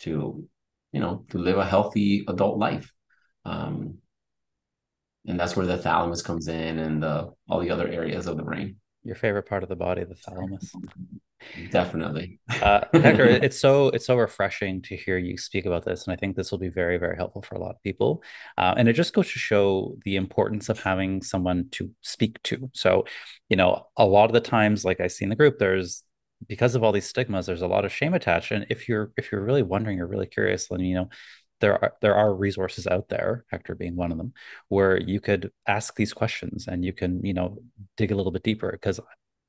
to 0.00 0.46
you 0.92 1.00
know 1.00 1.24
to 1.30 1.38
live 1.38 1.58
a 1.58 1.64
healthy 1.64 2.24
adult 2.28 2.58
life 2.58 2.92
um, 3.44 3.98
and 5.26 5.38
that's 5.38 5.56
where 5.56 5.66
the 5.66 5.78
thalamus 5.78 6.22
comes 6.22 6.48
in 6.48 6.78
and 6.78 7.02
the 7.02 7.30
all 7.48 7.60
the 7.60 7.70
other 7.70 7.88
areas 7.88 8.26
of 8.26 8.36
the 8.36 8.42
brain 8.42 8.76
your 9.04 9.16
favorite 9.16 9.44
part 9.44 9.62
of 9.62 9.68
the 9.68 9.76
body 9.76 10.04
the 10.04 10.14
thalamus 10.14 10.72
Definitely. 11.70 12.38
uh, 12.62 12.82
Hector, 12.92 13.24
it's 13.42 13.58
so 13.58 13.88
it's 13.88 14.06
so 14.06 14.16
refreshing 14.16 14.82
to 14.82 14.96
hear 14.96 15.18
you 15.18 15.36
speak 15.38 15.66
about 15.66 15.84
this, 15.84 16.06
and 16.06 16.12
I 16.12 16.16
think 16.16 16.36
this 16.36 16.50
will 16.50 16.58
be 16.58 16.68
very 16.68 16.98
very 16.98 17.16
helpful 17.16 17.42
for 17.42 17.54
a 17.54 17.58
lot 17.58 17.70
of 17.70 17.82
people. 17.82 18.22
Uh, 18.58 18.74
and 18.76 18.88
it 18.88 18.92
just 18.92 19.14
goes 19.14 19.32
to 19.32 19.38
show 19.38 19.96
the 20.04 20.16
importance 20.16 20.68
of 20.68 20.80
having 20.80 21.22
someone 21.22 21.68
to 21.72 21.90
speak 22.02 22.42
to. 22.44 22.70
So, 22.74 23.04
you 23.48 23.56
know, 23.56 23.86
a 23.96 24.04
lot 24.04 24.26
of 24.26 24.32
the 24.32 24.40
times, 24.40 24.84
like 24.84 25.00
I 25.00 25.06
see 25.06 25.24
in 25.24 25.30
the 25.30 25.36
group, 25.36 25.58
there's 25.58 26.04
because 26.48 26.74
of 26.74 26.82
all 26.82 26.92
these 26.92 27.08
stigmas, 27.08 27.46
there's 27.46 27.62
a 27.62 27.66
lot 27.66 27.84
of 27.84 27.92
shame 27.92 28.14
attached. 28.14 28.50
And 28.52 28.66
if 28.70 28.88
you're 28.88 29.12
if 29.16 29.32
you're 29.32 29.44
really 29.44 29.62
wondering, 29.62 29.96
you're 29.98 30.06
really 30.06 30.26
curious, 30.26 30.68
then 30.68 30.80
you 30.80 30.94
know, 30.94 31.08
there 31.60 31.82
are 31.82 31.92
there 32.00 32.14
are 32.14 32.34
resources 32.34 32.86
out 32.86 33.08
there, 33.08 33.44
Hector 33.50 33.74
being 33.74 33.96
one 33.96 34.12
of 34.12 34.18
them, 34.18 34.32
where 34.68 35.00
you 35.00 35.20
could 35.20 35.50
ask 35.66 35.94
these 35.94 36.12
questions 36.12 36.66
and 36.66 36.84
you 36.84 36.92
can, 36.92 37.24
you 37.24 37.34
know, 37.34 37.58
dig 37.96 38.12
a 38.12 38.14
little 38.14 38.32
bit 38.32 38.42
deeper. 38.42 38.72
Because 38.72 39.00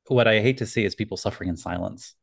what 0.07 0.28
I 0.28 0.41
hate 0.41 0.57
to 0.57 0.66
see 0.66 0.86
is 0.86 0.95
people 0.95 1.18
suffering 1.18 1.49
in 1.49 1.57
silence 1.57 2.16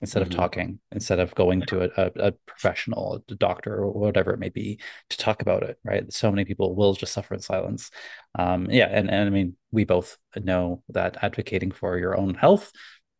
instead 0.00 0.22
mm-hmm. 0.22 0.32
of 0.32 0.36
talking, 0.36 0.80
instead 0.92 1.20
of 1.20 1.34
going 1.34 1.60
to 1.62 1.82
a, 1.82 1.90
a, 1.96 2.28
a, 2.28 2.32
professional, 2.46 3.22
a 3.28 3.34
doctor, 3.34 3.74
or 3.74 3.92
whatever 3.92 4.32
it 4.32 4.38
may 4.38 4.48
be, 4.48 4.80
to 5.10 5.18
talk 5.18 5.42
about 5.42 5.62
it. 5.62 5.78
Right? 5.84 6.10
So 6.12 6.30
many 6.30 6.44
people 6.44 6.74
will 6.74 6.94
just 6.94 7.12
suffer 7.12 7.34
in 7.34 7.40
silence. 7.40 7.90
Um, 8.38 8.70
yeah, 8.70 8.88
and 8.90 9.10
and 9.10 9.26
I 9.26 9.30
mean, 9.30 9.56
we 9.70 9.84
both 9.84 10.16
know 10.36 10.82
that 10.88 11.18
advocating 11.22 11.72
for 11.72 11.98
your 11.98 12.16
own 12.16 12.34
health, 12.34 12.72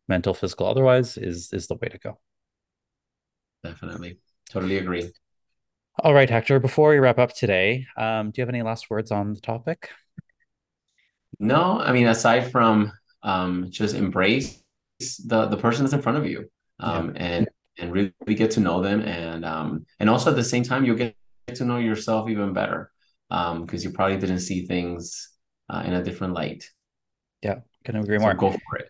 mental, 0.07 0.33
physical, 0.33 0.67
otherwise, 0.67 1.17
is 1.17 1.51
is 1.53 1.67
the 1.67 1.75
way 1.75 1.89
to 1.89 1.97
go. 1.97 2.19
Definitely, 3.63 4.17
totally 4.49 4.77
agree. 4.77 5.11
All 6.03 6.15
right, 6.15 6.27
Hector. 6.27 6.59
Before 6.59 6.89
we 6.89 6.97
wrap 6.97 7.19
up 7.19 7.31
today, 7.31 7.85
um, 7.95 8.31
do 8.31 8.41
you 8.41 8.41
have 8.41 8.49
any 8.49 8.63
last 8.63 8.89
words 8.89 9.11
on 9.11 9.33
the 9.33 9.39
topic? 9.39 9.91
No, 11.39 11.79
I 11.79 11.91
mean, 11.91 12.07
aside 12.07 12.51
from 12.51 12.91
um, 13.21 13.67
just 13.69 13.93
embrace 13.93 14.63
the 15.25 15.45
the 15.45 15.57
person 15.57 15.83
that's 15.83 15.93
in 15.93 16.01
front 16.01 16.17
of 16.17 16.25
you 16.25 16.49
um, 16.79 17.13
yeah. 17.13 17.21
and 17.21 17.49
and 17.77 17.93
really 17.93 18.35
get 18.35 18.51
to 18.51 18.59
know 18.59 18.81
them 18.81 19.01
and 19.01 19.45
um, 19.45 19.85
and 19.99 20.09
also 20.09 20.31
at 20.31 20.35
the 20.35 20.43
same 20.43 20.63
time 20.63 20.85
you'll 20.85 20.95
get 20.95 21.15
to 21.53 21.65
know 21.65 21.77
yourself 21.77 22.29
even 22.29 22.53
better 22.53 22.91
because 23.29 23.51
um, 23.51 23.67
you 23.71 23.91
probably 23.91 24.17
didn't 24.17 24.39
see 24.39 24.65
things 24.65 25.29
uh, 25.69 25.83
in 25.85 25.93
a 25.93 26.03
different 26.03 26.33
light 26.33 26.69
yeah 27.41 27.59
can 27.83 27.95
agree 27.95 28.17
so 28.17 28.23
more 28.23 28.33
go 28.33 28.51
for 28.51 28.77
it 28.77 28.89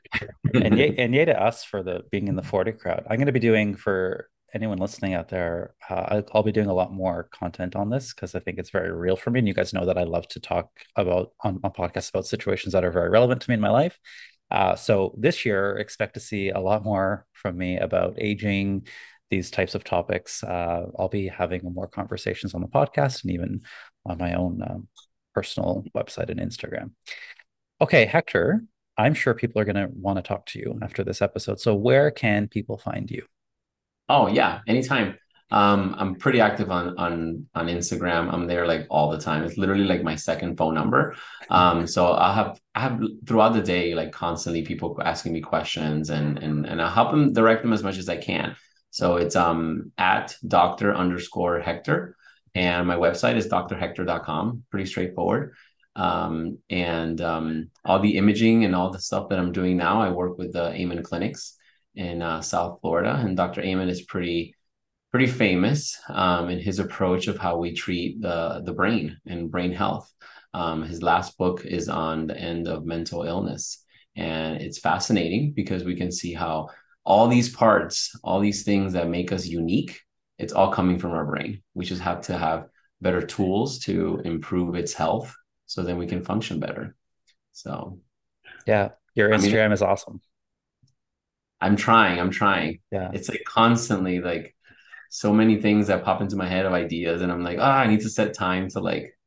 and 0.53 0.77
yay, 0.77 0.93
and 0.97 1.13
yay 1.13 1.23
to 1.23 1.41
us 1.41 1.63
for 1.63 1.81
the 1.83 2.01
being 2.11 2.27
in 2.27 2.35
the 2.35 2.43
40 2.43 2.73
crowd 2.73 3.05
i'm 3.09 3.17
going 3.17 3.27
to 3.27 3.31
be 3.31 3.39
doing 3.39 3.75
for 3.75 4.29
anyone 4.53 4.77
listening 4.77 5.13
out 5.13 5.29
there 5.29 5.73
uh, 5.89 6.21
I'll 6.33 6.43
be 6.43 6.51
doing 6.51 6.67
a 6.67 6.73
lot 6.73 6.93
more 6.93 7.29
content 7.31 7.75
on 7.75 7.89
this 7.89 8.13
because 8.13 8.35
i 8.35 8.39
think 8.39 8.57
it's 8.59 8.69
very 8.69 8.91
real 8.91 9.15
for 9.15 9.29
me 9.31 9.39
and 9.39 9.47
you 9.47 9.53
guys 9.53 9.73
know 9.73 9.85
that 9.85 9.97
i 9.97 10.03
love 10.03 10.27
to 10.29 10.39
talk 10.39 10.69
about 10.95 11.31
on, 11.41 11.59
on 11.63 11.71
podcasts 11.71 12.09
about 12.09 12.25
situations 12.25 12.73
that 12.73 12.83
are 12.83 12.91
very 12.91 13.09
relevant 13.09 13.41
to 13.41 13.49
me 13.49 13.55
in 13.55 13.61
my 13.61 13.69
life 13.69 13.99
uh, 14.51 14.75
so 14.75 15.15
this 15.17 15.45
year, 15.45 15.77
expect 15.77 16.13
to 16.13 16.19
see 16.19 16.49
a 16.49 16.59
lot 16.59 16.83
more 16.83 17.25
from 17.31 17.57
me 17.57 17.77
about 17.77 18.15
aging, 18.17 18.85
these 19.29 19.49
types 19.49 19.75
of 19.75 19.83
topics. 19.83 20.43
Uh, 20.43 20.87
I'll 20.99 21.07
be 21.07 21.29
having 21.29 21.61
more 21.63 21.87
conversations 21.87 22.53
on 22.53 22.59
the 22.59 22.67
podcast 22.67 23.23
and 23.23 23.31
even 23.31 23.61
on 24.05 24.17
my 24.17 24.33
own 24.33 24.61
um, 24.61 24.87
personal 25.33 25.85
website 25.95 26.29
and 26.29 26.39
Instagram. 26.39 26.91
Okay, 27.79 28.05
Hector, 28.05 28.65
I'm 28.97 29.13
sure 29.13 29.33
people 29.33 29.61
are 29.61 29.65
going 29.65 29.77
to 29.77 29.87
want 29.93 30.17
to 30.17 30.21
talk 30.21 30.45
to 30.47 30.59
you 30.59 30.77
after 30.81 31.05
this 31.05 31.21
episode. 31.21 31.61
So, 31.61 31.73
where 31.73 32.11
can 32.11 32.49
people 32.49 32.77
find 32.77 33.09
you? 33.09 33.25
Oh, 34.11 34.27
yeah, 34.27 34.59
anytime. 34.67 35.17
Um, 35.51 35.95
I'm 35.97 36.15
pretty 36.15 36.41
active 36.41 36.69
on 36.69 36.97
on 36.97 37.45
on 37.55 37.67
Instagram. 37.67 38.33
I'm 38.33 38.45
there 38.45 38.67
like 38.67 38.87
all 38.89 39.09
the 39.09 39.17
time. 39.17 39.43
It's 39.43 39.57
literally 39.57 39.85
like 39.85 40.03
my 40.03 40.15
second 40.15 40.57
phone 40.57 40.73
number. 40.73 41.15
Um, 41.49 41.87
so 41.87 42.07
I'll 42.07 42.33
have 42.33 42.59
I 42.75 42.81
have 42.81 43.01
throughout 43.25 43.53
the 43.53 43.61
day 43.61 43.95
like 43.95 44.11
constantly 44.11 44.63
people 44.63 44.97
asking 45.03 45.33
me 45.33 45.41
questions 45.41 46.09
and 46.09 46.39
and 46.39 46.65
and 46.65 46.81
I 46.81 46.89
help 46.89 47.11
them 47.11 47.33
direct 47.33 47.63
them 47.63 47.73
as 47.73 47.83
much 47.83 47.97
as 47.97 48.09
I 48.09 48.17
can. 48.17 48.55
So 48.91 49.15
it's 49.17 49.35
um 49.35 49.91
at 49.97 50.35
Doctor 50.45 50.93
underscore 50.93 51.59
Hector, 51.59 52.15
and 52.53 52.87
my 52.87 52.95
website 52.95 53.37
is 53.37 53.47
drhector.com. 53.47 54.63
Pretty 54.71 54.85
straightforward. 54.85 55.53
Um, 55.95 56.59
and 56.69 57.19
um, 57.19 57.69
all 57.83 57.99
the 57.99 58.15
imaging 58.17 58.63
and 58.65 58.73
all 58.73 58.91
the 58.91 58.99
stuff 58.99 59.27
that 59.29 59.39
I'm 59.39 59.51
doing 59.51 59.75
now, 59.75 60.01
I 60.01 60.09
work 60.11 60.37
with 60.37 60.53
the 60.53 60.71
Amen 60.71 61.03
Clinics 61.03 61.57
in 61.95 62.21
uh, 62.21 62.41
South 62.41 62.79
Florida, 62.81 63.15
and 63.15 63.35
Dr. 63.35 63.61
Amen 63.61 63.89
is 63.89 64.01
pretty 64.01 64.55
pretty 65.11 65.27
famous 65.27 65.99
um, 66.07 66.49
in 66.49 66.57
his 66.57 66.79
approach 66.79 67.27
of 67.27 67.37
how 67.37 67.57
we 67.57 67.73
treat 67.73 68.21
the 68.21 68.61
the 68.65 68.73
brain 68.73 69.17
and 69.25 69.51
brain 69.51 69.71
health. 69.71 70.11
Um, 70.53 70.83
his 70.83 71.01
last 71.01 71.37
book 71.37 71.65
is 71.65 71.89
on 71.89 72.27
the 72.27 72.37
end 72.37 72.67
of 72.67 72.85
mental 72.85 73.23
illness, 73.23 73.83
and 74.15 74.61
it's 74.61 74.79
fascinating 74.79 75.53
because 75.53 75.83
we 75.83 75.95
can 75.95 76.11
see 76.11 76.33
how 76.33 76.69
all 77.03 77.27
these 77.27 77.49
parts, 77.49 78.11
all 78.23 78.39
these 78.39 78.63
things 78.63 78.93
that 78.93 79.09
make 79.09 79.31
us 79.31 79.45
unique, 79.45 79.99
it's 80.37 80.53
all 80.53 80.71
coming 80.71 80.99
from 80.99 81.11
our 81.11 81.25
brain. 81.25 81.61
We 81.73 81.85
just 81.85 82.01
have 82.01 82.21
to 82.21 82.37
have 82.37 82.67
better 83.01 83.21
tools 83.21 83.79
to 83.79 84.21
improve 84.23 84.75
its 84.75 84.93
health, 84.93 85.33
so 85.65 85.83
then 85.83 85.97
we 85.97 86.07
can 86.07 86.23
function 86.23 86.59
better. 86.59 86.95
So, 87.53 87.99
yeah, 88.65 88.89
your 89.15 89.29
Instagram 89.29 89.65
I 89.65 89.67
mean, 89.67 89.71
is 89.73 89.81
awesome. 89.81 90.21
I'm 91.61 91.75
trying. 91.75 92.19
I'm 92.19 92.31
trying. 92.31 92.79
Yeah, 92.91 93.11
it's 93.13 93.29
like 93.29 93.43
constantly 93.45 94.19
like 94.19 94.55
so 95.09 95.33
many 95.33 95.61
things 95.61 95.87
that 95.87 96.03
pop 96.03 96.21
into 96.21 96.35
my 96.35 96.47
head 96.47 96.65
of 96.65 96.73
ideas, 96.73 97.21
and 97.21 97.31
I'm 97.31 97.43
like, 97.43 97.57
ah, 97.59 97.79
oh, 97.79 97.83
I 97.83 97.87
need 97.87 98.01
to 98.01 98.09
set 98.09 98.33
time 98.33 98.69
to 98.69 98.79
like 98.79 99.17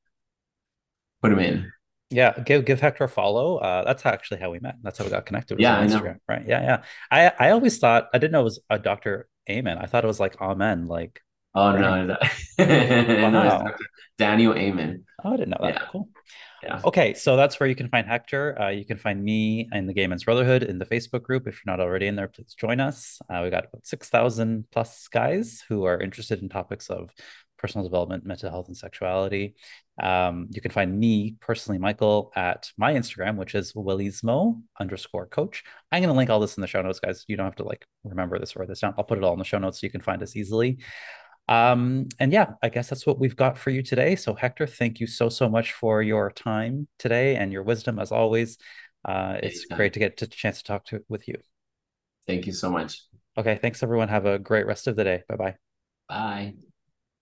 put 1.23 1.31
them 1.31 1.39
in. 1.39 1.71
Yeah, 2.11 2.39
give 2.39 2.65
give 2.65 2.81
Hector 2.81 3.05
a 3.05 3.09
follow. 3.09 3.57
Uh, 3.57 3.85
that's 3.85 4.05
actually 4.07 4.41
how 4.41 4.51
we 4.51 4.61
met. 4.61 4.77
That's 4.83 4.99
how 4.99 5.05
we 5.05 5.11
got 5.11 5.27
connected. 5.27 5.59
Yeah, 5.59 5.79
on 5.79 5.89
Instagram, 5.89 6.19
right? 6.29 6.47
Yeah, 6.47 6.63
yeah. 6.63 6.83
I 7.11 7.33
I 7.47 7.51
always 7.51 7.79
thought 7.79 8.09
I 8.13 8.19
didn't 8.19 8.33
know 8.33 8.41
it 8.41 8.45
was 8.45 8.61
a 8.71 8.79
Doctor 8.79 9.29
Amen. 9.51 9.79
I 9.79 9.87
thought 9.87 10.05
it 10.05 10.09
was 10.09 10.21
like 10.21 10.41
Amen, 10.41 10.87
like. 10.87 11.21
Oh 11.57 11.73
right? 11.73 12.05
no, 12.05 12.17
wow. 12.59 13.63
no, 13.63 13.73
Daniel 14.19 14.55
Amen. 14.55 15.05
Oh, 15.23 15.35
I 15.35 15.37
didn't 15.37 15.51
know 15.51 15.59
that. 15.61 15.75
Yeah. 15.75 15.83
Cool. 15.91 16.09
Yeah. 16.65 16.81
Okay, 16.85 17.15
so 17.15 17.37
that's 17.37 17.61
where 17.61 17.69
you 17.69 17.75
can 17.75 17.89
find 17.89 18.07
Hector. 18.07 18.61
Uh, 18.61 18.69
you 18.71 18.85
can 18.85 18.97
find 18.97 19.23
me 19.23 19.69
and 19.73 19.89
the 19.89 19.93
Gay 19.93 20.07
Men's 20.07 20.25
Brotherhood 20.25 20.63
in 20.63 20.79
the 20.79 20.87
Facebook 20.87 21.23
group. 21.23 21.47
If 21.47 21.61
you're 21.65 21.73
not 21.73 21.81
already 21.81 22.07
in 22.07 22.17
there, 22.17 22.29
please 22.29 22.55
join 22.55 22.81
us. 22.81 23.19
Uh, 23.29 23.41
we 23.45 23.51
got 23.51 23.67
about 23.67 23.87
6,000 23.87 24.65
plus 24.71 25.09
guys 25.09 25.63
who 25.69 25.85
are 25.85 26.01
interested 26.01 26.43
in 26.43 26.49
topics 26.49 26.89
of 26.89 27.11
personal 27.59 27.87
development, 27.87 28.27
mental 28.27 28.51
health, 28.51 28.69
and 28.69 28.77
sexuality. 28.77 29.55
Um, 30.03 30.49
you 30.51 30.61
can 30.61 30.71
find 30.71 30.99
me 30.99 31.37
personally, 31.41 31.79
Michael, 31.79 32.33
at 32.37 32.71
my 32.77 32.93
Instagram, 32.93 33.37
which 33.37 33.55
is 33.55 33.73
Willismo 33.73 34.61
underscore 34.79 35.27
coach. 35.27 35.65
I'm 35.91 36.03
going 36.03 36.13
to 36.13 36.17
link 36.17 36.29
all 36.29 36.41
this 36.41 36.57
in 36.57 36.61
the 36.61 36.67
show 36.67 36.83
notes, 36.83 37.01
guys. 37.01 37.25
You 37.27 37.37
don't 37.37 37.47
have 37.47 37.57
to 37.57 37.65
like 37.65 37.87
remember 38.05 38.39
this 38.39 38.55
or 38.55 38.61
write 38.61 38.69
this 38.69 38.81
down. 38.81 38.95
I'll 38.99 39.05
put 39.05 39.19
it 39.19 39.25
all 39.25 39.33
in 39.33 39.39
the 39.39 39.45
show 39.47 39.59
notes 39.59 39.81
so 39.81 39.87
you 39.87 39.91
can 39.91 40.03
find 40.03 40.23
us 40.23 40.37
easily. 40.37 40.79
Um, 41.47 42.09
and 42.19 42.33
yeah, 42.33 42.53
I 42.63 42.69
guess 42.69 42.89
that's 42.89 43.07
what 43.07 43.19
we've 43.19 43.37
got 43.37 43.59
for 43.59 43.71
you 43.71 43.83
today. 43.83 44.17
So, 44.17 44.35
Hector, 44.35 44.67
thank 44.67 45.01
you 45.01 45.07
so, 45.07 45.29
so 45.29 45.49
much 45.49 45.73
for 45.73 46.03
your 46.03 46.31
time 46.31 46.89
today 46.99 47.37
and 47.37 47.53
your 47.53 47.63
wisdom 47.63 47.99
as 47.99 48.13
always. 48.13 48.57
Uh, 49.05 49.37
it's 49.43 49.67
great 49.67 49.93
to 49.93 49.99
get 49.99 50.21
a 50.23 50.27
chance 50.27 50.59
to 50.59 50.65
talk 50.65 50.87
to 50.87 51.05
with 51.09 51.29
you. 51.29 51.37
Thank 52.27 52.47
you 52.47 52.53
so 52.53 52.71
much. 52.71 53.03
Okay. 53.37 53.57
Thanks, 53.57 53.83
everyone. 53.83 54.09
Have 54.09 54.27
a 54.27 54.39
great 54.39 54.67
rest 54.67 54.87
of 54.87 54.97
the 54.97 55.05
day. 55.05 55.23
Bye-bye. 55.29 55.57
Bye. 56.09 56.55